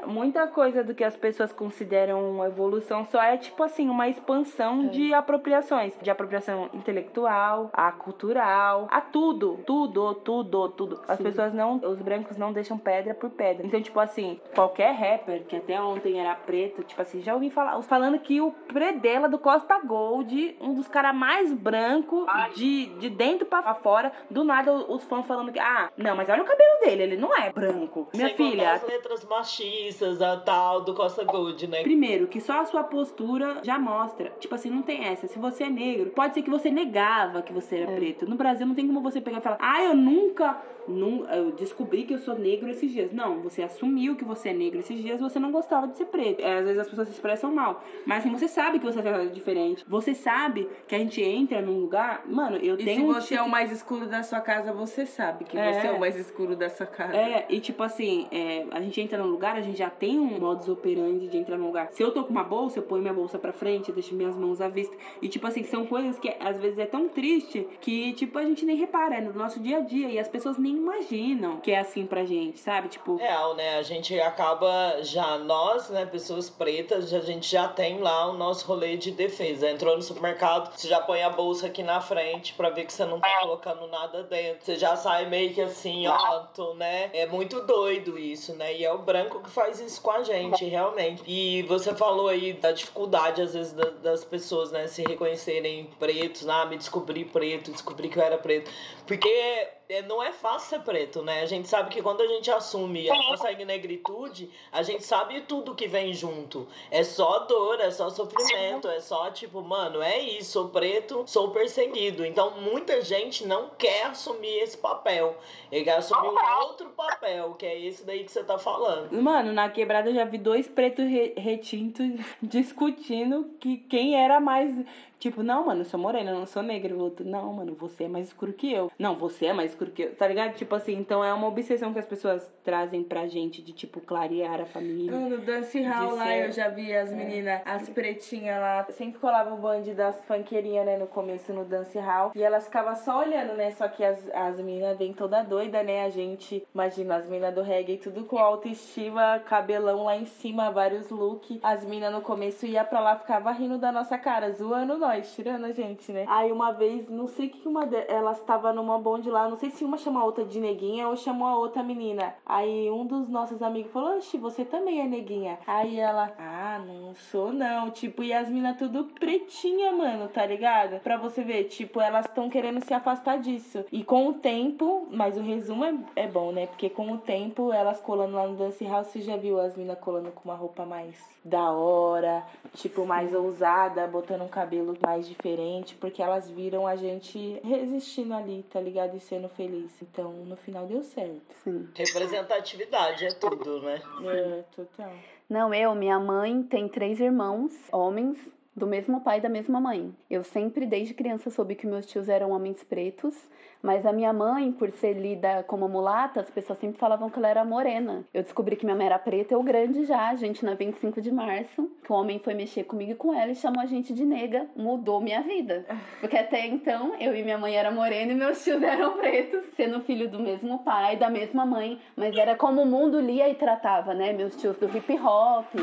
muita 0.06 0.46
coisa 0.46 0.82
do 0.82 0.94
que 0.94 1.04
as 1.04 1.16
pessoas 1.16 1.52
consideram 1.52 2.30
uma 2.30 2.46
evolução 2.46 3.06
só 3.06 3.22
é 3.22 3.36
tipo 3.36 3.62
assim, 3.62 3.88
uma 3.88 4.08
expansão 4.08 4.88
de 4.88 5.14
apropriações. 5.14 5.94
De 6.02 6.10
apropriação 6.10 6.68
intelectual, 6.72 7.70
a 7.72 7.90
cultural, 7.92 8.88
a 8.90 9.00
tudo. 9.00 9.60
Tudo, 9.66 10.14
tudo, 10.14 10.68
tudo. 10.70 11.00
As 11.06 11.18
Sim. 11.18 11.24
pessoas 11.24 11.52
não. 11.52 11.76
Os 11.76 12.00
brancos 12.00 12.36
não 12.36 12.52
deixam 12.52 12.78
pedra 12.78 13.14
por 13.14 13.30
pedra. 13.30 13.66
Então, 13.66 13.80
tipo 13.80 13.98
assim, 14.00 14.40
qualquer 14.54 14.92
rapper 14.92 15.44
que 15.44 15.56
até 15.56 15.80
ontem 15.80 16.20
era 16.20 16.34
preto, 16.34 16.82
tipo 16.82 17.00
assim, 17.00 17.20
já 17.20 17.34
ouvi 17.34 17.50
falar. 17.50 17.80
Falando 17.82 18.18
que 18.18 18.40
o 18.40 18.50
Predela 18.50 19.28
do 19.28 19.38
Costa 19.38 19.78
Gold, 19.80 20.56
um 20.60 20.74
dos 20.74 20.88
caras 20.88 21.14
mais 21.14 21.52
brancos 21.52 22.26
de, 22.54 22.86
de 22.98 23.08
dentro 23.10 23.46
pra 23.46 23.57
fora, 23.74 24.12
do 24.30 24.44
nada 24.44 24.72
os 24.72 25.04
fãs 25.04 25.26
falando 25.26 25.52
que, 25.52 25.58
ah, 25.58 25.90
não, 25.96 26.16
mas 26.16 26.28
olha 26.28 26.42
o 26.42 26.46
cabelo 26.46 26.80
dele, 26.80 27.02
ele 27.02 27.16
não 27.16 27.36
é 27.36 27.52
branco. 27.52 28.08
Minha 28.14 28.28
Sem 28.28 28.36
filha, 28.36 28.72
as 28.72 28.86
letras 28.86 29.24
machistas, 29.24 30.20
a 30.22 30.36
tal 30.36 30.82
do 30.82 30.94
Costa 30.94 31.24
Gold, 31.24 31.66
né? 31.66 31.82
Primeiro, 31.82 32.26
que 32.26 32.40
só 32.40 32.60
a 32.60 32.64
sua 32.64 32.84
postura 32.84 33.58
já 33.62 33.78
mostra. 33.78 34.30
Tipo 34.38 34.54
assim, 34.54 34.70
não 34.70 34.82
tem 34.82 35.04
essa. 35.04 35.26
Se 35.26 35.38
você 35.38 35.64
é 35.64 35.70
negro, 35.70 36.10
pode 36.10 36.34
ser 36.34 36.42
que 36.42 36.50
você 36.50 36.70
negava 36.70 37.42
que 37.42 37.52
você 37.52 37.76
era 37.76 37.92
preto. 37.92 38.28
No 38.28 38.36
Brasil 38.36 38.66
não 38.66 38.74
tem 38.74 38.86
como 38.86 39.00
você 39.00 39.20
pegar 39.20 39.38
e 39.38 39.42
falar, 39.42 39.58
ah, 39.60 39.82
eu 39.82 39.94
nunca. 39.94 40.60
Nun- 40.88 41.26
eu 41.30 41.52
descobri 41.52 42.04
que 42.04 42.14
eu 42.14 42.18
sou 42.18 42.38
negro 42.38 42.68
esses 42.68 42.90
dias. 42.90 43.12
Não, 43.12 43.40
você 43.40 43.62
assumiu 43.62 44.16
que 44.16 44.24
você 44.24 44.50
é 44.50 44.52
negro 44.54 44.80
esses 44.80 45.00
dias, 45.00 45.20
você 45.20 45.38
não 45.38 45.52
gostava 45.52 45.86
de 45.88 45.96
ser 45.96 46.06
preto. 46.06 46.40
É, 46.40 46.58
às 46.58 46.64
vezes 46.64 46.78
as 46.80 46.88
pessoas 46.88 47.08
se 47.08 47.14
expressam 47.14 47.54
mal. 47.54 47.82
Mas 48.06 48.18
assim, 48.18 48.30
você 48.30 48.48
sabe 48.48 48.78
que 48.78 48.84
você 48.86 49.00
é 49.00 49.26
diferente. 49.26 49.84
Você 49.88 50.14
sabe 50.14 50.68
que 50.86 50.94
a 50.94 50.98
gente 50.98 51.22
entra 51.22 51.60
num 51.60 51.78
lugar. 51.80 52.22
Mano, 52.26 52.56
eu 52.56 52.74
E 52.76 52.78
se 52.78 52.84
tenho 52.84 53.04
um 53.04 53.14
você 53.14 53.34
é 53.34 53.36
tipo- 53.38 53.48
o 53.48 53.50
mais 53.50 53.70
escuro 53.72 54.06
da 54.06 54.22
sua 54.22 54.40
casa, 54.40 54.72
você 54.72 55.06
sabe 55.06 55.44
que 55.44 55.56
É. 55.56 55.72
você 55.80 55.86
é 55.88 55.92
o 55.92 56.00
mais 56.00 56.16
escuro 56.16 56.56
da 56.56 56.68
sua 56.68 56.86
casa. 56.86 57.16
É, 57.16 57.46
e 57.48 57.60
tipo 57.60 57.82
assim, 57.82 58.26
é, 58.30 58.66
a 58.70 58.80
gente 58.80 59.00
entra 59.00 59.18
num 59.18 59.30
lugar, 59.30 59.56
a 59.56 59.60
gente 59.60 59.78
já 59.78 59.90
tem 59.90 60.18
um 60.18 60.38
modus 60.38 60.68
operandi 60.68 61.28
de 61.28 61.36
entrar 61.36 61.56
num 61.56 61.66
lugar. 61.66 61.88
Se 61.92 62.02
eu 62.02 62.10
tô 62.12 62.24
com 62.24 62.30
uma 62.30 62.44
bolsa, 62.44 62.78
eu 62.78 62.82
ponho 62.82 63.02
minha 63.02 63.14
bolsa 63.14 63.38
pra 63.38 63.52
frente, 63.52 63.92
deixo 63.92 64.14
minhas 64.14 64.36
mãos 64.36 64.60
à 64.60 64.68
vista. 64.68 64.96
E 65.20 65.28
tipo 65.28 65.46
assim, 65.46 65.62
são 65.64 65.86
coisas 65.86 66.18
que 66.18 66.28
às 66.40 66.60
vezes 66.60 66.78
é 66.78 66.86
tão 66.86 67.08
triste 67.08 67.66
que, 67.80 68.12
tipo, 68.14 68.38
a 68.38 68.44
gente 68.44 68.64
nem 68.64 68.76
repara, 68.76 69.16
é 69.16 69.20
no 69.20 69.32
nosso 69.32 69.60
dia 69.60 69.78
a 69.78 69.80
dia. 69.80 70.08
E 70.08 70.18
as 70.18 70.28
pessoas 70.28 70.58
nem 70.58 70.77
imaginam 70.78 71.58
que 71.60 71.70
é 71.72 71.78
assim 71.80 72.06
pra 72.06 72.24
gente, 72.24 72.58
sabe? 72.58 72.88
Tipo, 72.88 73.16
Real, 73.16 73.54
né? 73.54 73.76
A 73.78 73.82
gente 73.82 74.18
acaba 74.20 75.02
já, 75.02 75.38
nós, 75.38 75.88
né, 75.90 76.06
pessoas 76.06 76.48
pretas, 76.48 77.12
a 77.12 77.20
gente 77.20 77.50
já 77.50 77.68
tem 77.68 77.98
lá 77.98 78.26
o 78.30 78.32
nosso 78.34 78.66
rolê 78.66 78.96
de 78.96 79.10
defesa. 79.10 79.68
Entrou 79.70 79.96
no 79.96 80.02
supermercado, 80.02 80.74
você 80.76 80.88
já 80.88 81.00
põe 81.00 81.22
a 81.22 81.30
bolsa 81.30 81.66
aqui 81.66 81.82
na 81.82 82.00
frente 82.00 82.54
pra 82.54 82.70
ver 82.70 82.84
que 82.84 82.92
você 82.92 83.04
não 83.04 83.20
tá 83.20 83.40
colocando 83.40 83.86
nada 83.88 84.22
dentro. 84.22 84.64
Você 84.64 84.76
já 84.76 84.96
sai 84.96 85.26
meio 85.28 85.52
que 85.52 85.60
assim, 85.60 86.06
ó, 86.06 86.40
tô, 86.54 86.74
né? 86.74 87.10
É 87.12 87.26
muito 87.26 87.60
doido 87.62 88.18
isso, 88.18 88.54
né? 88.54 88.74
E 88.76 88.84
é 88.84 88.92
o 88.92 88.98
branco 88.98 89.40
que 89.42 89.50
faz 89.50 89.80
isso 89.80 90.00
com 90.00 90.10
a 90.10 90.22
gente, 90.22 90.64
realmente. 90.64 91.22
E 91.26 91.62
você 91.62 91.94
falou 91.94 92.28
aí 92.28 92.52
da 92.52 92.72
dificuldade, 92.72 93.42
às 93.42 93.54
vezes, 93.54 93.72
da- 93.72 93.90
das 93.90 94.24
pessoas, 94.24 94.70
né, 94.70 94.86
se 94.86 95.02
reconhecerem 95.02 95.88
pretos, 95.98 96.48
ah, 96.48 96.64
me 96.66 96.76
descobri 96.76 97.24
preto, 97.24 97.70
descobri 97.72 98.08
que 98.08 98.18
eu 98.18 98.22
era 98.22 98.38
preto. 98.38 98.70
Porque 99.06 99.68
é, 99.88 100.02
não 100.02 100.22
é 100.22 100.32
fácil 100.32 100.68
ser 100.68 100.80
preto, 100.84 101.22
né? 101.22 101.40
A 101.42 101.46
gente 101.46 101.66
sabe 101.68 101.88
que 101.90 102.02
quando 102.02 102.20
a 102.20 102.26
gente 102.26 102.50
assume 102.50 103.08
a 103.08 103.14
nossa 103.14 103.50
negritude, 103.52 104.50
a 104.70 104.82
gente 104.82 105.02
sabe 105.04 105.40
tudo 105.42 105.74
que 105.74 105.86
vem 105.88 106.12
junto. 106.12 106.66
É 106.90 107.02
só 107.02 107.40
dor, 107.40 107.80
é 107.80 107.90
só 107.90 108.10
sofrimento, 108.10 108.86
é 108.88 109.00
só 109.00 109.30
tipo, 109.30 109.62
mano, 109.62 110.02
é 110.02 110.18
isso, 110.18 110.52
sou 110.52 110.68
preto, 110.68 111.22
sou 111.26 111.50
perseguido. 111.50 112.24
Então 112.24 112.60
muita 112.60 113.00
gente 113.02 113.46
não 113.46 113.70
quer 113.78 114.04
assumir 114.06 114.58
esse 114.58 114.76
papel. 114.76 115.36
Ele 115.72 115.84
quer 115.84 115.96
assumir 115.96 116.28
um 116.28 116.60
outro 116.62 116.90
papel, 116.90 117.54
que 117.54 117.64
é 117.64 117.80
esse 117.80 118.04
daí 118.04 118.24
que 118.24 118.30
você 118.32 118.44
tá 118.44 118.58
falando. 118.58 119.10
Mano, 119.22 119.52
na 119.52 119.68
quebrada 119.70 120.10
eu 120.10 120.14
já 120.14 120.24
vi 120.24 120.38
dois 120.38 120.66
pretos 120.68 121.04
re- 121.06 121.34
retintos 121.36 122.08
discutindo 122.42 123.50
que 123.60 123.78
quem 123.78 124.16
era 124.22 124.38
mais. 124.40 124.74
Tipo, 125.18 125.42
não, 125.42 125.66
mano, 125.66 125.80
eu 125.80 125.84
sou 125.84 125.98
morena, 125.98 126.30
eu 126.30 126.38
não 126.38 126.46
sou 126.46 126.62
negra. 126.62 126.94
O 126.94 127.00
outro, 127.00 127.26
não, 127.26 127.52
mano, 127.52 127.74
você 127.74 128.04
é 128.04 128.08
mais 128.08 128.28
escuro 128.28 128.52
que 128.52 128.72
eu. 128.72 128.90
Não, 128.98 129.16
você 129.16 129.46
é 129.46 129.52
mais 129.52 129.72
escuro 129.72 129.90
que 129.90 130.02
eu. 130.02 130.14
Tá 130.14 130.28
ligado? 130.28 130.54
Tipo 130.54 130.74
assim, 130.76 130.94
então 130.94 131.24
é 131.24 131.32
uma 131.34 131.46
obsessão 131.48 131.92
que 131.92 131.98
as 131.98 132.06
pessoas 132.06 132.48
trazem 132.64 133.02
pra 133.02 133.26
gente 133.26 133.60
de, 133.62 133.72
tipo, 133.72 134.00
clarear 134.00 134.60
a 134.60 134.66
família. 134.66 135.10
No 135.12 135.38
Dance 135.38 135.80
Hall 135.82 136.14
lá, 136.14 136.26
ser- 136.26 136.46
eu 136.46 136.52
já 136.52 136.68
vi 136.68 136.94
as 136.94 137.10
meninas, 137.12 137.60
as 137.64 137.88
pretinhas 137.88 138.60
lá. 138.60 138.86
Sempre 138.90 139.18
colava 139.18 139.52
o 139.54 139.56
bonde 139.56 139.92
das 139.94 140.24
funkeirinhas, 140.24 140.86
né, 140.86 140.96
no 140.96 141.06
começo 141.06 141.52
no 141.52 141.64
Dance 141.64 141.98
Hall. 141.98 142.32
E 142.34 142.42
elas 142.42 142.66
ficavam 142.66 142.94
só 142.94 143.20
olhando, 143.20 143.54
né? 143.54 143.70
Só 143.72 143.88
que 143.88 144.04
as, 144.04 144.28
as 144.32 144.56
meninas 144.60 144.96
vêm 144.96 145.12
toda 145.12 145.42
doida, 145.42 145.82
né? 145.82 146.04
A 146.04 146.10
gente, 146.10 146.64
imagina, 146.74 147.16
as 147.16 147.26
meninas 147.26 147.54
do 147.54 147.62
reggae, 147.62 147.96
tudo 147.96 148.24
com 148.24 148.38
autoestima, 148.38 149.40
cabelão 149.46 150.04
lá 150.04 150.16
em 150.16 150.26
cima, 150.26 150.70
vários 150.70 151.10
looks. 151.10 151.58
As 151.62 151.82
meninas 151.84 152.12
no 152.12 152.20
começo 152.20 152.66
ia 152.66 152.84
pra 152.84 153.00
lá, 153.00 153.16
ficava 153.16 153.50
rindo 153.50 153.78
da 153.78 153.90
nossa 153.90 154.16
cara, 154.18 154.50
zoando 154.52 154.96
nós, 154.98 155.07
tirando 155.34 155.64
a 155.64 155.72
gente, 155.72 156.10
né? 156.12 156.24
Aí 156.28 156.50
uma 156.52 156.72
vez, 156.72 157.08
não 157.08 157.26
sei 157.26 157.48
que 157.48 157.66
uma 157.66 157.86
de... 157.86 157.96
elas 158.08 158.40
tava 158.44 158.72
numa 158.72 158.98
bonde 158.98 159.30
lá, 159.30 159.48
não 159.48 159.56
sei 159.56 159.70
se 159.70 159.84
uma 159.84 159.96
chamou 159.96 160.22
a 160.22 160.24
outra 160.24 160.44
de 160.44 160.60
neguinha 160.60 161.08
ou 161.08 161.16
chamou 161.16 161.48
a 161.48 161.56
outra 161.56 161.82
menina. 161.82 162.34
Aí 162.44 162.90
um 162.90 163.06
dos 163.06 163.28
nossos 163.28 163.62
amigos 163.62 163.92
falou: 163.92 164.16
Oxi, 164.16 164.38
você 164.38 164.64
também 164.64 165.00
é 165.00 165.04
neguinha. 165.04 165.58
Aí 165.66 165.98
ela, 165.98 166.32
ah, 166.38 166.80
não 166.86 167.14
sou 167.14 167.52
não. 167.52 167.90
Tipo, 167.90 168.22
e 168.22 168.32
as 168.32 168.48
minas 168.48 168.76
tudo 168.76 169.04
pretinha, 169.04 169.92
mano, 169.92 170.28
tá 170.28 170.44
ligado? 170.46 171.00
Pra 171.00 171.16
você 171.16 171.42
ver, 171.42 171.64
tipo, 171.64 172.00
elas 172.00 172.26
estão 172.26 172.48
querendo 172.48 172.84
se 172.84 172.94
afastar 172.94 173.38
disso. 173.38 173.84
E 173.90 174.04
com 174.04 174.28
o 174.28 174.34
tempo, 174.34 175.06
mas 175.10 175.36
o 175.36 175.42
resumo 175.42 175.84
é, 175.84 175.94
é 176.16 176.26
bom, 176.26 176.52
né? 176.52 176.66
Porque 176.66 176.88
com 176.88 177.12
o 177.12 177.18
tempo, 177.18 177.72
elas 177.72 178.00
colando 178.00 178.36
lá 178.36 178.46
no 178.46 178.56
Dance 178.56 178.84
House, 178.84 179.08
você 179.08 179.20
já 179.20 179.36
viu 179.36 179.60
as 179.60 179.76
minas 179.76 179.98
colando 179.98 180.30
com 180.30 180.48
uma 180.48 180.54
roupa 180.54 180.84
mais 180.84 181.16
da 181.44 181.70
hora, 181.70 182.44
tipo, 182.74 183.06
mais 183.06 183.34
ousada, 183.34 184.06
botando 184.06 184.42
um 184.42 184.48
cabelo 184.48 184.94
mais 185.02 185.28
diferente, 185.28 185.94
porque 185.96 186.22
elas 186.22 186.50
viram 186.50 186.86
a 186.86 186.96
gente 186.96 187.60
resistindo 187.64 188.34
ali, 188.34 188.64
tá 188.70 188.80
ligado? 188.80 189.16
E 189.16 189.20
sendo 189.20 189.48
feliz. 189.48 189.90
Então, 190.02 190.32
no 190.32 190.56
final 190.56 190.86
deu 190.86 191.02
certo. 191.02 191.54
Sim. 191.64 191.88
Representatividade 191.94 193.26
é 193.26 193.30
tudo, 193.30 193.82
né? 193.82 194.00
É, 194.24 194.64
total. 194.74 195.12
Não, 195.48 195.72
eu, 195.72 195.94
minha 195.94 196.18
mãe 196.18 196.62
tem 196.62 196.88
três 196.88 197.20
irmãos, 197.20 197.72
homens, 197.90 198.38
do 198.78 198.86
mesmo 198.86 199.20
pai 199.20 199.38
e 199.38 199.40
da 199.40 199.48
mesma 199.48 199.80
mãe. 199.80 200.14
Eu 200.30 200.42
sempre, 200.42 200.86
desde 200.86 201.12
criança, 201.12 201.50
soube 201.50 201.74
que 201.74 201.86
meus 201.86 202.06
tios 202.06 202.28
eram 202.28 202.52
homens 202.52 202.82
pretos, 202.84 203.34
mas 203.82 204.04
a 204.06 204.12
minha 204.12 204.32
mãe, 204.32 204.72
por 204.72 204.90
ser 204.90 205.12
lida 205.14 205.62
como 205.64 205.88
mulata, 205.88 206.40
as 206.40 206.50
pessoas 206.50 206.78
sempre 206.78 206.98
falavam 206.98 207.30
que 207.30 207.38
ela 207.38 207.48
era 207.48 207.64
morena. 207.64 208.24
Eu 208.32 208.42
descobri 208.42 208.76
que 208.76 208.84
minha 208.84 208.96
mãe 208.96 209.06
era 209.06 209.18
preta, 209.18 209.54
eu 209.54 209.62
grande 209.62 210.04
já, 210.04 210.34
gente, 210.34 210.64
na 210.64 210.74
25 210.74 211.20
de 211.20 211.30
março, 211.30 211.90
que 212.02 212.12
o 212.12 212.16
homem 212.16 212.38
foi 212.38 212.54
mexer 212.54 212.84
comigo 212.84 213.12
e 213.12 213.14
com 213.14 213.32
ela 213.32 213.52
e 213.52 213.54
chamou 213.54 213.80
a 213.80 213.86
gente 213.86 214.12
de 214.12 214.24
nega. 214.24 214.66
Mudou 214.74 215.20
minha 215.20 215.42
vida. 215.42 215.84
Porque 216.20 216.36
até 216.36 216.66
então, 216.66 217.14
eu 217.20 217.36
e 217.36 217.42
minha 217.42 217.58
mãe 217.58 217.74
era 217.74 217.90
morena 217.90 218.32
e 218.32 218.34
meus 218.34 218.62
tios 218.64 218.82
eram 218.82 219.16
pretos, 219.18 219.64
sendo 219.76 220.00
filho 220.00 220.28
do 220.28 220.38
mesmo 220.38 220.80
pai, 220.80 221.16
da 221.16 221.30
mesma 221.30 221.64
mãe, 221.64 222.00
mas 222.16 222.36
era 222.36 222.56
como 222.56 222.82
o 222.82 222.86
mundo 222.86 223.20
lia 223.20 223.48
e 223.48 223.54
tratava, 223.54 224.14
né? 224.14 224.32
Meus 224.32 224.56
tios 224.56 224.76
do 224.78 224.86
hip 224.96 225.18
hop, 225.18 225.74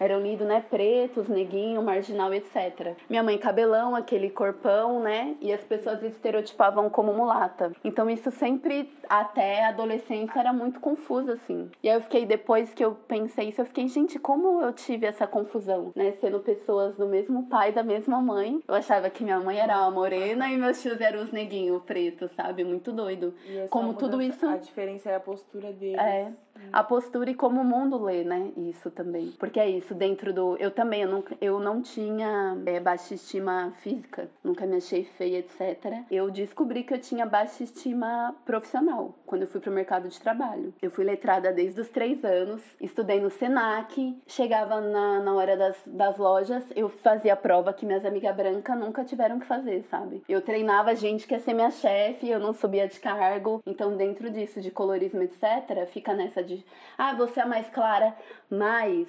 eram 0.00 0.20
lidos, 0.20 0.46
né? 0.46 0.64
Pretos, 0.68 1.28
neguinho, 1.28 1.82
marginal, 1.82 2.32
etc. 2.32 2.94
Minha 3.08 3.22
mãe 3.22 3.36
cabelão, 3.36 3.94
aquele 3.94 4.30
corpão, 4.30 5.00
né? 5.00 5.36
E 5.42 5.52
as 5.52 5.60
pessoas 5.60 6.02
estereotipavam 6.02 6.88
como 6.88 7.12
mulata. 7.12 7.70
Então 7.84 8.08
isso 8.08 8.30
sempre, 8.30 8.90
até 9.06 9.64
a 9.64 9.68
adolescência, 9.68 10.40
era 10.40 10.54
muito 10.54 10.80
confuso, 10.80 11.30
assim. 11.30 11.70
E 11.82 11.88
aí 11.88 11.96
eu 11.96 12.00
fiquei, 12.00 12.24
depois 12.24 12.72
que 12.72 12.82
eu 12.82 12.96
pensei 13.06 13.50
isso, 13.50 13.60
eu 13.60 13.66
fiquei, 13.66 13.86
gente, 13.88 14.18
como 14.18 14.62
eu 14.62 14.72
tive 14.72 15.04
essa 15.04 15.26
confusão, 15.26 15.92
né? 15.94 16.12
Sendo 16.12 16.40
pessoas 16.40 16.96
do 16.96 17.06
mesmo 17.06 17.46
pai, 17.46 17.70
da 17.70 17.82
mesma 17.82 18.20
mãe. 18.22 18.62
Eu 18.66 18.74
achava 18.74 19.10
que 19.10 19.22
minha 19.22 19.38
mãe 19.38 19.58
era 19.58 19.78
uma 19.82 19.90
morena 19.90 20.48
e 20.48 20.56
meus 20.56 20.80
tios 20.80 20.98
eram 21.00 21.22
os 21.22 21.30
neguinhos 21.30 21.82
pretos, 21.82 22.30
sabe? 22.30 22.64
Muito 22.64 22.90
doido. 22.90 23.34
Como 23.68 23.92
tudo 23.92 24.22
isso. 24.22 24.46
A 24.46 24.56
diferença 24.56 25.10
é 25.10 25.16
a 25.16 25.20
postura 25.20 25.70
deles. 25.72 25.98
É 26.00 26.32
a 26.72 26.82
postura 26.82 27.30
e 27.30 27.34
como 27.34 27.60
o 27.60 27.64
mundo 27.64 28.02
lê, 28.02 28.24
né? 28.24 28.52
Isso 28.56 28.90
também. 28.90 29.32
Porque 29.38 29.58
é 29.58 29.68
isso, 29.68 29.94
dentro 29.94 30.32
do. 30.32 30.56
Eu 30.56 30.70
também, 30.70 31.02
eu, 31.02 31.08
nunca, 31.08 31.36
eu 31.40 31.58
não 31.58 31.82
tinha 31.82 32.56
é, 32.66 32.80
baixa 32.80 33.14
estima 33.14 33.72
física, 33.80 34.28
nunca 34.42 34.66
me 34.66 34.76
achei 34.76 35.04
feia, 35.04 35.38
etc. 35.38 36.04
Eu 36.10 36.30
descobri 36.30 36.82
que 36.82 36.94
eu 36.94 37.00
tinha 37.00 37.26
baixa 37.26 37.64
estima 37.64 38.34
profissional 38.44 39.14
quando 39.26 39.42
eu 39.42 39.48
fui 39.48 39.60
pro 39.60 39.70
mercado 39.70 40.08
de 40.08 40.20
trabalho. 40.20 40.74
Eu 40.80 40.90
fui 40.90 41.04
letrada 41.04 41.52
desde 41.52 41.80
os 41.80 41.88
três 41.88 42.24
anos, 42.24 42.62
estudei 42.80 43.20
no 43.20 43.30
SENAC, 43.30 44.16
chegava 44.26 44.80
na, 44.80 45.20
na 45.20 45.34
hora 45.34 45.56
das, 45.56 45.76
das 45.86 46.16
lojas, 46.18 46.64
eu 46.74 46.88
fazia 46.88 47.36
prova 47.36 47.72
que 47.72 47.86
minhas 47.86 48.04
amigas 48.04 48.34
brancas 48.34 48.78
nunca 48.78 49.04
tiveram 49.04 49.38
que 49.38 49.46
fazer, 49.46 49.82
sabe? 49.84 50.22
Eu 50.28 50.40
treinava 50.40 50.94
gente 50.94 51.26
que 51.26 51.34
ia 51.34 51.40
ser 51.40 51.54
minha 51.54 51.70
chefe, 51.70 52.28
eu 52.28 52.40
não 52.40 52.52
subia 52.52 52.88
de 52.88 52.98
cargo. 52.98 53.62
Então, 53.66 53.96
dentro 53.96 54.30
disso, 54.30 54.60
de 54.60 54.70
colorismo, 54.70 55.22
etc., 55.22 55.86
fica 55.86 56.14
nessa 56.14 56.42
de 56.42 56.49
ah, 56.96 57.14
você 57.14 57.40
é 57.40 57.44
mais 57.44 57.68
clara, 57.70 58.16
mas 58.50 59.08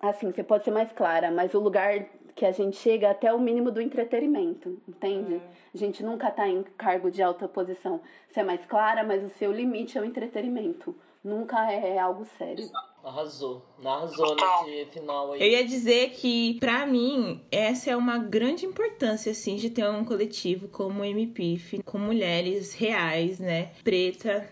assim, 0.00 0.30
você 0.30 0.42
pode 0.42 0.64
ser 0.64 0.70
mais 0.70 0.92
clara, 0.92 1.30
mas 1.30 1.54
o 1.54 1.60
lugar 1.60 2.06
que 2.34 2.44
a 2.44 2.52
gente 2.52 2.76
chega 2.76 3.10
até 3.10 3.32
o 3.32 3.40
mínimo 3.40 3.70
do 3.70 3.80
entretenimento, 3.80 4.78
entende? 4.86 5.34
Uhum. 5.34 5.40
A 5.74 5.78
gente 5.78 6.02
nunca 6.02 6.30
tá 6.30 6.46
em 6.46 6.62
cargo 6.76 7.10
de 7.10 7.22
alta 7.22 7.48
posição. 7.48 8.00
Você 8.28 8.40
é 8.40 8.44
mais 8.44 8.64
clara, 8.66 9.02
mas 9.02 9.24
o 9.24 9.30
seu 9.30 9.50
limite 9.50 9.96
é 9.96 10.00
o 10.02 10.04
entretenimento. 10.04 10.94
Nunca 11.24 11.72
é 11.72 11.98
algo 11.98 12.26
sério. 12.38 12.70
Arrasou. 13.02 13.62
Arrasou 13.84 14.36
nesse 14.66 14.90
final 14.92 15.32
aí. 15.32 15.40
Eu 15.40 15.48
ia 15.48 15.64
dizer 15.64 16.10
que, 16.10 16.58
para 16.60 16.86
mim, 16.86 17.42
essa 17.50 17.90
é 17.90 17.96
uma 17.96 18.18
grande 18.18 18.66
importância, 18.66 19.32
assim, 19.32 19.56
de 19.56 19.70
ter 19.70 19.88
um 19.88 20.04
coletivo 20.04 20.68
como 20.68 21.00
o 21.00 21.04
MPIF, 21.04 21.82
com 21.84 21.98
mulheres 21.98 22.74
reais, 22.74 23.40
né? 23.40 23.72
Preta, 23.82 24.48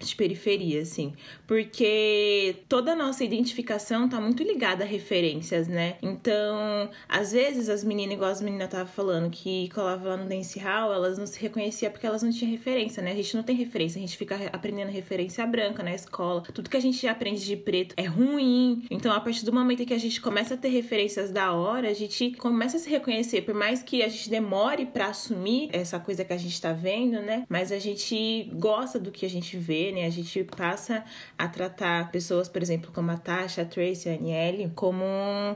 de 0.00 0.14
periferia, 0.14 0.82
assim. 0.82 1.12
Porque 1.46 2.56
toda 2.68 2.92
a 2.92 2.96
nossa 2.96 3.24
identificação 3.24 4.08
tá 4.08 4.20
muito 4.20 4.42
ligada 4.42 4.84
a 4.84 4.86
referências, 4.86 5.68
né? 5.68 5.96
Então, 6.02 6.90
às 7.08 7.32
vezes, 7.32 7.68
as 7.68 7.82
meninas, 7.82 8.14
igual 8.14 8.30
as 8.30 8.40
meninas 8.40 8.66
estavam 8.66 8.86
falando, 8.86 9.30
que 9.30 9.68
colavam 9.70 10.08
lá 10.10 10.16
no 10.16 10.28
Dance 10.28 10.58
Hall, 10.58 10.92
elas 10.92 11.18
não 11.18 11.26
se 11.26 11.40
reconheciam 11.40 11.90
porque 11.90 12.06
elas 12.06 12.22
não 12.22 12.30
tinham 12.30 12.50
referência, 12.50 13.02
né? 13.02 13.12
A 13.12 13.16
gente 13.16 13.34
não 13.34 13.42
tem 13.42 13.56
referência, 13.56 13.98
a 13.98 14.00
gente 14.00 14.16
fica 14.16 14.36
aprendendo 14.52 14.90
referência 14.90 15.46
branca 15.46 15.82
na 15.82 15.94
escola. 15.94 16.42
Tudo 16.52 16.70
que 16.70 16.76
a 16.76 16.80
gente 16.80 17.06
aprende 17.06 17.44
de 17.44 17.56
preto 17.56 17.94
é 17.96 18.04
ruim. 18.04 18.84
Então, 18.90 19.12
a 19.12 19.20
partir 19.20 19.44
do 19.44 19.52
momento 19.52 19.84
que 19.84 19.94
a 19.94 19.98
gente 19.98 20.20
começa 20.20 20.54
a 20.54 20.56
ter 20.56 20.68
referências 20.68 21.30
da 21.30 21.52
hora, 21.52 21.88
a 21.88 21.94
gente 21.94 22.32
começa 22.32 22.76
a 22.76 22.80
se 22.80 22.88
reconhecer. 22.88 23.42
Por 23.42 23.54
mais 23.54 23.82
que 23.82 24.02
a 24.02 24.08
gente 24.08 24.28
demore 24.28 24.86
para 24.86 25.06
assumir 25.06 25.68
essa 25.72 25.98
coisa 25.98 26.24
que 26.24 26.32
a 26.32 26.36
gente 26.36 26.60
tá 26.60 26.72
vendo, 26.72 27.20
né? 27.20 27.44
Mas 27.48 27.72
a 27.72 27.78
gente 27.78 28.50
gosta 28.54 28.98
do 28.98 29.10
que 29.10 29.24
a 29.24 29.30
gente 29.30 29.56
vê, 29.56 29.87
né? 29.92 30.06
A 30.06 30.10
gente 30.10 30.44
passa 30.44 31.04
a 31.36 31.48
tratar 31.48 32.10
pessoas, 32.10 32.48
por 32.48 32.62
exemplo, 32.62 32.90
como 32.92 33.10
a 33.10 33.16
Tasha, 33.16 33.62
a 33.62 33.64
Tracy, 33.64 34.08
a 34.08 34.14
Aniele, 34.14 34.70
como 34.74 35.04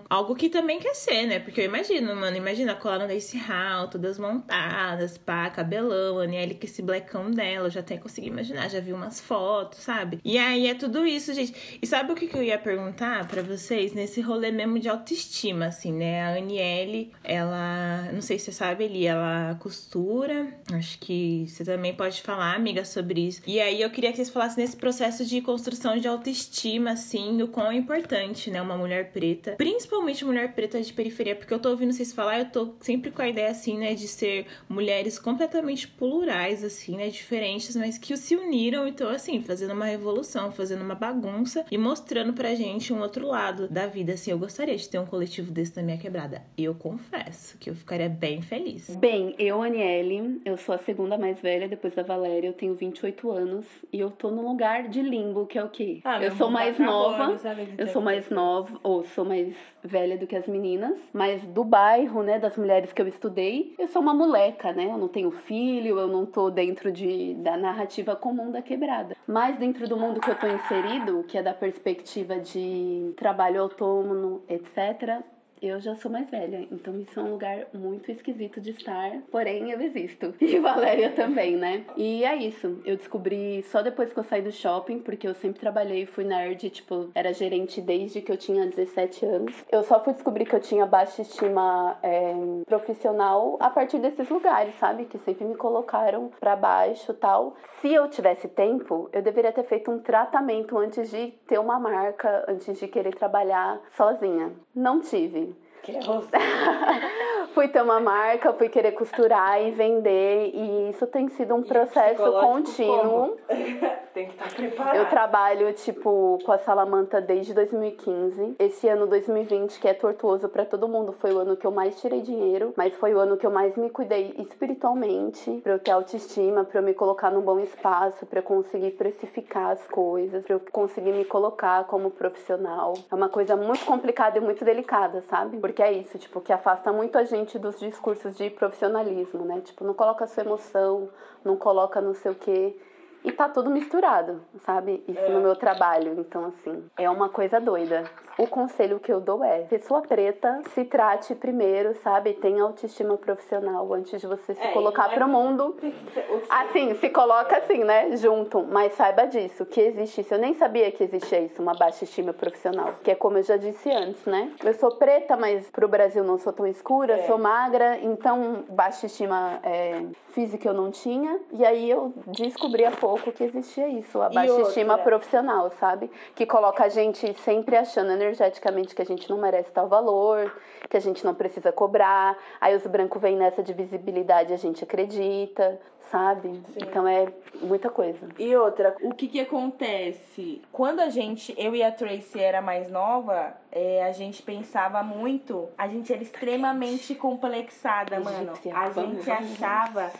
algo 0.08 0.34
que 0.34 0.48
também 0.48 0.78
quer 0.78 0.94
ser, 0.94 1.26
né? 1.26 1.38
Porque 1.38 1.60
eu 1.60 1.64
imagino, 1.64 2.14
mano, 2.16 2.36
imagina 2.36 2.74
colar 2.74 3.06
nesse 3.06 3.38
hall, 3.38 3.88
todas 3.88 4.18
montadas, 4.18 5.18
pá, 5.18 5.50
cabelão, 5.50 6.18
a 6.18 6.24
Aniele 6.24 6.54
com 6.54 6.66
esse 6.66 6.82
blackão 6.82 7.30
dela, 7.30 7.66
eu 7.66 7.70
já 7.70 7.80
até 7.80 7.96
consegui 7.96 8.28
imaginar, 8.28 8.68
já 8.68 8.80
vi 8.80 8.92
umas 8.92 9.20
fotos, 9.20 9.80
sabe? 9.80 10.20
E 10.24 10.38
aí 10.38 10.66
é 10.66 10.74
tudo 10.74 11.06
isso, 11.06 11.32
gente. 11.34 11.78
E 11.80 11.86
sabe 11.86 12.12
o 12.12 12.14
que, 12.14 12.26
que 12.26 12.36
eu 12.36 12.42
ia 12.42 12.58
perguntar 12.58 13.26
para 13.28 13.42
vocês 13.42 13.92
nesse 13.92 14.20
rolê 14.20 14.50
mesmo 14.50 14.78
de 14.78 14.88
autoestima, 14.88 15.66
assim, 15.66 15.92
né? 15.92 16.22
A 16.22 16.36
Aniele, 16.36 17.12
ela, 17.22 18.10
não 18.12 18.22
sei 18.22 18.38
se 18.38 18.46
você 18.46 18.52
sabe, 18.52 18.84
ali, 18.84 19.06
ela 19.06 19.56
costura, 19.60 20.48
acho 20.72 20.98
que 20.98 21.46
você 21.48 21.64
também 21.64 21.94
pode 21.94 22.22
falar, 22.22 22.54
amiga, 22.54 22.84
sobre 22.84 23.26
isso. 23.26 23.42
E 23.46 23.60
aí 23.60 23.82
eu 23.82 23.90
queria 23.90 24.12
que 24.12 24.21
vocês 24.22 24.30
falassem 24.30 24.62
nesse 24.62 24.76
processo 24.76 25.24
de 25.24 25.40
construção 25.40 25.96
de 25.96 26.06
autoestima, 26.06 26.92
assim, 26.92 27.42
o 27.42 27.48
quão 27.48 27.72
é 27.72 27.74
importante, 27.74 28.52
né, 28.52 28.62
uma 28.62 28.76
mulher 28.76 29.10
preta, 29.10 29.56
principalmente 29.56 30.24
mulher 30.24 30.54
preta 30.54 30.80
de 30.80 30.92
periferia, 30.92 31.34
porque 31.34 31.52
eu 31.52 31.58
tô 31.58 31.70
ouvindo 31.70 31.92
vocês 31.92 32.12
falar, 32.12 32.38
eu 32.38 32.44
tô 32.50 32.74
sempre 32.80 33.10
com 33.10 33.20
a 33.20 33.28
ideia, 33.28 33.50
assim, 33.50 33.76
né, 33.76 33.94
de 33.94 34.06
ser 34.06 34.46
mulheres 34.68 35.18
completamente 35.18 35.88
plurais, 35.88 36.62
assim, 36.62 36.96
né, 36.96 37.08
diferentes, 37.08 37.74
mas 37.74 37.98
que 37.98 38.16
se 38.16 38.36
uniram 38.36 38.86
e 38.86 38.92
tô, 38.92 39.08
assim, 39.08 39.40
fazendo 39.40 39.72
uma 39.72 39.86
revolução, 39.86 40.52
fazendo 40.52 40.82
uma 40.82 40.94
bagunça 40.94 41.64
e 41.68 41.76
mostrando 41.76 42.32
pra 42.32 42.54
gente 42.54 42.92
um 42.92 43.00
outro 43.00 43.26
lado 43.26 43.66
da 43.66 43.88
vida, 43.88 44.12
assim, 44.12 44.30
eu 44.30 44.38
gostaria 44.38 44.76
de 44.76 44.88
ter 44.88 45.00
um 45.00 45.06
coletivo 45.06 45.50
desse 45.50 45.74
na 45.74 45.82
minha 45.82 45.98
quebrada. 45.98 46.42
Eu 46.56 46.76
confesso 46.76 47.58
que 47.58 47.68
eu 47.68 47.74
ficaria 47.74 48.08
bem 48.08 48.40
feliz. 48.40 48.94
Bem, 48.94 49.34
eu, 49.36 49.62
Aniele, 49.62 50.40
eu 50.44 50.56
sou 50.56 50.74
a 50.74 50.78
segunda 50.78 51.18
mais 51.18 51.40
velha 51.40 51.66
depois 51.66 51.94
da 51.94 52.04
Valéria, 52.04 52.46
eu 52.46 52.52
tenho 52.52 52.74
28 52.74 53.30
anos 53.32 53.66
e 53.92 53.98
eu 53.98 54.11
tô 54.12 54.30
num 54.30 54.46
lugar 54.46 54.88
de 54.88 55.02
limbo, 55.02 55.46
que 55.46 55.58
é 55.58 55.64
o 55.64 55.68
quê? 55.68 56.00
Ah, 56.04 56.22
eu 56.22 56.32
sou 56.32 56.50
mais 56.50 56.78
nova, 56.78 57.38
eu 57.78 57.86
sou 57.88 58.02
mais 58.02 58.30
nova, 58.30 58.78
ou 58.82 59.04
sou 59.04 59.24
mais 59.24 59.54
velha 59.82 60.16
do 60.16 60.26
que 60.26 60.36
as 60.36 60.46
meninas, 60.46 60.98
mas 61.12 61.42
do 61.42 61.64
bairro, 61.64 62.22
né, 62.22 62.38
das 62.38 62.56
mulheres 62.56 62.92
que 62.92 63.02
eu 63.02 63.08
estudei, 63.08 63.74
eu 63.78 63.88
sou 63.88 64.00
uma 64.00 64.14
moleca, 64.14 64.72
né? 64.72 64.86
Eu 64.86 64.98
não 64.98 65.08
tenho 65.08 65.30
filho, 65.30 65.98
eu 65.98 66.08
não 66.08 66.24
tô 66.24 66.50
dentro 66.50 66.92
de, 66.92 67.34
da 67.34 67.56
narrativa 67.56 68.14
comum 68.14 68.50
da 68.50 68.62
quebrada. 68.62 69.16
Mas 69.26 69.56
dentro 69.56 69.88
do 69.88 69.96
mundo 69.96 70.20
que 70.20 70.30
eu 70.30 70.38
tô 70.38 70.46
inserido, 70.46 71.24
que 71.26 71.38
é 71.38 71.42
da 71.42 71.54
perspectiva 71.54 72.38
de 72.38 73.12
trabalho 73.16 73.62
autônomo, 73.62 74.42
etc., 74.48 75.22
eu 75.68 75.80
já 75.80 75.94
sou 75.94 76.10
mais 76.10 76.28
velha, 76.30 76.66
então 76.70 76.98
isso 76.98 77.18
é 77.18 77.22
um 77.22 77.30
lugar 77.30 77.66
muito 77.72 78.10
esquisito 78.10 78.60
de 78.60 78.70
estar, 78.70 79.12
porém 79.30 79.70
eu 79.70 79.80
existo. 79.80 80.34
E 80.52 80.58
Valéria 80.58 81.10
também, 81.10 81.56
né? 81.56 81.84
E 81.96 82.24
é 82.24 82.36
isso. 82.36 82.80
Eu 82.84 82.96
descobri 82.96 83.62
só 83.62 83.80
depois 83.80 84.12
que 84.12 84.18
eu 84.18 84.24
saí 84.24 84.42
do 84.42 84.52
shopping, 84.52 84.98
porque 84.98 85.26
eu 85.26 85.32
sempre 85.34 85.60
trabalhei, 85.60 86.04
fui 86.04 86.24
nerd, 86.24 86.68
tipo, 86.68 87.08
era 87.14 87.32
gerente 87.32 87.80
desde 87.80 88.20
que 88.20 88.30
eu 88.30 88.36
tinha 88.36 88.66
17 88.66 89.24
anos. 89.24 89.54
Eu 89.70 89.82
só 89.82 90.02
fui 90.02 90.12
descobrir 90.12 90.44
que 90.44 90.54
eu 90.54 90.60
tinha 90.60 90.84
baixa 90.84 91.22
estima 91.22 91.96
é, 92.02 92.34
profissional 92.66 93.56
a 93.60 93.70
partir 93.70 93.98
desses 93.98 94.28
lugares, 94.28 94.74
sabe? 94.78 95.06
Que 95.06 95.16
sempre 95.18 95.44
me 95.44 95.54
colocaram 95.54 96.30
para 96.38 96.54
baixo 96.54 97.14
tal. 97.14 97.56
Se 97.82 97.92
eu 97.92 98.08
tivesse 98.08 98.46
tempo, 98.46 99.10
eu 99.12 99.20
deveria 99.20 99.50
ter 99.50 99.64
feito 99.64 99.90
um 99.90 99.98
tratamento 99.98 100.78
antes 100.78 101.10
de 101.10 101.32
ter 101.48 101.58
uma 101.58 101.80
marca, 101.80 102.44
antes 102.46 102.78
de 102.78 102.86
querer 102.86 103.12
trabalhar 103.12 103.80
sozinha. 103.96 104.52
Não 104.72 105.00
tive. 105.00 105.52
Que 105.82 105.98
fui 107.54 107.68
ter 107.68 107.82
uma 107.82 108.00
marca, 108.00 108.52
fui 108.52 108.68
querer 108.68 108.92
costurar 108.92 109.60
e 109.60 109.72
vender, 109.72 110.50
e 110.54 110.90
isso 110.90 111.06
tem 111.06 111.28
sido 111.28 111.54
um 111.54 111.62
processo 111.62 112.22
contínuo. 112.40 113.36
tem 114.14 114.26
que 114.26 114.32
estar 114.32 114.48
tá 114.48 114.54
preparado. 114.54 114.96
Eu 114.96 115.08
trabalho, 115.08 115.72
tipo, 115.72 116.38
com 116.44 116.52
a 116.52 116.58
Salamanta 116.58 117.20
desde 117.20 117.54
2015. 117.54 118.56
Esse 118.58 118.88
ano 118.88 119.06
2020, 119.06 119.80
que 119.80 119.88
é 119.88 119.94
tortuoso 119.94 120.48
para 120.48 120.64
todo 120.64 120.88
mundo, 120.88 121.12
foi 121.12 121.32
o 121.32 121.38
ano 121.38 121.56
que 121.56 121.66
eu 121.66 121.70
mais 121.70 122.00
tirei 122.00 122.20
dinheiro, 122.20 122.72
mas 122.76 122.94
foi 122.94 123.14
o 123.14 123.18
ano 123.18 123.36
que 123.36 123.46
eu 123.46 123.50
mais 123.50 123.76
me 123.76 123.90
cuidei 123.90 124.34
espiritualmente, 124.38 125.50
para 125.62 125.72
eu 125.72 125.78
ter 125.78 125.90
autoestima, 125.90 126.64
para 126.64 126.80
eu 126.80 126.84
me 126.84 126.94
colocar 126.94 127.30
num 127.30 127.40
bom 127.40 127.58
espaço, 127.58 128.26
para 128.26 128.40
eu 128.40 128.44
conseguir 128.44 128.92
precificar 128.92 129.72
as 129.72 129.86
coisas, 129.88 130.44
para 130.44 130.54
eu 130.54 130.60
conseguir 130.70 131.12
me 131.12 131.24
colocar 131.24 131.84
como 131.84 132.10
profissional. 132.10 132.94
É 133.10 133.14
uma 133.14 133.28
coisa 133.28 133.56
muito 133.56 133.84
complicada 133.84 134.38
e 134.38 134.40
muito 134.40 134.64
delicada, 134.64 135.22
sabe? 135.22 135.58
Porque 135.58 135.71
é 135.80 135.92
isso, 135.92 136.18
tipo, 136.18 136.40
que 136.40 136.52
afasta 136.52 136.92
muito 136.92 137.16
a 137.16 137.24
gente 137.24 137.58
dos 137.58 137.78
discursos 137.78 138.36
de 138.36 138.50
profissionalismo, 138.50 139.44
né? 139.44 139.60
Tipo, 139.60 139.84
não 139.84 139.94
coloca 139.94 140.26
sua 140.26 140.42
emoção, 140.42 141.08
não 141.44 141.56
coloca 141.56 142.00
não 142.00 142.14
sei 142.14 142.32
o 142.32 142.34
quê. 142.34 142.76
E 143.24 143.30
tá 143.30 143.48
tudo 143.48 143.70
misturado, 143.70 144.42
sabe? 144.64 145.02
Isso 145.06 145.20
é. 145.20 145.28
no 145.28 145.40
meu 145.40 145.54
trabalho. 145.54 146.14
Então, 146.18 146.46
assim, 146.46 146.84
é 146.96 147.08
uma 147.08 147.28
coisa 147.28 147.60
doida. 147.60 148.04
O 148.38 148.46
conselho 148.46 148.98
que 148.98 149.12
eu 149.12 149.20
dou 149.20 149.44
é: 149.44 149.60
pessoa 149.62 150.02
preta, 150.02 150.62
se 150.74 150.84
trate 150.84 151.34
primeiro, 151.34 151.94
sabe? 151.96 152.32
Tenha 152.34 152.62
autoestima 152.62 153.16
profissional 153.16 153.92
antes 153.92 154.20
de 154.20 154.26
você 154.26 154.54
se 154.54 154.66
é, 154.66 154.72
colocar 154.72 155.12
é... 155.12 155.14
pro 155.14 155.28
mundo. 155.28 155.76
Assim, 156.48 156.94
se 156.94 157.08
coloca 157.10 157.56
assim, 157.58 157.84
né? 157.84 158.16
Junto. 158.16 158.62
Mas 158.62 158.94
saiba 158.94 159.26
disso, 159.26 159.64
que 159.66 159.80
existe 159.80 160.20
isso. 160.22 160.34
Eu 160.34 160.38
nem 160.38 160.54
sabia 160.54 160.90
que 160.90 161.04
existia 161.04 161.40
isso, 161.40 161.62
uma 161.62 161.74
baixa 161.74 162.04
estima 162.04 162.32
profissional. 162.32 162.94
Que 163.02 163.10
é 163.10 163.14
como 163.14 163.38
eu 163.38 163.42
já 163.42 163.56
disse 163.56 163.90
antes, 163.90 164.24
né? 164.24 164.50
Eu 164.62 164.72
sou 164.74 164.92
preta, 164.96 165.36
mas 165.36 165.68
pro 165.70 165.88
Brasil 165.88 166.24
não 166.24 166.38
sou 166.38 166.52
tão 166.52 166.66
escura, 166.66 167.14
é. 167.14 167.26
sou 167.26 167.38
magra, 167.38 167.98
então 168.02 168.64
baixa 168.68 169.06
estima 169.06 169.60
é, 169.62 170.02
física 170.32 170.68
eu 170.68 170.74
não 170.74 170.90
tinha. 170.90 171.38
E 171.52 171.64
aí 171.64 171.90
eu 171.90 172.12
descobri 172.26 172.84
há 172.84 172.90
pouco 173.12 173.30
que 173.30 173.44
existia 173.44 173.88
isso, 173.88 174.22
a 174.22 174.30
baixa 174.30 174.60
estima 174.62 174.96
profissional, 174.96 175.70
sabe? 175.78 176.10
Que 176.34 176.46
coloca 176.46 176.84
a 176.84 176.88
gente 176.88 177.34
sempre 177.40 177.76
achando 177.76 178.10
energeticamente 178.10 178.94
que 178.94 179.02
a 179.02 179.04
gente 179.04 179.28
não 179.28 179.38
merece 179.38 179.70
tal 179.70 179.86
valor, 179.86 180.50
que 180.88 180.96
a 180.96 181.00
gente 181.00 181.22
não 181.24 181.34
precisa 181.34 181.70
cobrar. 181.70 182.38
Aí 182.58 182.74
os 182.74 182.86
brancos 182.86 183.20
vêm 183.20 183.36
nessa 183.36 183.62
de 183.62 183.74
visibilidade, 183.74 184.52
a 184.52 184.56
gente 184.56 184.82
acredita, 184.82 185.78
sabe? 186.10 186.62
Sim. 186.66 186.78
Então 186.82 187.06
é 187.06 187.30
muita 187.60 187.90
coisa. 187.90 188.28
E 188.38 188.56
outra, 188.56 188.96
o 189.02 189.12
que 189.14 189.28
que 189.28 189.40
acontece? 189.40 190.62
Quando 190.72 191.00
a 191.00 191.10
gente, 191.10 191.54
eu 191.58 191.76
e 191.76 191.82
a 191.82 191.92
Tracy 191.92 192.40
era 192.40 192.62
mais 192.62 192.90
nova, 192.90 193.54
é, 193.70 194.04
a 194.04 194.12
gente 194.12 194.42
pensava 194.42 195.02
muito, 195.02 195.68
a 195.76 195.86
gente 195.86 196.10
era 196.10 196.22
extremamente 196.22 197.14
complexada, 197.14 198.18
mano. 198.20 198.52
A 198.74 198.90
gente 198.90 199.30
achava 199.30 200.10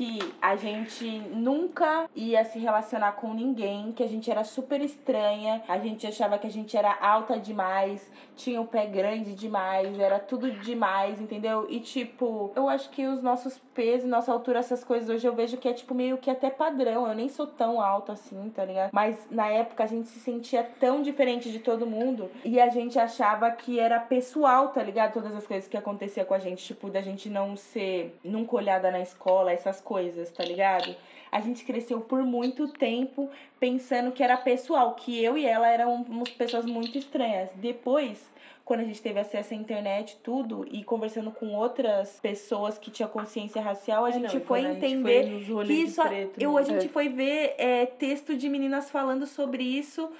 que 0.00 0.18
a 0.40 0.56
gente 0.56 1.04
nunca 1.30 2.08
ia 2.16 2.42
se 2.42 2.58
relacionar 2.58 3.12
com 3.12 3.34
ninguém, 3.34 3.92
que 3.92 4.02
a 4.02 4.08
gente 4.08 4.30
era 4.30 4.42
super 4.44 4.80
estranha, 4.80 5.62
a 5.68 5.78
gente 5.78 6.06
achava 6.06 6.38
que 6.38 6.46
a 6.46 6.50
gente 6.50 6.74
era 6.74 6.96
alta 7.02 7.38
demais, 7.38 8.10
tinha 8.34 8.58
o 8.62 8.66
pé 8.66 8.86
grande 8.86 9.34
demais, 9.34 9.98
era 9.98 10.18
tudo 10.18 10.50
demais, 10.50 11.20
entendeu? 11.20 11.66
E 11.68 11.80
tipo, 11.80 12.50
eu 12.56 12.66
acho 12.66 12.88
que 12.88 13.06
os 13.06 13.22
nossos 13.22 13.58
pesos, 13.74 14.08
nossa 14.08 14.32
altura, 14.32 14.60
essas 14.60 14.82
coisas 14.82 15.10
hoje 15.10 15.26
eu 15.26 15.34
vejo 15.34 15.58
que 15.58 15.68
é 15.68 15.74
tipo 15.74 15.94
meio 15.94 16.16
que 16.16 16.30
até 16.30 16.48
padrão. 16.48 17.06
Eu 17.06 17.14
nem 17.14 17.28
sou 17.28 17.46
tão 17.46 17.78
alta 17.78 18.14
assim, 18.14 18.50
tá 18.56 18.64
ligado? 18.64 18.92
Mas 18.94 19.26
na 19.30 19.48
época 19.48 19.84
a 19.84 19.86
gente 19.86 20.08
se 20.08 20.18
sentia 20.18 20.62
tão 20.80 21.02
diferente 21.02 21.52
de 21.52 21.58
todo 21.58 21.86
mundo 21.86 22.30
e 22.42 22.58
a 22.58 22.70
gente 22.70 22.98
achava 22.98 23.50
que 23.50 23.78
era 23.78 24.00
pessoal, 24.00 24.68
tá 24.68 24.82
ligado? 24.82 25.12
Todas 25.12 25.36
as 25.36 25.46
coisas 25.46 25.68
que 25.68 25.76
acontecia 25.76 26.24
com 26.24 26.32
a 26.32 26.38
gente, 26.38 26.64
tipo, 26.64 26.88
da 26.88 27.02
gente 27.02 27.28
não 27.28 27.54
ser 27.54 28.18
nunca 28.24 28.56
olhada 28.56 28.90
na 28.90 29.00
escola, 29.00 29.52
essas 29.52 29.78
coisas, 29.78 29.89
tá 30.30 30.44
ligado? 30.44 30.94
A 31.32 31.40
gente 31.40 31.64
cresceu 31.64 32.00
por 32.00 32.22
muito 32.22 32.68
tempo 32.68 33.30
pensando 33.58 34.10
que 34.10 34.22
era 34.22 34.36
pessoal, 34.36 34.94
que 34.94 35.22
eu 35.22 35.38
e 35.38 35.46
ela 35.46 35.68
éramos 35.68 36.30
pessoas 36.30 36.64
muito 36.64 36.98
estranhas. 36.98 37.50
Depois, 37.54 38.28
quando 38.64 38.80
a 38.80 38.84
gente 38.84 39.00
teve 39.02 39.18
acesso 39.18 39.54
à 39.54 39.56
internet, 39.56 40.16
tudo, 40.22 40.66
e 40.70 40.82
conversando 40.82 41.30
com 41.30 41.54
outras 41.54 42.18
pessoas 42.20 42.78
que 42.78 42.90
tinham 42.90 43.08
consciência 43.08 43.60
racial, 43.60 44.04
a 44.04 44.10
é, 44.10 44.12
gente 44.12 44.34
não, 44.34 44.44
foi 44.44 44.64
entender 44.64 45.24
gente 45.24 45.46
foi 45.52 45.66
que 45.66 45.72
isso. 45.72 46.02
Preto, 46.02 46.40
eu, 46.40 46.56
a 46.56 46.60
né? 46.60 46.66
gente 46.66 46.86
é. 46.86 46.88
foi 46.88 47.08
ver 47.08 47.54
é, 47.58 47.86
texto 47.86 48.36
de 48.36 48.48
meninas 48.48 48.90
falando 48.90 49.26
sobre 49.26 49.62
isso 49.62 50.10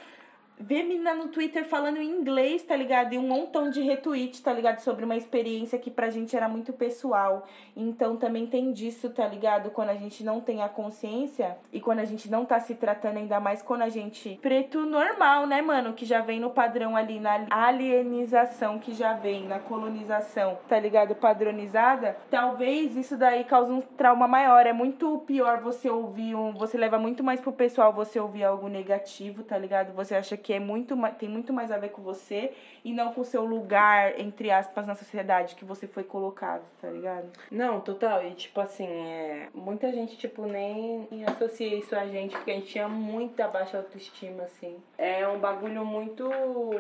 ver 0.61 0.85
menina 0.85 1.15
no 1.15 1.29
Twitter 1.29 1.65
falando 1.65 1.97
em 1.97 2.11
inglês, 2.11 2.63
tá 2.63 2.77
ligado? 2.77 3.15
E 3.15 3.19
um 3.19 3.27
montão 3.27 3.71
de 3.71 3.81
retweet, 3.81 4.43
tá 4.43 4.53
ligado? 4.53 4.81
Sobre 4.81 5.05
uma 5.05 5.17
experiência 5.17 5.79
que 5.79 5.91
pra 5.91 6.11
gente 6.11 6.37
era 6.37 6.49
muito 6.49 6.73
pessoal. 6.73 7.47
Então 7.75 8.17
também 8.17 8.47
tem 8.47 8.71
disso, 8.73 9.09
tá 9.11 9.27
ligado? 9.27 9.71
Quando 9.71 9.89
a 9.89 9.95
gente 9.95 10.23
não 10.23 10.41
tem 10.41 10.63
a 10.63 10.69
consciência 10.69 11.57
e 11.73 11.81
quando 11.81 12.01
a 12.01 12.05
gente 12.05 12.31
não 12.31 12.45
tá 12.45 12.61
se 12.61 12.75
tratando, 12.75 13.17
ainda 13.17 13.41
mais 13.41 13.63
quando 13.63 13.83
a 13.83 13.89
gente. 13.89 14.39
Preto 14.43 14.81
normal, 14.85 15.47
né, 15.47 15.63
mano? 15.63 15.95
Que 15.95 16.05
já 16.05 16.21
vem 16.21 16.39
no 16.39 16.51
padrão 16.51 16.95
ali, 16.95 17.19
na 17.19 17.47
alienização 17.51 18.79
que 18.79 18.93
já 18.93 19.15
vem, 19.15 19.47
na 19.47 19.59
colonização, 19.59 20.59
tá 20.69 20.79
ligado? 20.79 21.15
Padronizada. 21.15 22.17
Talvez 22.31 22.97
isso 22.97 23.17
daí 23.17 23.45
cause 23.45 23.73
um 23.73 23.81
trauma 23.81 24.29
maior. 24.29 24.67
É 24.67 24.73
muito 24.73 25.19
pior 25.27 25.61
você 25.61 25.89
ouvir 25.89 26.35
um. 26.35 26.53
Você 26.53 26.77
leva 26.77 26.99
muito 26.99 27.25
mais 27.25 27.41
pro 27.41 27.53
pessoal 27.53 27.93
você 27.93 28.21
ouvir 28.21 28.45
algo 28.45 28.69
negativo, 28.69 29.43
tá 29.43 29.57
ligado? 29.57 29.95
Você 29.95 30.15
acha 30.15 30.37
que 30.37 30.50
que 30.51 30.55
é 30.55 30.59
muito 30.59 30.97
tem 31.17 31.29
muito 31.29 31.53
mais 31.53 31.71
a 31.71 31.79
ver 31.79 31.91
com 31.91 32.03
você 32.03 32.53
e 32.85 32.93
não 32.93 33.13
com 33.13 33.21
o 33.21 33.25
seu 33.25 33.45
lugar, 33.45 34.19
entre 34.19 34.51
aspas, 34.51 34.85
na 34.85 34.97
sociedade 34.97 35.55
que 35.55 35.65
você 35.65 35.87
foi 35.87 36.03
colocado, 36.03 36.65
tá 36.81 36.91
ligado? 36.91 37.31
Não, 37.53 37.81
total. 37.81 38.27
E 38.27 38.33
tipo 38.33 38.61
assim, 38.61 38.89
é, 38.89 39.49
muita 39.55 39.93
gente, 39.93 40.17
tipo, 40.17 40.47
nem 40.47 41.07
associa 41.25 41.73
isso 41.77 41.95
a 41.95 42.05
gente, 42.05 42.35
porque 42.35 42.51
a 42.51 42.55
gente 42.55 42.67
tinha 42.67 42.89
muita 42.89 43.47
baixa 43.47 43.79
autoestima, 43.79 44.43
assim. 44.43 44.77
É 44.99 45.29
um 45.29 45.39
bagulho 45.39 45.85
muito. 45.85 46.29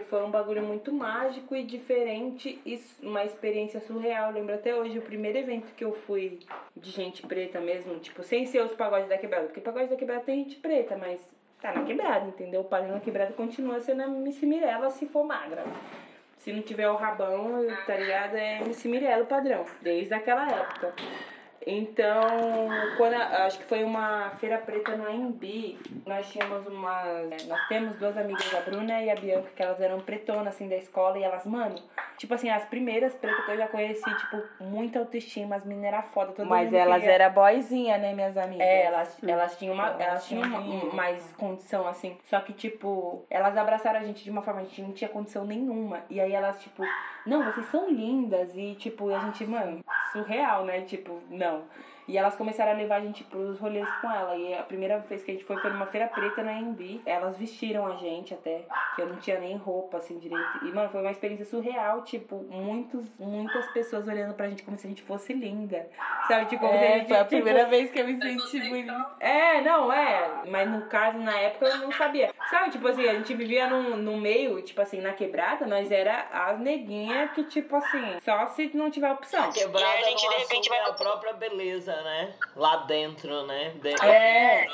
Foi 0.08 0.24
um 0.24 0.32
bagulho 0.32 0.64
muito 0.64 0.92
mágico 0.92 1.54
e 1.54 1.62
diferente 1.62 2.60
e 2.66 2.82
uma 3.00 3.24
experiência 3.24 3.80
surreal. 3.80 4.30
Eu 4.30 4.34
lembro 4.34 4.56
até 4.56 4.74
hoje 4.74 4.98
o 4.98 5.02
primeiro 5.02 5.38
evento 5.38 5.72
que 5.76 5.84
eu 5.84 5.92
fui 5.92 6.40
de 6.76 6.90
gente 6.90 7.24
preta 7.24 7.60
mesmo, 7.60 8.00
tipo, 8.00 8.24
sem 8.24 8.46
ser 8.46 8.64
os 8.64 8.74
pagodes 8.74 9.08
da 9.08 9.16
quebrada. 9.16 9.44
Porque 9.44 9.60
pagode 9.60 9.90
da 9.90 9.96
quebrada 9.96 10.22
tem 10.22 10.42
gente 10.42 10.56
preta, 10.56 10.96
mas 10.96 11.20
tá 11.60 11.72
na 11.72 11.84
quebrada, 11.84 12.26
entendeu? 12.26 12.62
O 12.62 12.64
padrão 12.64 12.94
na 12.94 13.00
quebrada 13.00 13.32
continua 13.32 13.80
sendo 13.80 14.02
a 14.02 14.06
Missy 14.06 14.46
Mirella 14.46 14.90
se 14.90 15.06
for 15.06 15.24
magra. 15.24 15.64
Se 16.38 16.52
não 16.52 16.62
tiver 16.62 16.88
o 16.88 16.96
rabão, 16.96 17.66
tá 17.86 17.96
ligado? 17.96 18.34
É 18.34 18.60
Missy 18.60 18.88
Mirella 18.88 19.24
o 19.24 19.26
padrão, 19.26 19.64
desde 19.82 20.14
aquela 20.14 20.48
época. 20.50 20.94
Então, 21.66 22.22
quando 22.96 23.14
acho 23.14 23.58
que 23.58 23.64
foi 23.64 23.84
uma 23.84 24.30
feira 24.38 24.56
preta 24.56 24.96
no 24.96 25.06
AMB, 25.06 25.78
nós 26.06 26.30
tínhamos 26.30 26.66
uma. 26.66 27.04
Nós 27.46 27.68
temos 27.68 27.98
duas 27.98 28.16
amigas, 28.16 28.54
a 28.54 28.60
Bruna 28.60 29.02
e 29.02 29.10
a 29.10 29.14
Bianca, 29.14 29.50
que 29.54 29.62
elas 29.62 29.78
eram 29.80 30.00
pretonas 30.00 30.54
assim 30.54 30.68
da 30.68 30.76
escola, 30.76 31.18
e 31.18 31.22
elas, 31.22 31.44
mano, 31.44 31.76
tipo 32.16 32.32
assim, 32.32 32.48
as 32.48 32.64
primeiras 32.64 33.14
pretas 33.14 33.44
que 33.44 33.50
eu 33.50 33.58
já 33.58 33.68
conheci, 33.68 34.16
tipo, 34.16 34.42
muita 34.58 35.00
autoestima, 35.00 35.56
as 35.56 35.64
meninas 35.64 35.92
eram 35.92 36.02
foda, 36.04 36.32
todo 36.32 36.48
Mas 36.48 36.72
elas 36.72 37.00
queria... 37.00 37.14
eram 37.14 37.34
boizinha, 37.34 37.98
né, 37.98 38.14
minhas 38.14 38.38
amigas? 38.38 38.66
É, 38.66 38.84
elas, 38.84 39.18
elas 39.22 39.58
tinham 39.58 39.74
uma. 39.74 39.88
Elas 40.00 40.26
tinham 40.26 40.42
uma, 40.42 40.94
mais 40.94 41.32
condição, 41.34 41.86
assim. 41.86 42.16
Só 42.24 42.40
que, 42.40 42.54
tipo, 42.54 43.24
elas 43.28 43.56
abraçaram 43.58 44.00
a 44.00 44.04
gente 44.04 44.24
de 44.24 44.30
uma 44.30 44.40
forma, 44.40 44.60
a 44.60 44.64
gente 44.64 44.80
não 44.80 44.92
tinha 44.92 45.10
condição 45.10 45.44
nenhuma. 45.44 46.00
E 46.08 46.20
aí 46.20 46.32
elas, 46.32 46.58
tipo, 46.62 46.82
não, 47.26 47.44
vocês 47.44 47.66
são 47.66 47.90
lindas. 47.90 48.56
E, 48.56 48.74
tipo, 48.76 49.10
a 49.14 49.18
gente, 49.20 49.44
mano, 49.44 49.84
surreal, 50.12 50.64
né? 50.64 50.82
Tipo, 50.82 51.20
não. 51.28 51.49
Então, 51.50 51.66
E 52.10 52.18
elas 52.18 52.34
começaram 52.34 52.72
a 52.72 52.74
levar 52.74 52.96
a 52.96 53.00
gente 53.00 53.22
pros 53.22 53.56
rolês 53.60 53.88
com 54.00 54.10
ela. 54.10 54.34
E 54.34 54.52
a 54.52 54.64
primeira 54.64 54.98
vez 54.98 55.22
que 55.22 55.30
a 55.30 55.34
gente 55.34 55.44
foi 55.44 55.56
foi 55.58 55.70
numa 55.70 55.86
feira 55.86 56.08
preta 56.08 56.42
na 56.42 56.54
MB. 56.54 57.02
Elas 57.06 57.38
vestiram 57.38 57.86
a 57.86 57.94
gente 57.94 58.34
até, 58.34 58.62
que 58.96 59.02
eu 59.02 59.08
não 59.08 59.16
tinha 59.16 59.38
nem 59.38 59.56
roupa 59.56 59.98
assim 59.98 60.18
direito. 60.18 60.64
E, 60.64 60.72
mano, 60.72 60.90
foi 60.90 61.02
uma 61.02 61.12
experiência 61.12 61.44
surreal. 61.44 62.02
Tipo, 62.02 62.44
muitos, 62.50 63.06
muitas 63.20 63.64
pessoas 63.70 64.08
olhando 64.08 64.34
pra 64.34 64.48
gente 64.48 64.64
como 64.64 64.76
se 64.76 64.88
a 64.88 64.90
gente 64.90 65.02
fosse 65.02 65.32
linda. 65.32 65.88
Sabe? 66.26 66.46
Tipo, 66.46 66.66
é, 66.66 66.98
gente, 66.98 67.08
foi 67.08 67.16
a 67.16 67.24
tipo, 67.24 67.28
primeira 67.28 67.66
vez 67.66 67.92
que 67.92 68.00
eu 68.00 68.06
me 68.08 68.20
senti 68.20 68.60
bonita. 68.68 69.06
É, 69.20 69.60
não, 69.60 69.92
é. 69.92 70.42
Mas 70.48 70.68
no 70.68 70.86
caso, 70.86 71.16
na 71.18 71.38
época, 71.38 71.66
eu 71.66 71.78
não 71.78 71.92
sabia. 71.92 72.34
Sabe, 72.50 72.70
tipo 72.70 72.88
assim, 72.88 73.06
a 73.06 73.14
gente 73.14 73.32
vivia 73.34 73.68
no, 73.68 73.96
no 73.96 74.16
meio, 74.16 74.60
tipo 74.62 74.80
assim, 74.80 75.00
na 75.00 75.12
quebrada, 75.12 75.64
nós 75.64 75.92
era 75.92 76.26
as 76.32 76.58
neguinhas 76.58 77.30
que, 77.30 77.44
tipo 77.44 77.76
assim, 77.76 78.18
só 78.20 78.46
se 78.46 78.68
não 78.74 78.90
tiver 78.90 79.12
opção. 79.12 79.52
Quebrada 79.52 80.00
e 80.00 80.04
a 80.04 80.08
gente 80.08 80.28
de 80.28 80.34
repente 80.34 80.68
vai 80.68 80.80
a 80.80 80.92
própria 80.92 81.34
beleza, 81.34 81.99
né? 82.02 82.34
Lá 82.56 82.76
dentro, 82.84 83.46
né? 83.46 83.74
Dentro. 83.82 84.04
É, 84.06 84.66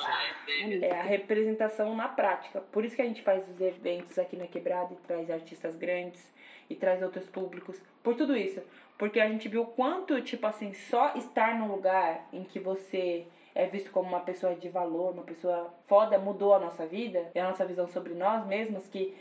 é 0.83 1.01
a 1.01 1.03
representação 1.03 1.95
na 1.95 2.09
prática. 2.09 2.61
Por 2.61 2.85
isso 2.85 2.97
que 2.97 3.03
a 3.03 3.07
gente 3.07 3.23
faz 3.23 3.49
os 3.49 3.61
eventos 3.61 4.19
aqui 4.19 4.37
na 4.37 4.47
Quebrada 4.47 4.93
e 4.93 5.07
traz 5.07 5.31
artistas 5.31 5.77
grandes 5.77 6.33
e 6.69 6.75
traz 6.75 7.03
outros 7.03 7.27
públicos. 7.27 7.81
Por 8.03 8.15
tudo 8.15 8.37
isso. 8.37 8.63
Porque 8.99 9.21
a 9.21 9.29
gente 9.29 9.49
viu 9.49 9.65
quanto, 9.67 10.21
tipo 10.23 10.47
assim, 10.47 10.73
só 10.73 11.15
estar 11.15 11.59
num 11.59 11.69
lugar 11.69 12.29
em 12.33 12.45
que 12.45 12.59
você 12.59 13.27
é 13.55 13.67
visto 13.67 13.91
como 13.91 14.09
uma 14.09 14.21
pessoa 14.21 14.55
de 14.55 14.69
valor, 14.69 15.13
uma 15.13 15.23
pessoa 15.23 15.73
foda, 15.87 16.19
mudou 16.19 16.55
a 16.55 16.59
nossa 16.59 16.87
vida 16.87 17.31
e 17.35 17.39
a 17.39 17.49
nossa 17.49 17.65
visão 17.65 17.89
sobre 17.89 18.15
nós 18.15 18.47
mesmos, 18.47 18.87
que 18.87 19.17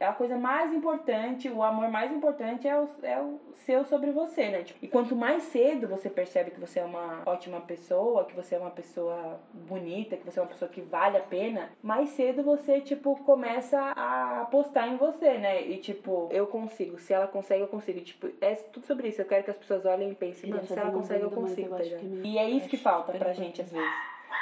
a 0.00 0.12
coisa 0.12 0.36
mais 0.36 0.74
importante, 0.74 1.48
o 1.48 1.62
amor 1.62 1.88
mais 1.88 2.10
importante 2.10 2.66
é 2.66 2.76
o, 2.76 2.88
é 3.04 3.22
o 3.22 3.38
seu 3.54 3.84
sobre 3.84 4.10
você, 4.10 4.48
né? 4.48 4.64
Tipo, 4.64 4.84
e 4.84 4.88
quanto 4.88 5.14
mais 5.14 5.44
cedo 5.44 5.86
você 5.86 6.10
percebe 6.10 6.50
que 6.50 6.58
você 6.58 6.80
é 6.80 6.84
uma 6.84 7.22
ótima 7.24 7.60
pessoa, 7.60 8.24
que 8.24 8.34
você 8.34 8.56
é 8.56 8.58
uma 8.58 8.72
pessoa 8.72 9.40
bonita, 9.52 10.16
que 10.16 10.24
você 10.24 10.40
é 10.40 10.42
uma 10.42 10.48
pessoa 10.48 10.68
que 10.68 10.80
vale 10.80 11.18
a 11.18 11.20
pena, 11.20 11.70
mais 11.80 12.10
cedo 12.10 12.42
você, 12.42 12.80
tipo, 12.80 13.14
começa 13.24 13.78
a 13.78 14.42
apostar 14.42 14.88
em 14.88 14.96
você, 14.96 15.38
né? 15.38 15.62
E, 15.62 15.76
tipo, 15.78 16.28
eu 16.32 16.48
consigo. 16.48 16.98
Se 16.98 17.12
ela 17.12 17.28
consegue, 17.28 17.62
eu 17.62 17.68
consigo. 17.68 18.00
Tipo, 18.00 18.28
é 18.40 18.56
tudo 18.56 18.86
sobre 18.86 19.06
isso. 19.06 19.22
Eu 19.22 19.26
quero 19.26 19.44
que 19.44 19.50
as 19.50 19.56
pessoas 19.56 19.86
olhem 19.86 20.10
e 20.10 20.14
pensem, 20.16 20.50
mano, 20.50 20.66
se 20.66 20.76
ela 20.76 20.90
consegue, 20.90 21.22
eu 21.22 21.30
consigo, 21.30 21.76
tá 21.76 21.84
E 22.24 22.38
é 22.38 22.50
isso 22.50 22.68
que 22.68 22.76
falta 22.76 23.12
pra 23.12 23.32
gente, 23.32 23.62
às 23.62 23.70
vezes. 23.70 23.88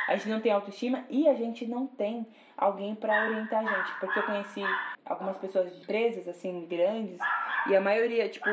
A 0.09 0.17
gente 0.17 0.29
não 0.29 0.41
tem 0.41 0.53
autoestima 0.53 1.05
e 1.11 1.29
a 1.29 1.35
gente 1.35 1.67
não 1.67 1.87
tem 1.87 2.27
alguém 2.57 2.95
para 2.95 3.27
orientar 3.27 3.67
a 3.67 3.77
gente. 3.77 3.99
Porque 4.01 4.19
eu 4.19 4.23
conheci 4.25 4.63
algumas 5.05 5.37
pessoas 5.37 5.71
presas, 5.87 6.27
assim, 6.27 6.67
grandes, 6.67 7.19
e 7.69 7.75
a 7.75 7.81
maioria, 7.81 8.29
tipo, 8.29 8.49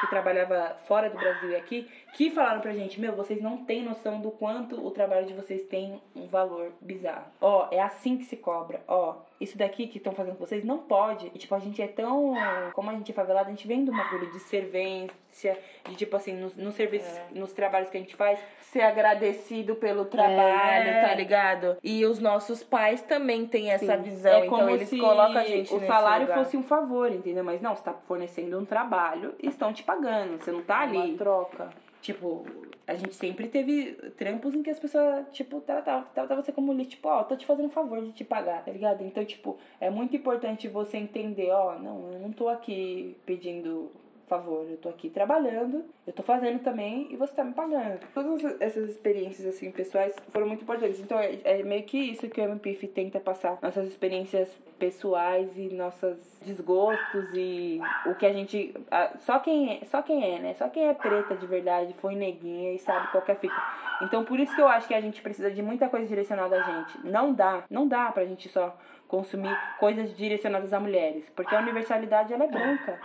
que 0.00 0.06
trabalhava 0.08 0.76
fora 0.86 1.08
do 1.08 1.16
Brasil 1.16 1.50
e 1.50 1.56
aqui, 1.56 1.88
que 2.14 2.30
falaram 2.30 2.60
pra 2.60 2.72
gente, 2.72 3.00
meu, 3.00 3.14
vocês 3.14 3.40
não 3.40 3.64
têm 3.64 3.84
noção 3.84 4.20
do 4.20 4.30
quanto 4.30 4.84
o 4.84 4.90
trabalho 4.90 5.26
de 5.26 5.34
vocês 5.34 5.62
tem 5.68 6.02
um 6.16 6.26
valor 6.26 6.72
bizarro. 6.80 7.26
Ó, 7.40 7.68
é 7.70 7.80
assim 7.80 8.16
que 8.18 8.24
se 8.24 8.36
cobra. 8.36 8.82
Ó, 8.88 9.16
isso 9.40 9.56
daqui 9.56 9.86
que 9.86 9.96
estão 9.96 10.12
fazendo 10.12 10.36
com 10.36 10.44
vocês 10.44 10.62
não 10.62 10.78
pode. 10.78 11.32
E, 11.34 11.38
tipo, 11.38 11.54
a 11.54 11.58
gente 11.58 11.80
é 11.80 11.88
tão. 11.88 12.34
Como 12.74 12.90
a 12.90 12.92
gente 12.92 13.10
é 13.10 13.14
favelado, 13.14 13.48
a 13.48 13.50
gente 13.50 13.66
vem 13.66 13.84
de 13.84 13.90
uma 13.90 14.10
bagulho 14.10 14.30
de 14.32 14.40
servência, 14.40 15.58
de 15.88 15.94
tipo 15.94 16.16
assim, 16.16 16.34
nos, 16.34 16.56
nos 16.56 16.74
serviços, 16.74 17.08
é. 17.08 17.26
nos 17.32 17.52
trabalhos 17.52 17.88
que 17.88 17.96
a 17.96 18.00
gente 18.00 18.16
faz, 18.16 18.38
ser 18.60 18.82
agradecido 18.82 19.74
pelo 19.76 20.04
trabalho, 20.04 20.88
é. 20.88 21.06
tá 21.06 21.14
ligado? 21.14 21.76
E 21.82 22.04
os 22.04 22.18
nossos 22.18 22.62
pais 22.62 23.02
também 23.02 23.46
têm 23.46 23.70
essa 23.70 23.96
Sim. 23.96 24.02
visão. 24.02 24.32
É 24.32 24.46
então 24.46 24.70
eles 24.70 24.90
colocam 24.90 25.38
a 25.38 25.44
gente. 25.44 25.74
O 25.74 25.86
salário 25.86 26.26
lugar. 26.26 26.44
fosse 26.44 26.56
um 26.56 26.62
favor, 26.62 27.10
entendeu? 27.10 27.44
Mas 27.44 27.60
não, 27.60 27.74
você 27.74 27.84
tá 27.84 27.94
fornecendo 28.06 28.58
um 28.58 28.64
trabalho 28.64 29.34
e 29.40 29.48
estão 29.48 29.72
te 29.72 29.82
pagando. 29.82 30.38
Você 30.38 30.52
não 30.52 30.62
tá 30.62 30.80
é 30.80 30.84
ali. 30.84 30.96
Uma 30.98 31.18
troca. 31.18 31.70
Tipo, 32.00 32.46
a 32.86 32.94
gente 32.94 33.14
sempre 33.14 33.46
teve 33.48 33.92
trampos 34.16 34.54
em 34.54 34.62
que 34.62 34.70
as 34.70 34.78
pessoas, 34.78 35.26
tipo, 35.32 35.60
tratavam, 35.60 36.08
tratavam 36.14 36.42
você 36.42 36.50
como 36.50 36.74
tipo, 36.84 37.08
ó, 37.08 37.20
oh, 37.20 37.24
tô 37.24 37.36
te 37.36 37.46
fazendo 37.46 37.66
um 37.66 37.70
favor 37.70 38.02
de 38.02 38.12
te 38.12 38.24
pagar, 38.24 38.64
tá 38.64 38.72
ligado? 38.72 39.04
Então, 39.04 39.24
tipo, 39.24 39.58
é 39.80 39.90
muito 39.90 40.16
importante 40.16 40.66
você 40.66 40.96
entender, 40.96 41.50
ó, 41.50 41.76
oh, 41.76 41.78
não, 41.78 42.12
eu 42.12 42.18
não 42.18 42.32
tô 42.32 42.48
aqui 42.48 43.16
pedindo 43.26 43.90
favor, 44.30 44.64
eu 44.70 44.76
tô 44.76 44.88
aqui 44.88 45.10
trabalhando, 45.10 45.84
eu 46.06 46.12
tô 46.12 46.22
fazendo 46.22 46.60
também 46.60 47.08
e 47.10 47.16
você 47.16 47.34
tá 47.34 47.42
me 47.42 47.52
pagando. 47.52 47.98
Todas 48.14 48.60
essas 48.60 48.88
experiências, 48.88 49.44
assim, 49.44 49.72
pessoais 49.72 50.14
foram 50.30 50.46
muito 50.46 50.62
importantes. 50.62 51.00
Então, 51.00 51.18
é, 51.18 51.40
é 51.42 51.62
meio 51.64 51.82
que 51.82 51.98
isso 51.98 52.28
que 52.28 52.40
o 52.40 52.44
MPF 52.44 52.86
tenta 52.88 53.18
passar. 53.18 53.58
Nossas 53.60 53.88
experiências 53.88 54.48
pessoais 54.78 55.58
e 55.58 55.68
nossos 55.74 56.16
desgostos 56.44 57.28
e 57.34 57.80
o 58.06 58.14
que 58.14 58.24
a 58.24 58.32
gente... 58.32 58.72
Só 59.20 59.40
quem 59.40 59.78
é, 59.78 59.84
só 59.84 60.00
quem 60.00 60.24
é, 60.24 60.38
né? 60.38 60.54
Só 60.54 60.68
quem 60.68 60.88
é 60.88 60.94
preta 60.94 61.34
de 61.34 61.46
verdade, 61.46 61.92
foi 61.94 62.14
neguinha 62.14 62.72
e 62.72 62.78
sabe 62.78 63.10
qual 63.10 63.24
que 63.24 63.32
é 63.32 63.34
a 63.34 63.38
fita. 63.38 63.62
Então, 64.02 64.24
por 64.24 64.38
isso 64.38 64.54
que 64.54 64.62
eu 64.62 64.68
acho 64.68 64.86
que 64.86 64.94
a 64.94 65.00
gente 65.00 65.20
precisa 65.20 65.50
de 65.50 65.60
muita 65.60 65.88
coisa 65.88 66.06
direcionada 66.06 66.56
a 66.56 66.62
gente. 66.62 67.04
Não 67.04 67.34
dá, 67.34 67.64
não 67.68 67.86
dá 67.86 68.12
pra 68.12 68.24
gente 68.24 68.48
só 68.48 68.74
consumir 69.08 69.54
coisas 69.80 70.16
direcionadas 70.16 70.72
a 70.72 70.78
mulheres, 70.78 71.28
porque 71.34 71.52
a 71.52 71.58
universalidade, 71.58 72.32
ela 72.32 72.44
é 72.44 72.48
branca 72.48 72.98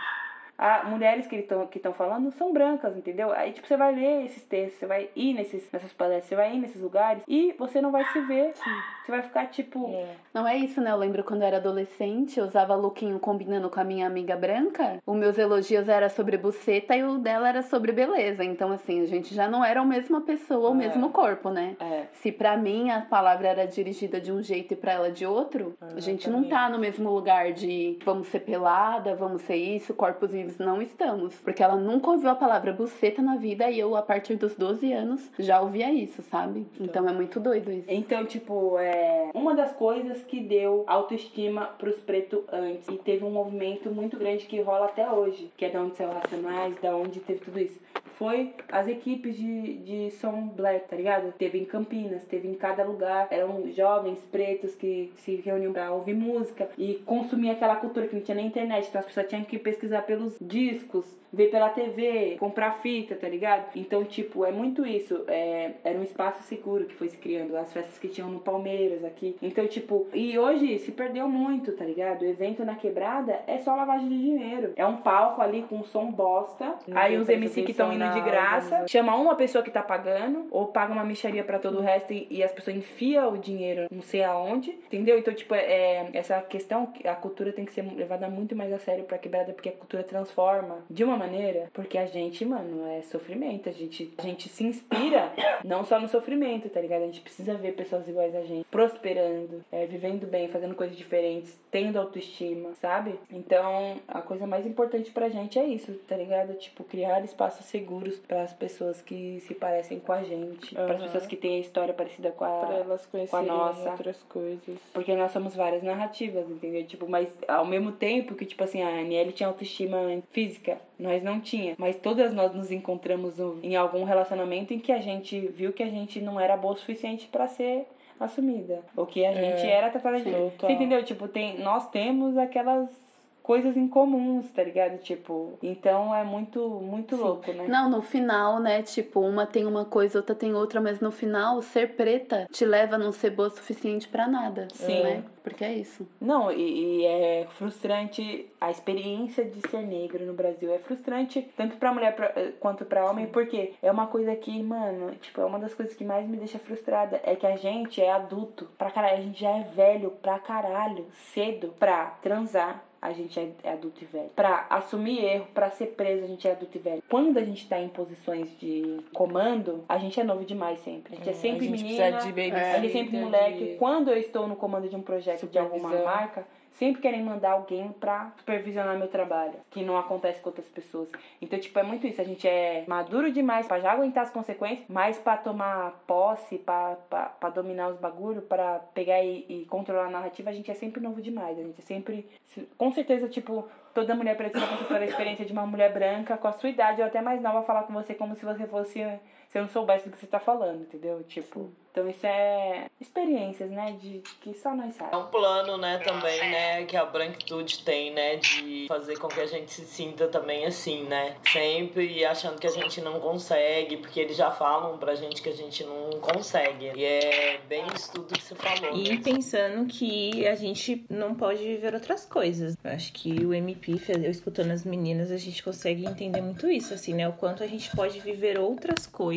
a 0.58 0.84
mulheres 0.84 1.26
que 1.26 1.36
estão 1.36 1.66
que 1.66 1.78
estão 1.78 1.92
falando 1.92 2.30
são 2.32 2.52
brancas, 2.52 2.96
entendeu? 2.96 3.32
Aí 3.32 3.52
tipo 3.52 3.66
você 3.66 3.76
vai 3.76 3.94
ler 3.94 4.24
esses 4.24 4.42
textos, 4.44 4.80
você 4.80 4.86
vai 4.86 5.08
ir 5.14 5.34
nesses 5.34 5.70
nessas 5.70 5.92
palestras, 5.92 6.28
você 6.28 6.36
vai 6.36 6.54
ir 6.54 6.58
nesses 6.58 6.80
lugares 6.80 7.22
e 7.28 7.54
você 7.58 7.80
não 7.80 7.90
vai 7.90 8.04
se 8.12 8.20
ver. 8.20 8.52
Sim. 8.54 8.70
Você 9.04 9.12
vai 9.12 9.22
ficar 9.22 9.46
tipo, 9.46 9.88
é. 9.88 10.16
Não 10.34 10.48
é 10.48 10.56
isso, 10.56 10.80
né? 10.80 10.90
Eu 10.90 10.96
lembro 10.96 11.22
quando 11.22 11.42
eu 11.42 11.46
era 11.46 11.58
adolescente, 11.58 12.40
eu 12.40 12.44
usava 12.44 12.74
lookinho 12.74 13.20
combinando 13.20 13.70
com 13.70 13.78
a 13.78 13.84
minha 13.84 14.06
amiga 14.06 14.36
branca. 14.36 15.00
Os 15.06 15.16
meus 15.16 15.38
elogios 15.38 15.88
era 15.88 16.08
sobre 16.08 16.36
buceta 16.36 16.96
e 16.96 17.04
o 17.04 17.18
dela 17.18 17.48
era 17.48 17.62
sobre 17.62 17.92
beleza. 17.92 18.42
Então 18.42 18.72
assim, 18.72 19.02
a 19.02 19.06
gente 19.06 19.34
já 19.34 19.48
não 19.48 19.64
era 19.64 19.80
a 19.80 19.84
mesma 19.84 20.20
pessoa, 20.22 20.70
o 20.70 20.74
é. 20.74 20.76
mesmo 20.76 21.10
corpo, 21.10 21.50
né? 21.50 21.76
É. 21.78 22.04
Se 22.12 22.32
para 22.32 22.56
mim 22.56 22.90
a 22.90 23.00
palavra 23.00 23.48
era 23.48 23.66
dirigida 23.66 24.20
de 24.20 24.32
um 24.32 24.42
jeito 24.42 24.72
e 24.72 24.76
para 24.76 24.92
ela 24.92 25.10
de 25.10 25.24
outro, 25.24 25.76
a 25.80 26.00
gente 26.00 26.28
não 26.28 26.44
tá 26.44 26.68
no 26.68 26.78
mesmo 26.78 27.10
lugar 27.10 27.52
de 27.52 27.98
vamos 28.04 28.28
ser 28.28 28.40
pelada, 28.40 29.14
vamos 29.14 29.42
ser 29.42 29.56
isso, 29.56 29.94
corpos 29.94 30.34
não 30.58 30.80
estamos. 30.82 31.34
Porque 31.36 31.62
ela 31.62 31.76
nunca 31.76 32.10
ouviu 32.10 32.30
a 32.30 32.34
palavra 32.34 32.72
buceta 32.72 33.22
na 33.22 33.36
vida 33.36 33.70
e 33.70 33.78
eu, 33.78 33.96
a 33.96 34.02
partir 34.02 34.36
dos 34.36 34.54
12 34.54 34.92
anos, 34.92 35.30
já 35.38 35.60
ouvia 35.60 35.92
isso, 35.92 36.22
sabe? 36.22 36.66
Então, 36.74 36.86
então 36.86 37.08
é 37.08 37.12
muito 37.12 37.38
doido 37.38 37.70
isso. 37.72 37.86
Então, 37.88 38.24
tipo, 38.24 38.78
é 38.78 39.30
uma 39.34 39.54
das 39.54 39.72
coisas 39.72 40.22
que 40.22 40.40
deu 40.40 40.84
autoestima 40.86 41.66
pros 41.78 41.96
pretos 41.96 42.40
antes. 42.52 42.88
E 42.88 42.96
teve 42.98 43.24
um 43.24 43.30
movimento 43.30 43.90
muito 43.90 44.16
grande 44.16 44.46
que 44.46 44.60
rola 44.60 44.86
até 44.86 45.10
hoje, 45.10 45.50
que 45.56 45.64
é 45.64 45.70
da 45.70 45.80
onde 45.80 45.96
saiu 45.96 46.10
Racionais, 46.10 46.74
da 46.80 46.96
onde 46.96 47.20
teve 47.20 47.40
tudo 47.40 47.60
isso 47.60 47.78
foi 48.18 48.54
as 48.70 48.88
equipes 48.88 49.36
de, 49.36 49.74
de 49.78 50.10
som 50.12 50.48
black, 50.48 50.88
tá 50.88 50.96
ligado? 50.96 51.32
Teve 51.32 51.58
em 51.58 51.64
Campinas, 51.64 52.24
teve 52.24 52.48
em 52.48 52.54
cada 52.54 52.82
lugar. 52.82 53.28
Eram 53.30 53.70
jovens 53.72 54.18
pretos 54.30 54.74
que 54.74 55.12
se 55.16 55.36
reuniam 55.36 55.72
pra 55.72 55.92
ouvir 55.92 56.14
música 56.14 56.68
e 56.78 56.94
consumir 57.04 57.50
aquela 57.50 57.76
cultura 57.76 58.06
que 58.06 58.14
não 58.14 58.22
tinha 58.22 58.34
nem 58.34 58.46
internet. 58.46 58.88
Então 58.88 59.00
as 59.00 59.06
pessoas 59.06 59.28
tinham 59.28 59.44
que 59.44 59.58
pesquisar 59.58 60.02
pelos 60.02 60.36
discos, 60.40 61.04
ver 61.32 61.50
pela 61.50 61.68
TV, 61.68 62.36
comprar 62.38 62.72
fita, 62.72 63.14
tá 63.14 63.28
ligado? 63.28 63.66
Então, 63.76 64.02
tipo, 64.04 64.44
é 64.44 64.50
muito 64.50 64.86
isso. 64.86 65.24
É, 65.28 65.72
era 65.84 65.98
um 65.98 66.02
espaço 66.02 66.42
seguro 66.44 66.86
que 66.86 66.94
foi 66.94 67.08
se 67.08 67.18
criando. 67.18 67.56
As 67.56 67.72
festas 67.72 67.98
que 67.98 68.08
tinham 68.08 68.30
no 68.30 68.40
Palmeiras 68.40 69.04
aqui. 69.04 69.36
Então, 69.42 69.66
tipo, 69.66 70.06
e 70.14 70.38
hoje 70.38 70.78
se 70.78 70.92
perdeu 70.92 71.28
muito, 71.28 71.72
tá 71.72 71.84
ligado? 71.84 72.22
O 72.22 72.26
evento 72.26 72.64
na 72.64 72.76
quebrada 72.76 73.40
é 73.46 73.58
só 73.58 73.74
lavagem 73.74 74.08
de 74.08 74.18
dinheiro. 74.18 74.72
É 74.76 74.86
um 74.86 74.96
palco 74.96 75.42
ali 75.42 75.62
com 75.68 75.84
som 75.84 76.10
bosta. 76.10 76.74
Não 76.86 76.96
aí 76.96 77.16
os 77.18 77.28
MC 77.28 77.62
que 77.62 77.72
estão 77.72 77.92
indo 77.92 78.05
de 78.14 78.20
graça, 78.20 78.86
chama 78.88 79.14
uma 79.16 79.34
pessoa 79.34 79.62
que 79.62 79.70
tá 79.70 79.82
pagando, 79.82 80.46
ou 80.50 80.66
paga 80.66 80.92
uma 80.92 81.04
micharia 81.04 81.44
para 81.44 81.58
todo 81.58 81.78
o 81.78 81.82
resto 81.82 82.12
e, 82.12 82.26
e, 82.30 82.42
as 82.42 82.52
pessoas 82.52 82.76
enfiam 82.76 83.32
o 83.32 83.38
dinheiro 83.38 83.86
não 83.90 84.02
sei 84.02 84.24
aonde, 84.24 84.70
entendeu? 84.70 85.18
Então, 85.18 85.34
tipo, 85.34 85.54
é, 85.54 86.08
essa 86.12 86.40
questão, 86.42 86.92
a 87.04 87.14
cultura 87.14 87.52
tem 87.52 87.64
que 87.64 87.72
ser 87.72 87.82
levada 87.82 88.28
muito 88.28 88.54
mais 88.54 88.72
a 88.72 88.78
sério 88.78 89.04
pra 89.04 89.18
quebrada, 89.18 89.52
porque 89.52 89.68
a 89.68 89.72
cultura 89.72 90.02
transforma 90.02 90.78
de 90.90 91.04
uma 91.04 91.16
maneira, 91.16 91.70
porque 91.72 91.98
a 91.98 92.06
gente, 92.06 92.44
mano, 92.44 92.86
é 92.88 93.02
sofrimento, 93.02 93.68
a 93.68 93.72
gente, 93.72 94.12
a 94.18 94.22
gente 94.22 94.48
se 94.48 94.64
inspira 94.64 95.32
não 95.64 95.84
só 95.84 96.00
no 96.00 96.08
sofrimento, 96.08 96.68
tá 96.68 96.80
ligado? 96.80 97.02
A 97.02 97.06
gente 97.06 97.20
precisa 97.20 97.54
ver 97.54 97.72
pessoas 97.72 98.06
iguais 98.08 98.34
a 98.34 98.42
gente, 98.42 98.66
prosperando, 98.70 99.64
é, 99.70 99.86
vivendo 99.86 100.26
bem, 100.26 100.48
fazendo 100.48 100.74
coisas 100.74 100.96
diferentes, 100.96 101.58
tendo 101.70 101.98
autoestima, 101.98 102.74
sabe? 102.74 103.18
Então, 103.30 104.00
a 104.08 104.20
coisa 104.20 104.46
mais 104.46 104.66
importante 104.66 105.10
pra 105.10 105.28
gente 105.28 105.58
é 105.58 105.64
isso, 105.64 105.92
tá 106.08 106.16
ligado? 106.16 106.54
Tipo, 106.54 106.84
criar 106.84 107.24
espaços 107.24 107.66
seguros 107.66 107.95
seguros 107.96 108.18
para 108.18 108.42
as 108.42 108.52
pessoas 108.52 109.00
que 109.00 109.40
se 109.40 109.54
parecem 109.54 109.98
com 109.98 110.12
a 110.12 110.22
gente, 110.22 110.76
uhum. 110.76 110.84
para 110.84 110.94
as 110.94 111.02
pessoas 111.02 111.26
que 111.26 111.36
têm 111.36 111.56
a 111.56 111.60
história 111.60 111.94
parecida 111.94 112.30
com 112.30 112.44
a, 112.44 112.48
pra 112.48 112.74
elas 112.76 113.06
com 113.06 113.36
a 113.36 113.42
nossa. 113.42 113.90
outras 113.90 114.22
coisas. 114.28 114.76
Porque 114.92 115.14
nós 115.14 115.32
somos 115.32 115.54
várias 115.54 115.82
narrativas, 115.82 116.48
entendeu? 116.48 116.84
Tipo, 116.84 117.08
mas 117.08 117.28
ao 117.48 117.64
mesmo 117.64 117.92
tempo 117.92 118.34
que, 118.34 118.44
tipo 118.44 118.62
assim, 118.62 118.82
a 118.82 118.88
Aniele 118.88 119.32
tinha 119.32 119.48
autoestima 119.48 119.98
física, 120.30 120.78
nós 120.98 121.22
não 121.22 121.40
tinha. 121.40 121.74
Mas 121.78 121.96
todas 121.96 122.32
nós 122.32 122.54
nos 122.54 122.70
encontramos 122.70 123.38
no, 123.38 123.58
em 123.62 123.76
algum 123.76 124.04
relacionamento 124.04 124.72
em 124.72 124.78
que 124.78 124.92
a 124.92 125.00
gente 125.00 125.38
viu 125.48 125.72
que 125.72 125.82
a 125.82 125.90
gente 125.90 126.20
não 126.20 126.38
era 126.38 126.56
boa 126.56 126.74
o 126.74 126.76
suficiente 126.76 127.26
para 127.28 127.46
ser 127.46 127.86
assumida. 128.18 128.80
Ou 128.96 129.06
que 129.06 129.24
a 129.24 129.32
gente 129.32 129.66
é, 129.66 129.70
era 129.70 129.90
tratada 129.90 130.20
de. 130.20 130.30
Você 130.30 130.72
entendeu? 130.72 131.02
Tipo, 131.04 131.28
tem, 131.28 131.58
nós 131.58 131.90
temos 131.90 132.36
aquelas 132.36 133.05
coisas 133.46 133.76
incomuns, 133.76 134.50
tá 134.50 134.64
ligado? 134.64 134.98
Tipo, 134.98 135.56
então 135.62 136.12
é 136.12 136.24
muito, 136.24 136.68
muito 136.80 137.14
Sim. 137.14 137.22
louco, 137.22 137.52
né? 137.52 137.68
Não, 137.68 137.88
no 137.88 138.02
final, 138.02 138.58
né? 138.58 138.82
Tipo, 138.82 139.20
uma 139.20 139.46
tem 139.46 139.64
uma 139.64 139.84
coisa, 139.84 140.18
outra 140.18 140.34
tem 140.34 140.52
outra, 140.52 140.80
mas 140.80 140.98
no 140.98 141.12
final, 141.12 141.62
ser 141.62 141.94
preta 141.94 142.48
te 142.50 142.64
leva 142.64 142.96
a 142.96 142.98
não 142.98 143.12
ser 143.12 143.30
boa 143.30 143.46
o 143.46 143.50
suficiente 143.52 144.08
para 144.08 144.26
nada. 144.26 144.66
Sim. 144.74 145.00
Né? 145.00 145.24
Porque 145.44 145.64
é 145.64 145.72
isso. 145.72 146.08
Não, 146.20 146.50
e, 146.50 147.02
e, 147.02 147.06
é 147.06 147.46
frustrante 147.50 148.50
a 148.60 148.68
experiência 148.68 149.44
de 149.44 149.60
ser 149.70 149.82
negro 149.82 150.26
no 150.26 150.32
Brasil. 150.32 150.74
É 150.74 150.80
frustrante 150.80 151.48
tanto 151.56 151.76
pra 151.76 151.94
mulher 151.94 152.16
pra, 152.16 152.34
quanto 152.58 152.84
pra 152.84 153.08
homem, 153.08 153.26
Sim. 153.26 153.32
porque 153.32 153.74
é 153.80 153.92
uma 153.92 154.08
coisa 154.08 154.34
que, 154.34 154.60
mano, 154.60 155.14
tipo, 155.22 155.40
é 155.40 155.44
uma 155.44 155.60
das 155.60 155.72
coisas 155.72 155.94
que 155.94 156.04
mais 156.04 156.26
me 156.26 156.36
deixa 156.36 156.58
frustrada. 156.58 157.20
É 157.22 157.36
que 157.36 157.46
a 157.46 157.56
gente 157.56 158.02
é 158.02 158.10
adulto 158.10 158.66
pra 158.76 158.90
caralho, 158.90 159.18
a 159.18 159.20
gente 159.20 159.40
já 159.40 159.50
é 159.50 159.62
velho 159.62 160.10
pra 160.20 160.36
caralho, 160.40 161.06
cedo 161.32 161.72
pra 161.78 162.06
transar 162.20 162.85
a 163.06 163.12
gente 163.12 163.38
é, 163.38 163.48
é 163.62 163.72
adulto 163.72 164.02
e 164.02 164.06
velho. 164.06 164.30
Pra 164.34 164.66
assumir 164.68 165.24
erro, 165.24 165.46
pra 165.54 165.70
ser 165.70 165.86
preso, 165.86 166.24
a 166.24 166.26
gente 166.26 166.46
é 166.46 166.50
adulto 166.50 166.76
e 166.76 166.80
velho. 166.80 167.02
Quando 167.08 167.38
a 167.38 167.44
gente 167.44 167.68
tá 167.68 167.78
em 167.78 167.88
posições 167.88 168.48
de 168.58 169.00
comando, 169.12 169.84
a 169.88 169.96
gente 169.96 170.18
é 170.18 170.24
novo 170.24 170.44
demais 170.44 170.80
sempre. 170.80 171.14
A 171.14 171.16
gente 171.16 171.28
é, 171.28 171.32
é 171.32 171.34
sempre 171.34 171.68
menina, 171.68 172.04
a 172.04 172.20
gente 172.20 172.86
é 172.86 172.90
sempre 172.90 173.16
moleque. 173.16 173.64
De... 173.64 173.76
Quando 173.76 174.10
eu 174.10 174.16
estou 174.16 174.48
no 174.48 174.56
comando 174.56 174.88
de 174.88 174.96
um 174.96 175.02
projeto 175.02 175.46
de 175.46 175.58
alguma 175.58 175.90
marca, 175.90 176.44
sempre 176.78 177.02
querem 177.02 177.22
mandar 177.22 177.52
alguém 177.52 177.90
pra 177.92 178.32
supervisionar 178.38 178.96
meu 178.98 179.08
trabalho, 179.08 179.54
que 179.70 179.82
não 179.82 179.96
acontece 179.96 180.40
com 180.40 180.50
outras 180.50 180.68
pessoas. 180.68 181.10
Então, 181.40 181.58
tipo, 181.58 181.78
é 181.78 181.82
muito 181.82 182.06
isso. 182.06 182.20
A 182.20 182.24
gente 182.24 182.46
é 182.46 182.84
maduro 182.86 183.32
demais 183.32 183.66
para 183.66 183.80
já 183.80 183.92
aguentar 183.92 184.24
as 184.24 184.30
consequências, 184.30 184.86
mas 184.88 185.18
para 185.18 185.38
tomar 185.38 186.02
posse, 186.06 186.58
para 186.58 187.50
dominar 187.54 187.88
os 187.88 187.96
bagulhos, 187.96 188.44
para 188.44 188.78
pegar 188.94 189.22
e, 189.22 189.44
e, 189.48 189.64
controlar 189.66 190.06
a 190.06 190.10
narrativa, 190.10 190.50
a 190.50 190.52
gente 190.52 190.70
é 190.70 190.74
sempre 190.74 191.00
novo 191.00 191.20
demais. 191.20 191.58
A 191.58 191.62
gente 191.62 191.80
é 191.80 191.84
sempre. 191.84 192.28
Com 192.76 192.92
certeza, 192.92 193.28
tipo, 193.28 193.68
toda 193.94 194.14
mulher 194.14 194.36
precisa 194.36 194.66
passar 194.66 194.84
pela 194.86 195.04
experiência 195.04 195.44
de 195.44 195.52
uma 195.52 195.66
mulher 195.66 195.92
branca 195.92 196.36
com 196.36 196.48
a 196.48 196.52
sua 196.52 196.68
idade 196.68 197.00
ou 197.00 197.06
até 197.06 197.20
mais 197.20 197.40
nova 197.40 197.62
falar 197.62 197.84
com 197.84 197.92
você 197.92 198.14
como 198.14 198.34
se 198.34 198.44
você 198.44 198.66
fosse. 198.66 199.02
Se 199.48 199.58
eu 199.58 199.62
não 199.62 199.68
soubesse 199.70 200.08
do 200.08 200.12
que 200.12 200.18
você 200.18 200.26
tá 200.26 200.40
falando, 200.40 200.82
entendeu? 200.82 201.22
Tipo. 201.24 201.60
Sim 201.64 201.86
Então 201.96 202.10
isso 202.10 202.26
é 202.26 202.90
experiências, 203.00 203.70
né? 203.70 203.96
De 203.98 204.22
que 204.42 204.52
só 204.52 204.74
nós 204.74 204.94
É 204.94 204.98
sabemos. 204.98 205.26
um 205.26 205.30
plano, 205.30 205.78
né, 205.78 205.96
também, 205.98 206.38
né, 206.50 206.84
que 206.84 206.94
a 206.94 207.06
branquitude 207.06 207.82
tem, 207.84 208.12
né, 208.12 208.36
de 208.36 208.84
fazer 208.86 209.18
com 209.18 209.28
que 209.28 209.40
a 209.40 209.46
gente 209.46 209.72
se 209.72 209.86
sinta 209.86 210.28
também 210.28 210.66
assim, 210.66 211.04
né? 211.04 211.36
Sempre 211.50 212.22
achando 212.26 212.58
que 212.60 212.66
a 212.66 212.70
gente 212.70 213.00
não 213.00 213.18
consegue, 213.18 213.96
porque 213.96 214.20
eles 214.20 214.36
já 214.36 214.50
falam 214.50 214.98
pra 214.98 215.14
gente 215.14 215.40
que 215.40 215.48
a 215.48 215.54
gente 215.54 215.84
não 215.84 216.10
consegue. 216.20 216.92
E 216.94 217.02
é 217.02 217.60
bem 217.66 217.84
isso 217.94 218.12
tudo 218.12 218.34
que 218.34 218.42
você 218.42 218.54
falou. 218.54 218.94
E 218.94 219.14
né? 219.14 219.20
pensando 219.24 219.86
que 219.86 220.46
a 220.46 220.54
gente 220.54 221.06
não 221.08 221.34
pode 221.34 221.62
viver 221.62 221.94
outras 221.94 222.26
coisas. 222.26 222.76
Eu 222.84 222.90
acho 222.90 223.10
que 223.14 223.42
o 223.46 223.54
MP, 223.54 223.92
eu 224.22 224.30
escutando 224.30 224.70
as 224.72 224.84
meninas, 224.84 225.30
a 225.30 225.38
gente 225.38 225.62
consegue 225.62 226.04
entender 226.04 226.42
muito 226.42 226.70
isso, 226.70 226.92
assim, 226.92 227.14
né? 227.14 227.26
O 227.26 227.32
quanto 227.32 227.62
a 227.62 227.66
gente 227.66 227.90
pode 227.96 228.20
viver 228.20 228.58
outras 228.58 229.06
coisas 229.06 229.35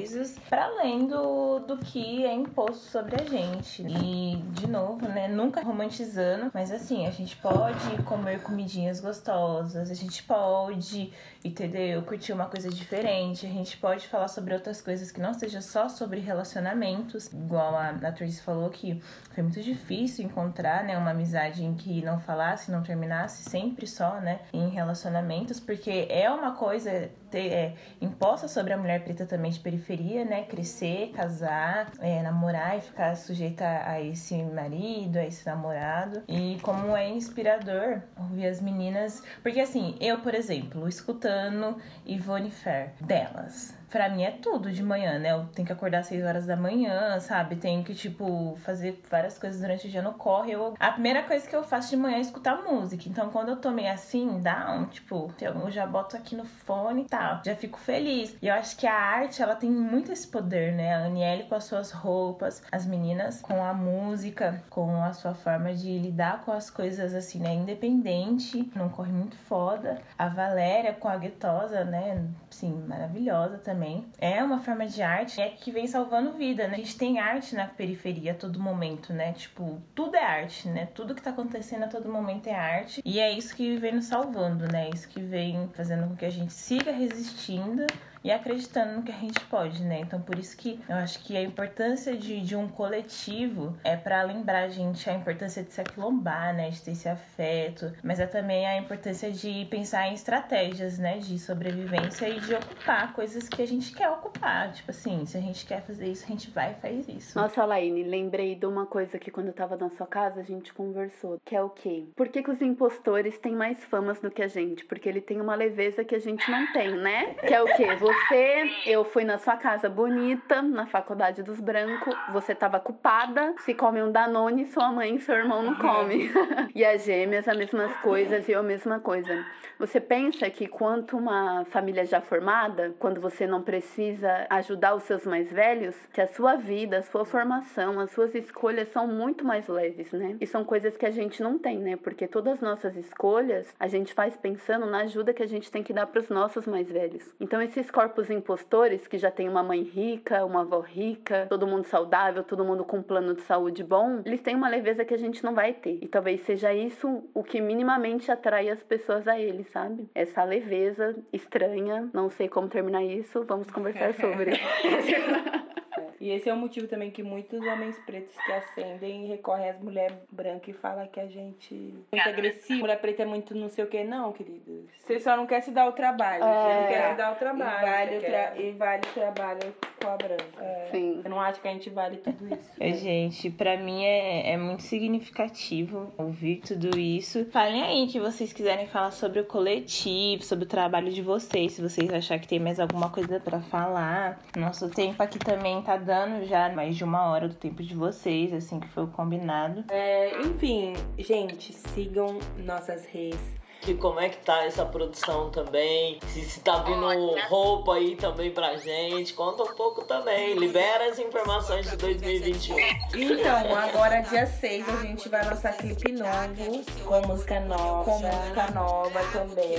para 0.50 0.66
além 0.66 1.08
do, 1.08 1.60
do 1.60 1.78
que 1.78 2.26
é 2.26 2.34
imposto 2.34 2.86
sobre 2.90 3.22
a 3.22 3.26
gente. 3.26 3.82
E, 3.82 4.38
de 4.54 4.68
novo, 4.68 5.08
né? 5.08 5.28
Nunca 5.28 5.62
romantizando, 5.62 6.52
mas 6.54 6.72
assim, 6.72 7.06
a 7.08 7.12
gente 7.12 7.36
pode 7.38 8.02
comer 8.04 8.42
comidinhas 8.42 9.00
gostosas, 9.00 9.90
a 9.90 9.94
gente 9.94 10.24
pode, 10.24 11.12
entendeu? 11.44 12.02
Curtir 12.04 12.34
uma 12.34 12.46
coisa 12.46 12.70
diferente, 12.70 13.46
a 13.46 13.50
gente 13.50 13.78
pode 13.78 14.08
falar 14.08 14.28
sobre 14.28 14.54
outras 14.54 14.82
coisas 14.82 15.12
que 15.12 15.20
não 15.20 15.34
seja 15.34 15.62
só 15.62 15.90
sobre 15.90 16.20
relacionamentos, 16.20 17.32
igual 17.34 17.76
a, 17.76 17.90
a 17.90 18.30
falou 18.44 18.70
que 18.70 19.02
foi 19.34 19.44
muito 19.44 19.62
difícil 19.62 20.26
encontrar, 20.26 20.84
né, 20.84 20.98
uma 20.98 21.12
amizade 21.12 21.64
em 21.64 21.74
que 21.74 22.02
não 22.04 22.20
falasse, 22.20 22.72
não 22.72 22.84
terminasse 22.84 23.50
sempre 23.50 23.88
só, 23.88 24.20
né, 24.20 24.42
em 24.54 24.70
relacionamentos, 24.70 25.60
porque 25.60 26.08
é 26.10 26.30
uma 26.30 26.54
coisa 26.56 27.10
ter, 27.30 27.52
é, 27.52 27.74
imposta 28.02 28.48
sobre 28.48 28.74
a 28.74 28.78
mulher 28.78 29.04
preta 29.04 29.26
também 29.26 29.52
de 29.52 29.60
periferia, 29.60 30.26
né, 30.26 30.44
crescer, 30.44 31.12
casar, 31.14 31.92
é, 32.00 32.22
namorar 32.22 32.78
e 32.78 32.82
ficar 32.82 33.16
sujeita 33.16 33.66
a 33.86 34.02
esse 34.02 34.36
marido, 34.44 35.18
a 35.18 35.26
esse 35.26 35.46
namorado. 35.46 36.24
E 36.28 36.58
como 36.62 36.96
é 36.96 37.10
inspirador 37.10 38.02
ouvir 38.18 38.48
as 38.48 38.62
meninas, 38.62 39.24
porque 39.42 39.60
assim, 39.60 39.96
eu, 40.00 40.20
por 40.20 40.34
exemplo, 40.34 40.88
escutando 40.88 41.78
Ivone 42.06 42.52
Fair, 42.52 42.92
delas, 43.02 43.79
Pra 43.90 44.08
mim 44.08 44.24
é 44.24 44.32
tudo 44.32 44.72
de 44.72 44.84
manhã, 44.84 45.18
né? 45.18 45.32
Eu 45.32 45.46
tenho 45.48 45.66
que 45.66 45.74
acordar 45.74 46.00
às 46.00 46.06
6 46.06 46.24
horas 46.24 46.46
da 46.46 46.56
manhã, 46.56 47.20
sabe? 47.20 47.56
Tenho 47.56 47.84
que, 47.84 47.96
tipo, 47.96 48.56
fazer 48.64 49.02
várias 49.10 49.40
coisas 49.40 49.60
durante 49.60 49.88
o 49.88 49.90
dia 49.90 50.02
no 50.02 50.14
corre. 50.14 50.52
Eu... 50.52 50.76
A 50.80 50.92
primeira 50.92 51.24
coisa 51.24 51.48
que 51.48 51.56
eu 51.56 51.64
faço 51.64 51.90
de 51.90 51.98
manhã 51.98 52.18
é 52.18 52.22
escutar 52.22 52.62
música. 52.62 53.10
Então, 53.10 53.32
quando 53.32 53.50
eu 53.50 53.56
tô 53.58 53.72
meio 53.72 53.92
assim, 53.92 54.40
down, 54.42 54.86
tipo, 54.86 55.34
eu 55.42 55.72
já 55.72 55.88
boto 55.88 56.16
aqui 56.16 56.36
no 56.36 56.46
fone 56.46 57.02
e 57.04 57.06
tal. 57.06 57.42
Já 57.44 57.56
fico 57.56 57.80
feliz. 57.80 58.38
E 58.42 58.48
eu 58.48 58.54
acho 58.54 58.78
que 58.78 58.86
a 58.86 58.94
arte, 58.94 59.42
ela 59.42 59.56
tem 59.56 59.72
muito 59.72 60.12
esse 60.12 60.28
poder, 60.28 60.74
né? 60.74 60.94
A 60.94 61.06
Aniele 61.06 61.44
com 61.44 61.56
as 61.56 61.64
suas 61.64 61.92
roupas, 61.92 62.62
as 62.72 62.86
meninas 62.86 63.42
com 63.42 63.64
a 63.64 63.74
música, 63.74 64.64
com 64.70 65.02
a 65.02 65.14
sua 65.14 65.34
forma 65.34 65.74
de 65.74 65.98
lidar 65.98 66.44
com 66.46 66.52
as 66.52 66.70
coisas, 66.70 67.16
assim, 67.16 67.40
né? 67.40 67.56
Independente, 67.56 68.72
não 68.76 68.90
corre 68.90 69.12
muito 69.12 69.36
foda. 69.36 70.00
A 70.16 70.28
Valéria 70.28 70.94
com 70.94 71.08
a 71.08 71.18
Guetosa, 71.18 71.84
né? 71.84 72.24
Sim, 72.52 72.84
maravilhosa 72.88 73.58
também 73.58 73.79
também. 73.80 74.06
É 74.20 74.44
uma 74.44 74.60
forma 74.60 74.86
de 74.86 75.02
arte 75.02 75.40
é 75.40 75.50
que 75.50 75.72
vem 75.72 75.88
salvando 75.88 76.34
vida, 76.34 76.68
né? 76.68 76.74
A 76.76 76.78
gente 76.78 76.98
tem 76.98 77.18
arte 77.18 77.56
na 77.56 77.66
periferia 77.66 78.34
a 78.34 78.36
todo 78.36 78.60
momento, 78.60 79.14
né? 79.14 79.32
Tipo, 79.32 79.82
tudo 79.96 80.16
é 80.16 80.24
arte, 80.24 80.68
né? 80.68 80.88
Tudo 80.94 81.16
que 81.16 81.22
tá 81.22 81.30
acontecendo 81.30 81.84
a 81.84 81.88
todo 81.88 82.12
momento 82.12 82.48
é 82.48 82.54
arte. 82.54 83.02
E 83.06 83.20
é 83.20 83.32
isso 83.32 83.56
que 83.56 83.78
vem 83.78 83.96
nos 83.96 84.06
salvando, 84.06 84.70
né? 84.70 84.90
Isso 84.94 85.08
que 85.08 85.22
vem 85.22 85.70
fazendo 85.74 86.10
com 86.10 86.16
que 86.16 86.26
a 86.26 86.30
gente 86.30 86.52
siga 86.52 86.92
resistindo 86.92 87.88
e 88.24 88.32
acreditando 88.32 88.94
no 88.94 89.04
que 89.04 89.12
a 89.12 89.16
gente 89.16 89.40
pode, 89.46 89.84
né? 89.84 90.00
Então, 90.02 90.22
por 90.22 90.38
isso 90.38 90.56
que 90.58 90.80
eu 90.88 90.96
acho 90.96 91.24
que 91.24 91.38
a 91.38 91.42
importância 91.42 92.16
de, 92.16 92.42
de 92.42 92.56
um 92.56 92.68
coletivo 92.68 93.76
é 93.84 93.96
para 93.96 94.22
lembrar 94.24 94.64
a 94.64 94.70
gente 94.70 95.10
a 95.10 95.14
importância 95.14 95.64
de 95.64 95.72
se 95.72 95.82
aquilombar, 95.82 96.54
né? 96.54 96.70
De 96.70 96.82
ter 96.82 96.92
esse 96.92 97.08
afeto, 97.08 97.92
mas 98.04 98.20
é 98.20 98.28
também 98.28 98.68
a 98.68 98.78
importância 98.78 99.32
de 99.32 99.66
pensar 99.70 100.08
em 100.08 100.14
estratégias, 100.14 100.98
né? 100.98 101.18
De 101.20 101.40
sobrevivência 101.40 102.28
e 102.30 102.40
de 102.40 102.54
ocupar 102.54 103.14
coisas 103.14 103.48
que 103.48 103.62
a 103.62 103.68
gente 103.68 103.94
quer 103.94 104.10
ocupar. 104.10 104.72
Tipo 104.74 104.92
assim, 104.92 105.26
se 105.26 105.38
a 105.38 105.42
gente 105.42 105.66
quer 105.66 105.82
fazer 105.82 106.08
isso, 106.08 106.26
a 106.26 106.28
gente 106.28 106.50
vai 106.52 106.72
e 106.72 106.76
faz 106.76 107.08
isso. 107.08 107.38
Nossa, 107.38 107.64
Laine, 107.66 108.04
lembrei 108.04 108.56
de 108.56 108.66
uma 108.66 108.86
coisa 108.86 109.18
que 109.18 109.32
quando 109.32 109.48
eu 109.48 109.54
tava 109.54 109.78
na 109.78 109.90
sua 109.90 110.08
casa 110.08 110.40
a 110.42 110.44
gente 110.44 110.74
conversou, 110.74 111.40
que 111.46 111.56
é 111.56 111.62
o 111.62 111.70
quê? 111.70 112.06
Por 112.16 112.28
que, 112.28 112.44
que 112.44 112.52
os 112.52 112.62
impostores 112.62 113.38
têm 113.40 113.56
mais 113.56 113.84
famas 113.86 114.20
do 114.20 114.30
que 114.30 114.42
a 114.42 114.48
gente? 114.48 114.86
Porque 114.86 115.08
ele 115.08 115.22
tem 115.22 115.40
uma 115.40 115.56
leveza 115.56 116.04
que 116.04 116.16
a 116.16 116.20
gente 116.20 116.50
não 116.50 116.72
tem, 116.74 116.92
né? 116.98 117.34
Que 117.36 117.54
é 117.54 117.62
o 117.62 117.66
quê? 117.76 117.96
Você, 118.10 118.72
eu 118.88 119.06
fui 119.06 119.24
na 119.24 119.38
sua 119.38 119.56
casa 119.56 119.88
bonita, 119.88 120.64
na 120.64 120.88
faculdade 120.88 121.44
dos 121.44 121.60
brancos, 121.60 122.16
você 122.32 122.56
tava 122.56 122.80
culpada, 122.80 123.54
se 123.60 123.76
come 123.76 124.02
um 124.02 124.12
Danone, 124.12 124.66
sua 124.66 124.92
mãe 124.92 125.16
e 125.16 125.20
seu 125.20 125.36
irmão 125.36 125.62
não 125.62 125.76
come. 125.76 126.28
e 126.74 126.84
as 126.84 127.04
gêmeas, 127.04 127.48
as 127.48 127.56
mesmas 127.56 127.96
coisas 127.98 128.50
e 128.50 128.54
eu 128.54 128.62
a 128.62 128.64
mesma 128.64 129.00
coisa. 129.00 129.46
Você 129.78 130.02
pensa 130.02 130.50
que 130.50 130.68
quanto 130.68 131.16
uma 131.16 131.64
família 131.66 132.04
já 132.04 132.20
formada, 132.20 132.94
quando 133.00 133.22
você 133.22 133.48
não 133.48 133.62
precisa 133.62 134.46
ajudar 134.50 134.94
os 134.94 135.04
seus 135.04 135.26
mais 135.26 135.50
velhos, 135.52 135.96
que 136.12 136.20
a 136.20 136.28
sua 136.28 136.56
vida, 136.56 136.98
a 136.98 137.04
sua 137.04 137.24
formação, 137.24 137.98
as 138.00 138.12
suas 138.12 138.36
escolhas 138.36 138.90
são 138.90 139.08
muito 139.08 139.46
mais 139.46 139.68
leves, 139.70 140.12
né? 140.12 140.36
E 140.42 140.46
são 140.46 140.66
coisas 140.66 140.98
que 140.98 141.06
a 141.06 141.12
gente 141.12 141.42
não 141.42 141.58
tem, 141.58 141.78
né? 141.78 141.96
Porque 141.96 142.28
todas 142.28 142.56
as 142.56 142.62
nossas 142.62 142.98
escolhas 142.98 143.74
a 143.80 143.88
gente 143.88 144.14
faz 144.14 144.36
pensando 144.36 144.86
na 144.86 145.04
ajuda 145.04 145.34
que 145.34 145.44
a 145.44 145.48
gente 145.48 145.72
tem 145.72 145.82
que 145.82 145.94
dar 145.94 146.08
para 146.08 146.20
os 146.20 146.28
nossos 146.28 146.66
mais 146.66 146.92
velhos. 146.92 147.24
Então 147.40 147.62
esses 147.62 147.90
corpos 148.00 148.30
impostores 148.30 149.06
que 149.10 149.18
já 149.18 149.30
tem 149.30 149.50
uma 149.50 149.62
mãe 149.62 149.82
rica, 149.82 150.46
uma 150.46 150.62
avó 150.62 150.80
rica, 150.80 151.48
todo 151.50 151.68
mundo 151.68 151.84
saudável, 151.84 152.46
todo 152.46 152.64
mundo 152.64 152.86
com 152.86 153.00
um 153.00 153.04
plano 153.04 153.34
de 153.34 153.42
saúde 153.42 153.84
bom, 153.84 154.22
eles 154.26 154.42
têm 154.42 154.56
uma 154.56 154.70
leveza 154.70 155.04
que 155.04 155.14
a 155.14 155.18
gente 155.18 155.44
não 155.44 155.54
vai 155.54 155.74
ter. 155.74 156.00
E 156.02 156.08
talvez 156.08 156.40
seja 156.46 156.74
isso 156.74 157.26
o 157.34 157.44
que 157.44 157.60
minimamente 157.60 158.32
atrai 158.32 158.70
as 158.70 158.82
pessoas 158.82 159.28
a 159.28 159.38
eles, 159.38 159.68
sabe? 159.68 160.10
Essa 160.16 160.46
leveza 160.46 161.14
estranha, 161.34 162.10
não 162.14 162.30
sei 162.30 162.48
como 162.48 162.70
terminar 162.70 163.04
isso, 163.04 163.44
vamos 163.44 163.70
conversar 163.70 164.14
sobre. 164.16 164.54
E 166.20 166.32
esse 166.32 166.50
é 166.50 166.54
o 166.54 166.58
motivo 166.58 166.86
também 166.88 167.10
que 167.10 167.24
muitos 167.24 167.66
homens 167.66 167.98
pretos 168.06 168.36
que 168.46 168.52
ascendem 168.52 169.26
recorrem 169.28 169.70
às 169.70 169.80
mulheres 169.80 170.18
brancas 170.30 170.68
e 170.68 170.74
falam 170.74 171.08
que 171.08 171.20
a 171.20 171.28
gente 171.28 171.96
é 172.12 172.16
muito 172.16 172.30
agressiva, 172.30 172.80
mulher 172.80 173.00
preta 173.00 173.24
é 173.24 173.26
muito 173.26 173.56
não 173.56 173.70
sei 173.70 173.86
o 173.86 173.88
que, 173.88 174.04
não, 174.04 174.34
queridos. 174.34 174.90
Você 175.02 175.20
só 175.20 175.38
não 175.38 175.48
quer 175.48 175.62
se 175.62 175.72
dar 175.72 175.88
o 175.88 175.94
trabalho. 175.94 176.44
Você 176.44 176.74
não 176.74 176.88
quer 176.88 177.10
se 177.12 177.16
dar 177.16 177.32
o 177.32 177.36
trabalho. 177.36 177.88
E 177.88 177.90
vale, 177.90 178.18
o, 178.18 178.20
tra 178.20 178.58
e 178.58 178.72
vale 178.72 179.02
o 179.02 179.14
trabalho 179.14 179.76
com 180.02 180.10
a 180.10 180.18
branca. 180.18 180.88
Sim. 180.92 181.22
Eu 181.24 181.30
não 181.30 181.40
acho 181.40 181.62
que 181.62 181.68
a 181.68 181.72
gente 181.72 181.90
vale 181.90 182.18
tudo 182.18 182.54
isso. 182.54 182.70
É, 182.80 182.92
gente, 182.92 183.50
pra 183.50 183.78
mim 183.78 184.04
é, 184.04 184.52
é 184.52 184.58
muito 184.58 184.84
significativo 184.84 186.12
ouvir 186.18 186.58
tudo 186.58 187.00
isso. 187.00 187.46
Falem 187.46 187.82
aí 187.82 188.08
que 188.08 188.20
vocês 188.20 188.52
quiserem 188.52 188.88
falar 188.88 189.12
sobre 189.12 189.40
o 189.40 189.46
coletivo, 189.46 190.44
sobre 190.44 190.66
o 190.66 190.68
trabalho 190.68 191.12
de 191.12 191.22
vocês, 191.22 191.74
se 191.74 191.82
vocês 191.82 192.14
acharem 192.14 192.42
que 192.42 192.48
tem 192.48 192.60
mais 192.60 192.80
alguma 192.80 193.10
coisa 193.10 193.40
pra 193.40 193.62
falar. 193.62 194.40
Nosso 194.58 194.90
tempo 194.90 195.22
aqui 195.24 195.40
também 195.40 195.82
tá 195.82 195.96
dando 195.96 196.09
já 196.46 196.70
mais 196.70 196.96
de 196.96 197.04
uma 197.04 197.30
hora 197.30 197.48
do 197.48 197.56
tempo 197.56 197.84
de 197.84 197.96
vocês, 197.96 198.54
assim 198.54 198.80
que 198.80 198.88
foi 198.88 199.08
combinado. 199.08 199.86
É, 199.90 200.42
enfim, 200.42 200.94
gente, 201.18 201.74
sigam 201.74 202.40
nossas 202.58 203.06
redes. 203.06 203.59
Que 203.82 203.94
como 203.96 204.20
é 204.20 204.30
que 204.30 204.38
tá 204.38 204.66
essa 204.66 204.86
produção 204.86 205.50
também? 205.50 206.20
Se, 206.34 206.42
se 206.44 206.60
tá 206.60 206.80
vindo 206.84 207.08
roupa 207.48 207.96
aí 207.96 208.16
também 208.16 208.52
pra 208.52 208.76
gente, 208.78 209.34
conta 209.34 209.64
um 209.64 209.74
pouco 209.74 210.04
também. 210.04 210.54
Libera 210.54 211.10
as 211.10 211.18
informações 211.18 211.90
de 211.90 211.96
2021. 211.96 212.78
Então, 213.16 213.76
agora 213.76 214.20
dia 214.22 214.46
6 214.46 214.90
a 214.90 214.96
gente 215.02 215.30
vai 215.30 215.46
lançar 215.46 215.74
clipe 215.78 216.12
novo, 216.12 216.84
Com 217.06 217.22
música 217.28 217.60
nova. 217.62 218.04
com 218.04 218.20
música 218.20 218.72
nova 218.72 219.20
também. 219.32 219.76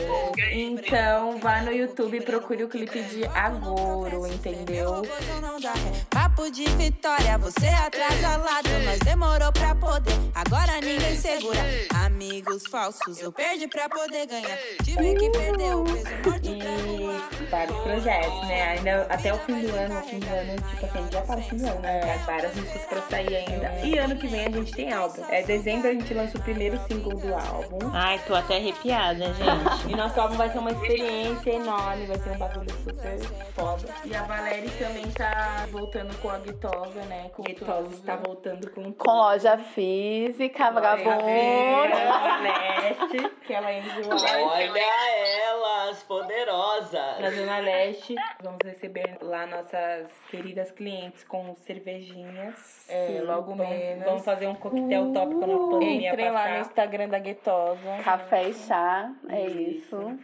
Então, 0.52 1.38
vá 1.38 1.60
no 1.60 1.72
YouTube 1.72 2.16
e 2.16 2.20
procure 2.22 2.64
o 2.64 2.68
clipe 2.68 3.02
de 3.02 3.24
Agouro, 3.26 4.26
entendeu? 4.26 5.02
Papo 6.08 6.50
de 6.50 6.64
vitória, 6.70 7.36
você 7.36 7.66
atrás 7.66 8.20
da 8.22 8.36
lado, 8.38 8.68
mas 8.84 8.98
demorou 9.00 9.52
pra 9.52 9.74
poder. 9.74 10.14
Agora 10.34 10.80
ninguém 10.80 11.16
segura. 11.16 11.60
Amigos 12.06 12.62
falsos, 12.70 13.20
eu 13.20 13.30
perdi 13.30 13.68
pra 13.68 13.88
poder 13.90 14.26
ganhar. 14.26 14.58
Tive 14.84 15.14
que 15.16 15.30
perder 15.30 15.74
o 15.74 15.84
peso 15.84 16.10
morto 16.24 16.58
pra 16.58 16.99
vários 17.50 17.76
projetos, 17.78 18.48
né? 18.48 18.62
Ainda 18.70 19.06
até 19.10 19.32
o 19.32 19.38
fim 19.38 19.60
do 19.60 19.74
ano, 19.76 19.98
o 19.98 20.02
fim 20.02 20.18
do 20.18 20.28
ano, 20.28 20.56
tipo 20.70 20.86
assim, 20.86 21.08
já 21.12 21.20
para 21.22 21.40
o 21.40 21.42
fim 21.42 21.56
do 21.56 21.66
ano, 21.66 21.80
né? 21.80 22.00
Tem 22.00 22.18
várias 22.18 22.54
músicas 22.54 22.82
pra 22.82 23.02
sair 23.02 23.36
ainda. 23.36 23.72
E 23.84 23.98
ano 23.98 24.16
que 24.16 24.26
vem 24.26 24.46
a 24.46 24.50
gente 24.50 24.72
tem 24.72 24.92
álbum. 24.92 25.22
É 25.28 25.42
dezembro 25.42 25.88
a 25.88 25.92
gente 25.92 26.14
lança 26.14 26.38
o 26.38 26.42
primeiro 26.42 26.78
single 26.86 27.16
do 27.16 27.34
álbum. 27.34 27.78
Ai, 27.92 28.18
tô 28.26 28.34
até 28.34 28.56
arrepiada, 28.56 29.26
gente. 29.26 29.50
E 29.90 29.96
nosso 29.96 30.20
álbum 30.20 30.36
vai 30.36 30.50
ser 30.50 30.58
uma 30.58 30.70
experiência 30.70 31.50
enorme, 31.50 32.06
vai 32.06 32.18
ser 32.18 32.30
um 32.30 32.38
bagulho 32.38 32.70
super 32.84 33.18
foda. 33.54 33.88
E 34.04 34.14
a 34.14 34.22
Valéria 34.22 34.70
também 34.78 35.10
tá 35.10 35.66
voltando 35.70 36.16
com 36.20 36.30
a 36.30 36.38
Guitosa, 36.38 37.00
né? 37.08 37.30
Com 37.34 37.42
Guitosa 37.42 37.92
está 37.94 38.16
voltando 38.16 38.70
com 38.70 38.92
Com 38.92 39.10
loja 39.10 39.58
física, 39.58 40.70
vagabunda. 40.70 41.20
Neste, 42.40 43.28
que 43.46 43.52
ela 43.52 43.70
é 43.70 43.80
enjoada. 43.80 44.44
Olha 44.44 44.80
ela, 45.48 45.90
meninas 45.90 46.02
poderosas. 46.04 47.16
Na 47.46 47.56
Zona 47.56 47.58
Leste, 47.58 48.14
vamos 48.42 48.58
receber 48.64 49.16
lá 49.22 49.46
nossas 49.46 50.10
queridas 50.30 50.70
clientes 50.70 51.24
com 51.24 51.54
cervejinhas. 51.54 52.86
É, 52.88 53.20
logo 53.24 53.54
vamos- 53.54 53.68
menos. 53.68 54.04
vamos 54.04 54.24
fazer 54.24 54.46
um 54.48 54.54
coquetel 54.54 55.12
top 55.12 55.34
quando 55.34 55.52
a 55.54 55.70
pandemia 55.70 56.10
Entrem 56.10 56.30
lá 56.30 56.42
passar. 56.42 56.54
no 56.54 56.60
Instagram 56.60 57.08
da 57.08 57.18
Guetosa. 57.18 57.96
Café 58.04 58.48
e 58.48 58.54
chá, 58.54 59.10
é 59.28 59.46
isso. 59.46 60.18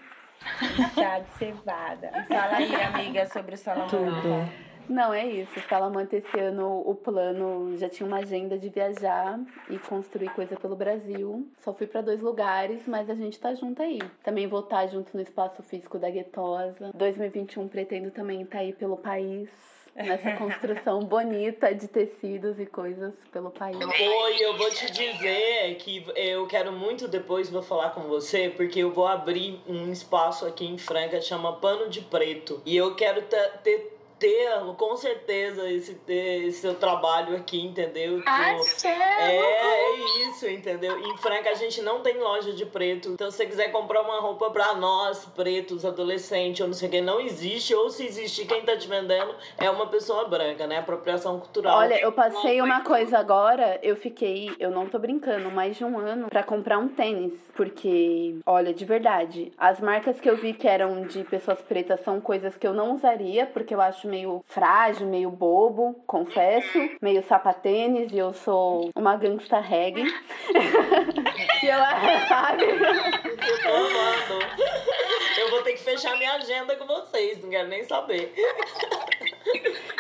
Chá 0.95 1.19
de 1.21 1.31
cevada. 1.39 2.11
Fala 2.29 2.57
aí, 2.57 2.75
amiga, 2.83 3.27
sobre 3.27 3.55
o 3.55 3.59
Salamanca. 3.59 4.66
Não, 4.89 5.13
é 5.13 5.27
isso. 5.27 5.61
Salamanta 5.69 6.17
esse 6.17 6.39
ano 6.39 6.83
o 6.87 6.95
plano 6.95 7.77
já 7.77 7.89
tinha 7.89 8.07
uma 8.07 8.19
agenda 8.19 8.59
de 8.59 8.69
viajar 8.69 9.39
e 9.69 9.79
construir 9.79 10.31
coisa 10.31 10.57
pelo 10.57 10.77
Brasil. 10.77 11.47
Só 11.59 11.73
fui 11.73 11.87
pra 11.87 12.01
dois 12.01 12.21
lugares, 12.21 12.87
mas 12.87 13.11
a 13.11 13.15
gente 13.15 13.39
tá 13.39 13.55
junto 13.55 13.83
aí. 13.83 13.99
Também 14.23 14.47
vou 14.47 14.61
estar 14.61 14.87
junto 14.87 15.15
no 15.15 15.23
espaço 15.23 15.63
físico 15.63 15.99
da 15.99 16.11
Guetosa. 16.11 16.91
2021 16.95 17.69
pretendo 17.69 18.11
também 18.11 18.43
estar 18.43 18.59
aí 18.59 18.73
pelo 18.73 18.97
país. 18.97 19.51
Nessa 19.95 20.33
construção 20.37 21.01
bonita 21.01 21.75
de 21.75 21.89
tecidos 21.89 22.61
e 22.61 22.67
coisas 22.67 23.15
pelo 23.33 23.51
país. 23.51 23.79
Oi, 23.79 24.37
eu 24.41 24.55
vou 24.59 24.69
te 24.69 24.93
dizer 24.93 25.75
que 25.77 26.05
eu 26.15 26.47
quero 26.47 26.71
muito 26.71 27.09
depois 27.09 27.49
vou 27.49 27.63
falar 27.63 27.91
com 27.91 28.03
você, 28.03 28.51
porque 28.55 28.81
eu 28.81 28.93
vou 28.93 29.07
abrir 29.07 29.59
um 29.67 29.91
espaço 29.91 30.45
aqui 30.45 30.67
em 30.67 30.77
Franca 30.77 31.19
chama 31.23 31.55
Pano 31.55 31.89
de 31.89 32.03
Preto. 32.03 32.61
E 32.67 32.77
eu 32.77 32.95
quero 32.95 33.23
ter, 33.23 33.96
ter, 34.19 34.37
ter 34.37 34.75
com 34.77 34.97
certeza 34.97 35.71
esse, 35.71 35.95
ter 35.95 36.47
esse 36.47 36.61
seu 36.61 36.75
trabalho 36.75 37.37
aqui, 37.37 37.61
entendeu? 37.61 38.19
Tipo, 38.19 38.89
é, 38.89 39.37
é 39.37 39.97
isso, 40.29 40.49
entendeu? 40.49 40.99
Em 40.99 41.17
Franca 41.19 41.51
a 41.51 41.55
gente 41.55 41.81
não 41.83 42.01
tem 42.01 42.19
loja 42.19 42.53
de 42.53 42.67
preto. 42.67 43.11
Então 43.11 43.31
se 43.31 43.37
você 43.37 43.47
quiser 43.47 43.71
comprar 43.71 44.03
uma 44.03 44.21
roupa 44.21 44.51
pra 44.51 44.75
nós, 44.75 45.25
pretos, 45.27 45.85
adolescentes, 45.85 46.61
ou 46.61 46.69
não 46.69 46.75
sei 46.75 46.89
o 46.89 46.91
que, 46.91 47.01
não 47.01 47.21
existe. 47.21 47.75
Ou 47.75 47.91
se 47.91 48.05
existir, 48.07 48.47
quem 48.47 48.63
tá 48.63 48.77
te 48.77 48.89
vendendo 48.89 49.35
é 49.59 49.71
uma 49.71 49.87
pessoa 49.87 50.29
branca, 50.29 50.67
né? 50.67 50.79
Apropriação 50.79 51.39
cultural. 51.39 51.79
Olha, 51.79 52.01
eu 52.01 52.13
passei 52.13 52.61
uma 52.61 52.83
coisa 52.83 53.19
agora, 53.19 53.79
eu 53.83 53.97
fiquei, 53.97 54.55
eu 54.59 54.71
não 54.71 54.87
tô 54.87 54.99
brincando, 54.99 55.51
mais 55.51 55.77
de 55.77 55.85
um 55.85 55.99
ano 55.99 56.29
pra 56.29 56.43
comprar 56.43 56.79
um 56.79 56.89
tênis. 56.89 57.35
Porque, 57.55 58.39
olha, 58.45 58.73
de 58.73 58.85
verdade, 58.85 59.53
as 59.57 59.81
marcas 59.81 60.21
que 60.21 60.29
eu 60.29 60.37
vi 60.37 60.53
que 60.53 60.69
eram 60.69 61.03
de 61.07 61.25
pessoas 61.25 61.61
pretas 61.61 62.01
são 62.01 62.21
coisas 62.21 62.57
que 62.57 62.67
eu 62.67 62.73
não 62.73 62.95
usaria, 62.95 63.47
porque 63.47 63.75
eu 63.75 63.81
acho 63.81 64.06
meio 64.07 64.43
frágil, 64.49 65.07
meio 65.07 65.31
bobo, 65.31 65.95
confesso, 66.07 66.79
meio 67.01 67.23
sapatênis, 67.25 68.13
e 68.13 68.19
eu 68.19 68.33
sou 68.33 68.91
uma 68.95 69.17
gangsta 69.17 69.61
reggae. 69.61 70.05
e 71.63 71.67
eu, 71.67 71.79
sabe? 72.29 72.65
Eu 72.65 72.79
tô. 74.29 75.16
Vou 75.57 75.63
ter 75.65 75.73
que 75.73 75.83
fechar 75.83 76.17
minha 76.19 76.33
agenda 76.35 76.77
com 76.77 76.87
vocês, 76.87 77.43
não 77.43 77.49
quero 77.51 77.69
nem 77.69 77.83
saber. 77.85 78.33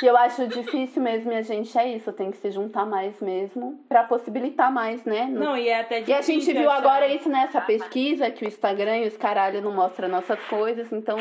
E 0.02 0.07
eu 0.07 0.14
acho 0.16 0.46
difícil 0.48 1.00
mesmo, 1.00 1.32
e 1.32 1.36
a 1.36 1.40
gente 1.42 1.76
é 1.78 1.96
isso, 1.96 2.12
tem 2.12 2.30
que 2.30 2.36
se 2.36 2.50
juntar 2.50 2.84
mais 2.84 3.18
mesmo, 3.20 3.80
pra 3.88 4.04
possibilitar 4.04 4.70
mais, 4.70 5.02
né? 5.07 5.24
No- 5.24 5.40
Não, 5.40 5.57
e 5.57 5.68
é 5.68 5.80
até 5.80 6.00
E 6.02 6.12
a 6.12 6.20
difícil 6.20 6.40
gente 6.40 6.52
viu 6.52 6.70
achar- 6.70 6.80
agora 6.80 7.09
isso 7.09 7.28
nessa 7.30 7.62
pesquisa, 7.62 8.30
que 8.30 8.44
o 8.44 8.48
Instagram 8.48 8.98
e 8.98 9.09
os 9.09 9.16
caralho 9.16 9.62
não 9.62 9.72
mostram 9.72 10.09
nossas 10.09 10.38
coisas, 10.40 10.92
então 10.92 11.16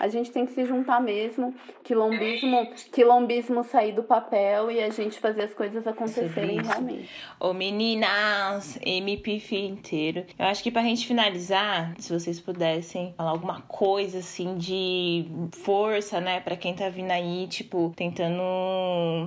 a 0.00 0.08
gente 0.08 0.30
tem 0.32 0.46
que 0.46 0.52
se 0.52 0.64
juntar 0.64 1.02
mesmo, 1.02 1.54
quilombismo, 1.82 2.66
quilombismo 2.92 3.62
sair 3.64 3.92
do 3.92 4.02
papel 4.02 4.70
e 4.70 4.82
a 4.82 4.88
gente 4.88 5.20
fazer 5.20 5.42
as 5.42 5.52
coisas 5.54 5.86
acontecerem 5.86 6.62
realmente. 6.62 7.10
Ô 7.38 7.52
meninas, 7.52 8.78
MPF 8.82 9.54
inteiro. 9.54 10.24
Eu 10.38 10.46
acho 10.46 10.62
que 10.62 10.70
pra 10.70 10.80
gente 10.82 11.06
finalizar, 11.06 11.92
se 11.98 12.10
vocês 12.10 12.40
pudessem 12.40 13.12
falar 13.18 13.30
alguma 13.32 13.60
coisa 13.62 13.73
assim 14.16 14.56
de 14.56 15.26
força, 15.62 16.20
né, 16.20 16.40
Pra 16.40 16.56
quem 16.56 16.74
tá 16.74 16.88
vindo 16.88 17.10
aí, 17.10 17.46
tipo, 17.48 17.92
tentando 17.96 18.42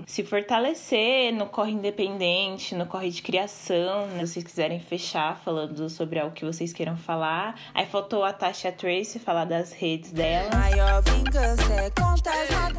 se 0.06 0.24
fortalecer 0.24 1.34
no 1.34 1.48
corre 1.48 1.72
independente, 1.72 2.76
no 2.76 2.86
corre 2.86 3.10
de 3.10 3.22
criação, 3.22 4.08
né? 4.08 4.26
Se 4.26 4.34
vocês 4.34 4.46
quiserem 4.46 4.80
fechar 4.80 5.40
falando 5.44 5.90
sobre 5.90 6.20
algo 6.20 6.34
que 6.34 6.46
vocês 6.46 6.74
queiram 6.74 6.96
falar. 6.96 7.60
Aí 7.74 7.86
faltou 7.86 8.24
a 8.24 8.34
Tasha 8.34 8.72
Tracy 8.72 9.20
falar 9.20 9.46
das 9.46 9.72
redes 9.72 10.12
dela. 10.12 10.50
Maior 10.54 11.02
vingança 11.04 11.74
é. 11.74 11.88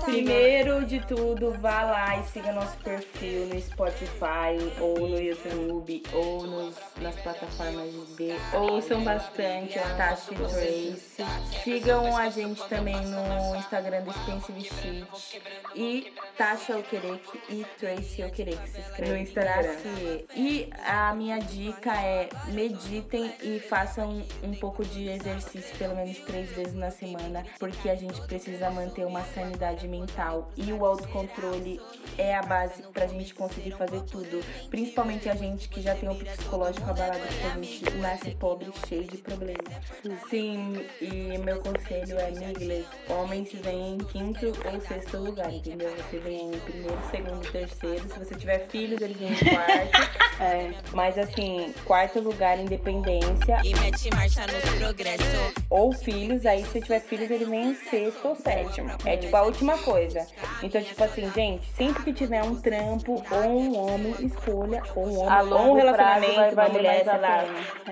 Primeiro 0.04 0.84
de 0.84 1.00
tudo, 1.06 1.52
vá 1.60 1.82
lá 1.82 2.18
e 2.18 2.22
siga 2.24 2.52
nosso 2.52 2.76
perfil 2.78 3.46
no 3.46 3.60
Spotify, 3.60 4.56
ou 4.80 5.08
no 5.08 5.20
YouTube, 5.20 6.02
ou 6.12 6.46
nos, 6.46 6.74
nas 7.00 7.14
plataformas 7.16 7.92
de 8.16 8.34
Ouçam 8.54 9.02
bastante 9.02 9.78
a 9.78 9.94
Tasha 9.96 10.34
Trace. 10.34 11.24
Sigam 11.64 12.16
a 12.16 12.30
gente 12.30 12.66
também 12.68 12.96
no 12.96 13.56
Instagram 13.56 14.02
do 14.02 14.10
Expensive 14.10 14.64
Shit. 14.64 15.42
E 15.74 16.12
Tasha 16.36 16.78
Okereke 16.78 17.40
e 17.48 17.66
Tracy 17.78 18.24
Okereke. 18.24 18.68
Se 18.68 18.80
inscreve 18.80 19.12
No 19.12 19.18
Instagram. 19.18 19.62
Tracy. 19.62 20.26
E 20.34 20.70
a 20.86 21.14
minha 21.14 21.38
dica 21.38 21.94
é 21.94 22.28
meditem 22.48 23.32
e 23.42 23.58
façam 23.60 24.22
um 24.42 24.54
pouco 24.54 24.84
de 24.84 25.08
exercício 25.08 25.76
pelo 25.76 25.94
menos 25.96 26.18
três 26.18 26.50
vezes 26.50 26.74
na 26.74 26.90
semana, 26.90 27.44
porque 27.58 27.88
a 27.88 27.94
gente 27.94 28.20
precisa 28.22 28.70
manter 28.70 29.04
uma 29.04 29.22
sanidade 29.22 29.86
mental 29.86 30.50
e 30.56 30.72
o 30.72 30.84
autocontrole 30.84 31.80
é 32.16 32.34
a 32.34 32.42
base 32.42 32.82
pra 32.92 33.06
gente 33.06 33.34
conseguir 33.34 33.72
fazer 33.72 34.02
tudo. 34.02 34.42
Principalmente 34.70 35.28
a 35.28 35.34
gente 35.34 35.68
que 35.68 35.80
já 35.80 35.94
tem 35.94 36.08
o 36.08 36.14
psicológico 36.14 36.88
abalado, 36.88 37.20
porque 37.20 37.46
a 37.46 37.50
gente 37.50 37.90
nasce 37.96 38.30
pobre, 38.32 38.72
cheio 38.88 39.04
de 39.04 39.18
problemas. 39.18 39.64
Sim, 40.28 40.84
e 41.00 41.38
meu 41.48 41.60
conselho 41.60 42.18
é, 42.18 42.30
Migles, 42.30 42.86
homens 43.08 43.50
vêm 43.54 43.94
em 43.94 43.98
quinto 43.98 44.52
ou 44.70 44.80
sexto 44.82 45.16
lugar, 45.16 45.50
entendeu? 45.50 45.90
Você 45.96 46.18
vem 46.18 46.52
em 46.52 46.58
primeiro, 46.58 46.98
segundo, 47.10 47.50
terceiro. 47.50 48.06
Se 48.06 48.18
você 48.18 48.34
tiver 48.34 48.68
filhos, 48.68 49.00
eles 49.00 49.16
vêm 49.16 49.32
em 49.32 49.36
quarto. 49.36 50.28
É, 50.40 50.70
Mas 50.92 51.18
assim, 51.18 51.74
quarto 51.84 52.20
lugar, 52.20 52.58
independência. 52.58 53.60
E 53.64 53.74
mete 53.80 54.08
marcha 54.14 54.42
no 54.42 54.78
progresso. 54.78 55.24
Ou 55.68 55.92
filhos, 55.92 56.46
aí 56.46 56.64
se 56.64 56.80
tiver 56.80 57.00
filhos, 57.00 57.28
ele 57.28 57.44
vem 57.44 57.70
em 57.70 57.74
sexto 57.74 58.28
ou 58.28 58.36
sétimo. 58.36 58.88
É 59.04 59.16
tipo 59.16 59.36
a 59.36 59.42
última 59.42 59.76
coisa. 59.78 60.24
Então, 60.62 60.80
tipo 60.80 61.02
assim, 61.02 61.28
gente, 61.32 61.66
sempre 61.72 62.04
que 62.04 62.12
tiver 62.12 62.42
um 62.44 62.54
trampo 62.54 63.20
ou 63.30 63.50
um 63.50 63.76
homem, 63.76 64.14
escolha 64.20 64.82
ou 64.94 65.08
um 65.08 65.18
homem 65.18 65.28
A 65.28 65.42
ou 65.42 65.46
um 65.46 65.50
longo 65.50 65.92
prazo 65.92 66.20
relacionamento, 66.20 66.54
vai 66.54 66.66
uma 66.66 66.74
mulher, 66.74 67.04
sei 67.04 67.18
lá. 67.18 67.44